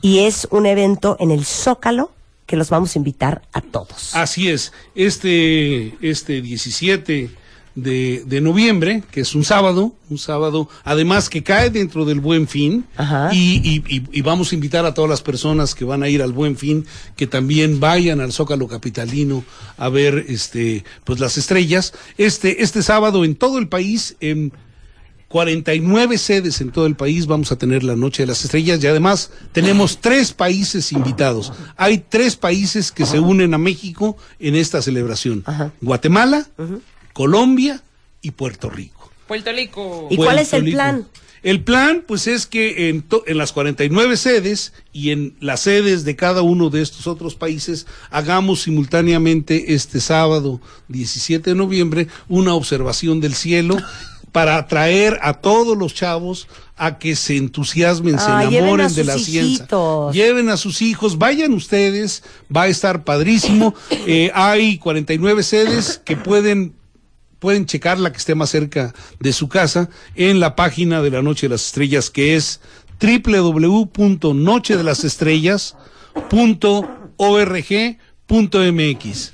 Y 0.01 0.19
es 0.19 0.47
un 0.51 0.65
evento 0.65 1.17
en 1.19 1.31
el 1.31 1.45
Zócalo 1.45 2.11
que 2.45 2.55
los 2.57 2.69
vamos 2.69 2.95
a 2.95 2.99
invitar 2.99 3.41
a 3.53 3.61
todos. 3.61 4.15
Así 4.15 4.49
es, 4.49 4.73
este 4.95 5.95
este 6.01 6.41
17 6.41 7.29
de, 7.75 8.23
de 8.27 8.41
noviembre, 8.41 9.01
que 9.11 9.21
es 9.21 9.33
un 9.33 9.43
sábado, 9.43 9.93
un 10.09 10.17
sábado, 10.19 10.69
además 10.83 11.27
que 11.29 11.41
cae 11.41 11.69
dentro 11.71 12.05
del 12.05 12.19
Buen 12.19 12.47
Fin, 12.47 12.85
y, 13.31 13.55
y- 13.63 13.83
y- 13.97 14.03
y 14.11 14.21
vamos 14.21 14.51
a 14.51 14.55
invitar 14.55 14.85
a 14.85 14.93
todas 14.93 15.09
las 15.09 15.21
personas 15.23 15.73
que 15.73 15.83
van 15.83 16.03
a 16.03 16.09
ir 16.09 16.21
al 16.21 16.33
Buen 16.33 16.55
Fin, 16.57 16.85
que 17.15 17.25
también 17.25 17.79
vayan 17.79 18.19
al 18.21 18.31
Zócalo 18.31 18.67
Capitalino 18.67 19.43
a 19.77 19.89
ver 19.89 20.25
este 20.27 20.83
pues 21.05 21.19
las 21.19 21.37
estrellas. 21.37 21.93
Este, 22.17 22.61
este 22.61 22.83
sábado 22.83 23.25
en 23.25 23.35
todo 23.35 23.57
el 23.57 23.67
país, 23.69 24.15
en 24.19 24.51
49 25.37 26.19
sedes 26.19 26.61
en 26.61 26.69
todo 26.71 26.85
el 26.85 26.95
país 26.95 27.25
vamos 27.25 27.51
a 27.51 27.55
tener 27.55 27.83
la 27.83 27.95
Noche 27.95 28.21
de 28.21 28.27
las 28.27 28.45
Estrellas 28.45 28.83
y 28.83 28.85
además 28.85 29.31
tenemos 29.51 29.97
tres 29.99 30.31
países 30.31 30.91
invitados. 30.91 31.51
Hay 31.75 31.97
tres 32.07 32.35
países 32.35 32.91
que 32.91 33.07
se 33.07 33.19
unen 33.19 33.55
a 33.55 33.57
México 33.57 34.15
en 34.39 34.53
esta 34.55 34.79
celebración. 34.83 35.43
Guatemala, 35.81 36.47
Colombia 37.13 37.81
y 38.21 38.29
Puerto 38.29 38.69
Rico. 38.69 39.11
Puerto 39.27 39.51
Rico. 39.51 40.07
¿Y 40.11 40.17
cuál 40.17 40.37
es 40.37 40.53
el 40.53 40.65
Rico. 40.65 40.75
plan? 40.75 41.07
El 41.41 41.63
plan, 41.63 42.03
pues 42.07 42.27
es 42.27 42.45
que 42.45 42.89
en, 42.89 43.01
to- 43.01 43.23
en 43.25 43.39
las 43.39 43.53
49 43.53 44.15
sedes 44.17 44.71
y 44.93 45.09
en 45.09 45.35
las 45.39 45.61
sedes 45.61 46.05
de 46.05 46.15
cada 46.15 46.43
uno 46.43 46.69
de 46.69 46.83
estos 46.83 47.07
otros 47.07 47.33
países 47.33 47.87
hagamos 48.11 48.61
simultáneamente 48.61 49.73
este 49.73 49.99
sábado 49.99 50.61
17 50.89 51.49
de 51.49 51.55
noviembre 51.55 52.07
una 52.29 52.53
observación 52.53 53.19
del 53.19 53.33
cielo 53.33 53.77
para 54.33 54.57
atraer 54.57 55.17
a 55.21 55.35
todos 55.35 55.77
los 55.77 55.93
chavos 55.93 56.49
a 56.75 56.97
que 56.97 57.15
se 57.15 57.37
entusiasmen, 57.37 58.19
se 58.19 58.25
Ah, 58.27 58.43
enamoren 58.43 58.93
de 58.93 59.03
la 59.05 59.17
ciencia. 59.17 59.67
Lleven 60.11 60.49
a 60.49 60.57
sus 60.57 60.81
hijos, 60.81 61.17
vayan 61.19 61.53
ustedes, 61.53 62.23
va 62.53 62.63
a 62.63 62.67
estar 62.67 63.05
padrísimo. 63.05 63.73
Eh, 64.05 64.31
hay 64.33 64.79
49 64.79 65.43
sedes 65.43 66.01
que 66.03 66.17
pueden 66.17 66.73
pueden 67.39 67.65
checar 67.65 67.99
la 67.99 68.11
que 68.11 68.17
esté 68.17 68.35
más 68.35 68.49
cerca 68.49 68.93
de 69.19 69.31
su 69.33 69.47
casa 69.49 69.89
en 70.15 70.39
la 70.41 70.55
página 70.55 71.01
de 71.01 71.11
la 71.11 71.21
Noche 71.21 71.45
de 71.47 71.51
las 71.51 71.65
Estrellas 71.65 72.09
que 72.09 72.35
es 72.35 72.59
www.nochedelasestrellas.org.mx. 78.03 79.33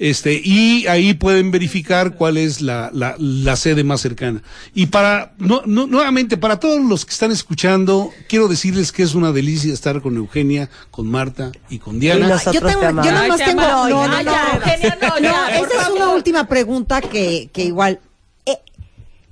Este, 0.00 0.40
y 0.44 0.86
ahí 0.86 1.14
pueden 1.14 1.50
verificar 1.50 2.14
cuál 2.14 2.36
es 2.36 2.60
la, 2.60 2.88
la, 2.94 3.16
la 3.18 3.56
sede 3.56 3.82
más 3.82 4.00
cercana. 4.00 4.42
Y 4.72 4.86
para, 4.86 5.34
no, 5.38 5.62
no- 5.66 5.88
nuevamente, 5.88 6.36
para 6.36 6.60
todos 6.60 6.80
los 6.84 7.04
que 7.04 7.10
están 7.12 7.32
escuchando, 7.32 8.12
quiero 8.28 8.46
decirles 8.46 8.92
que 8.92 9.02
es 9.02 9.16
una 9.16 9.32
delicia 9.32 9.72
estar 9.74 10.00
con 10.00 10.16
Eugenia, 10.16 10.70
con 10.92 11.08
Marta 11.10 11.50
y 11.68 11.78
con 11.80 11.96
Y 11.96 12.00
Diana. 12.00 12.28
nosotros 12.28 12.54
yo 12.54 12.68
tengo, 12.80 12.80
yo 13.02 13.10
nada 13.10 13.26
más 13.28 13.38
tengo, 13.38 13.60
no, 13.60 13.88
no, 13.88 14.06
no, 14.08 14.22
ya, 14.22 14.52
Eugenia, 14.54 14.98
no, 15.02 15.08
No, 15.20 15.48
esta 15.48 15.82
es 15.82 15.88
una 15.88 16.08
última 16.10 16.46
pregunta 16.46 17.00
que, 17.00 17.50
que 17.52 17.64
igual, 17.64 17.98
eh, 18.46 18.58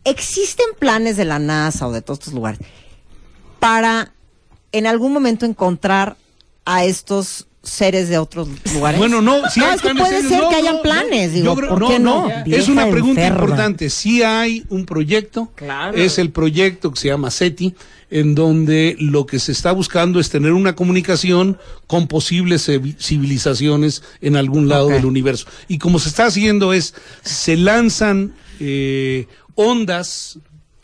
¿existen 0.05 0.67
planes 0.81 1.17
de 1.17 1.27
la 1.27 1.39
NASA 1.39 1.87
o 1.87 1.93
de 1.93 2.03
todos 2.03 2.19
estos 2.19 2.35
lugares 2.35 2.59
para 3.61 4.13
en 4.73 4.87
algún 4.87 5.13
momento 5.13 5.47
encontrar 5.47 6.17
a 6.65 6.85
estos 6.85 7.47
seres 7.69 8.09
de 8.09 8.19
otros 8.19 8.49
lugares? 8.75 8.99
Bueno, 8.99 9.21
no, 9.21 9.49
sí 9.51 9.61
No, 9.61 9.67
hay 9.67 9.75
es 9.77 9.83
que 9.83 9.95
puede 9.95 10.23
ser 10.23 10.41
No, 10.43 10.49
que 10.49 10.55
hayan 10.57 10.77
no, 10.77 10.83
planes, 10.83 11.29
no. 11.31 11.35
digo, 11.35 11.45
Yo 11.47 11.55
creo- 11.57 11.69
¿por 11.71 11.81
no, 11.81 11.89
qué 11.89 11.99
no? 11.99 12.29
no, 12.29 12.45
Es 12.47 12.69
una 12.69 12.89
pregunta 12.91 13.21
enferma. 13.27 13.45
importante. 13.45 13.91
Sí 13.91 14.23
hay 14.23 14.65
un 14.69 14.87
proyecto, 14.87 15.51
Claro. 15.55 15.97
es 15.97 16.19
el 16.19 16.31
proyecto 16.31 16.91
que 16.93 17.01
se 17.01 17.09
llama 17.09 17.31
SETI, 17.31 17.75
en 18.11 18.35
donde 18.37 18.97
lo 19.01 19.27
que 19.27 19.39
se 19.41 19.51
está 19.53 19.73
buscando 19.73 20.21
es 20.21 20.31
tener 20.31 20.53
una 20.53 20.77
comunicación 20.77 21.59
con 21.89 22.07
posibles 22.07 22.69
civi- 22.69 22.97
civilizaciones 23.01 24.03
en 24.21 24.37
algún 24.37 24.69
lado 24.69 24.89
del 24.89 25.05
universo. 25.07 25.47
Y 25.69 25.79
como 25.79 25.99
se 25.99 26.09
está 26.11 26.27
haciendo 26.27 26.73
es, 26.73 26.95
se 27.23 27.57
lanzan 27.57 28.35
eh, 28.61 29.27
ondas 29.57 30.39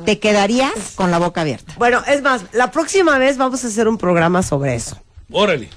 te 0.05 0.19
quedarías 0.19 0.71
con 0.95 1.11
la 1.11 1.17
boca 1.17 1.41
abierta. 1.41 1.73
Bueno, 1.77 2.01
es 2.07 2.21
más, 2.21 2.43
la 2.53 2.71
próxima 2.71 3.17
vez 3.17 3.37
vamos 3.37 3.63
a 3.63 3.67
hacer 3.67 3.87
un 3.87 3.97
programa 3.97 4.43
sobre 4.43 4.75
eso. 4.75 4.99
Órale. 5.31 5.69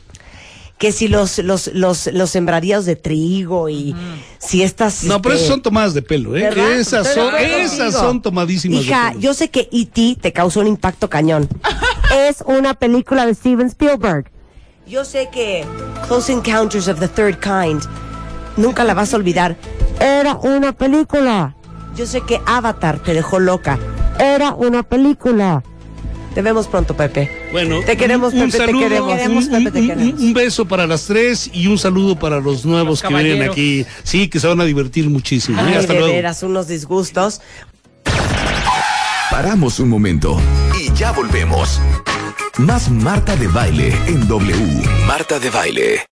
Que 0.78 0.90
si 0.90 1.06
los, 1.06 1.38
los, 1.38 1.68
los, 1.68 2.08
los 2.08 2.30
sembradíos 2.30 2.84
de 2.84 2.96
trigo 2.96 3.68
y 3.68 3.94
si 4.38 4.62
estas. 4.62 5.04
No, 5.04 5.22
pero 5.22 5.34
este, 5.34 5.44
esas 5.44 5.54
son 5.54 5.62
tomadas 5.62 5.94
de 5.94 6.02
pelo, 6.02 6.36
¿eh? 6.36 6.42
¿verdad? 6.42 6.72
Esas 6.72 7.14
son, 7.14 7.34
esas 7.36 7.94
son 7.94 8.20
tomadísimas 8.20 8.80
Hija, 8.80 9.04
de 9.04 9.08
pelo. 9.10 9.20
yo 9.20 9.34
sé 9.34 9.48
que 9.48 9.68
E.T. 9.72 10.18
te 10.20 10.32
causó 10.32 10.60
un 10.60 10.66
impacto 10.66 11.08
cañón. 11.08 11.48
es 12.28 12.42
una 12.44 12.74
película 12.74 13.26
de 13.26 13.34
Steven 13.34 13.68
Spielberg. 13.68 14.30
Yo 14.86 15.04
sé 15.04 15.28
que 15.32 15.64
Close 16.06 16.32
Encounters 16.32 16.88
of 16.88 16.98
the 17.00 17.08
Third 17.08 17.38
Kind 17.38 17.82
nunca 18.56 18.84
la 18.84 18.94
vas 18.94 19.12
a 19.14 19.16
olvidar. 19.16 19.56
Era 20.00 20.34
una 20.36 20.72
película. 20.72 21.54
Yo 21.96 22.06
sé 22.06 22.22
que 22.22 22.40
Avatar 22.46 22.98
te 22.98 23.14
dejó 23.14 23.38
loca. 23.38 23.78
Era 24.18 24.54
una 24.54 24.82
película. 24.82 25.62
Te 26.34 26.40
vemos 26.40 26.66
pronto, 26.66 26.96
Pepe. 26.96 27.30
Bueno, 27.52 27.80
te 27.84 27.96
queremos, 27.96 28.32
un, 28.32 28.42
un 28.42 28.50
Pepe, 28.50 28.66
te 28.66 28.72
queremos. 28.72 29.10
un- 29.12 29.16
Queremos, 29.18 29.44
Pepe, 29.46 29.70
te 29.70 29.80
un- 29.80 29.86
queremos. 29.88 30.20
un- 30.20 30.26
un 30.28 30.32
beso 30.34 30.64
para 30.66 30.86
las 30.86 31.04
tres 31.06 31.50
y 31.52 31.66
un 31.66 31.76
saludo 31.78 32.18
para 32.18 32.40
los 32.40 32.64
nuevos 32.64 33.02
Los 33.02 33.10
que 33.10 33.14
vienen 33.22 33.48
aquí. 33.48 33.84
Sí, 34.02 34.28
que 34.28 34.40
se 34.40 34.46
van 34.46 34.60
a 34.60 34.64
divertir 34.64 35.08
muchísimo. 35.10 35.60
¿eh? 35.60 35.64
Ay, 35.68 35.74
Hasta 35.74 35.92
de 35.92 35.98
luego. 35.98 36.14
veras, 36.14 36.42
unos 36.42 36.68
disgustos. 36.68 37.42
Paramos 39.32 39.80
un 39.80 39.88
momento 39.88 40.36
y 40.78 40.92
ya 40.92 41.10
volvemos. 41.10 41.80
Más 42.58 42.90
Marta 42.90 43.34
de 43.34 43.48
Baile 43.48 43.90
en 44.06 44.28
W. 44.28 44.54
Marta 45.06 45.38
de 45.38 45.48
Baile. 45.48 46.11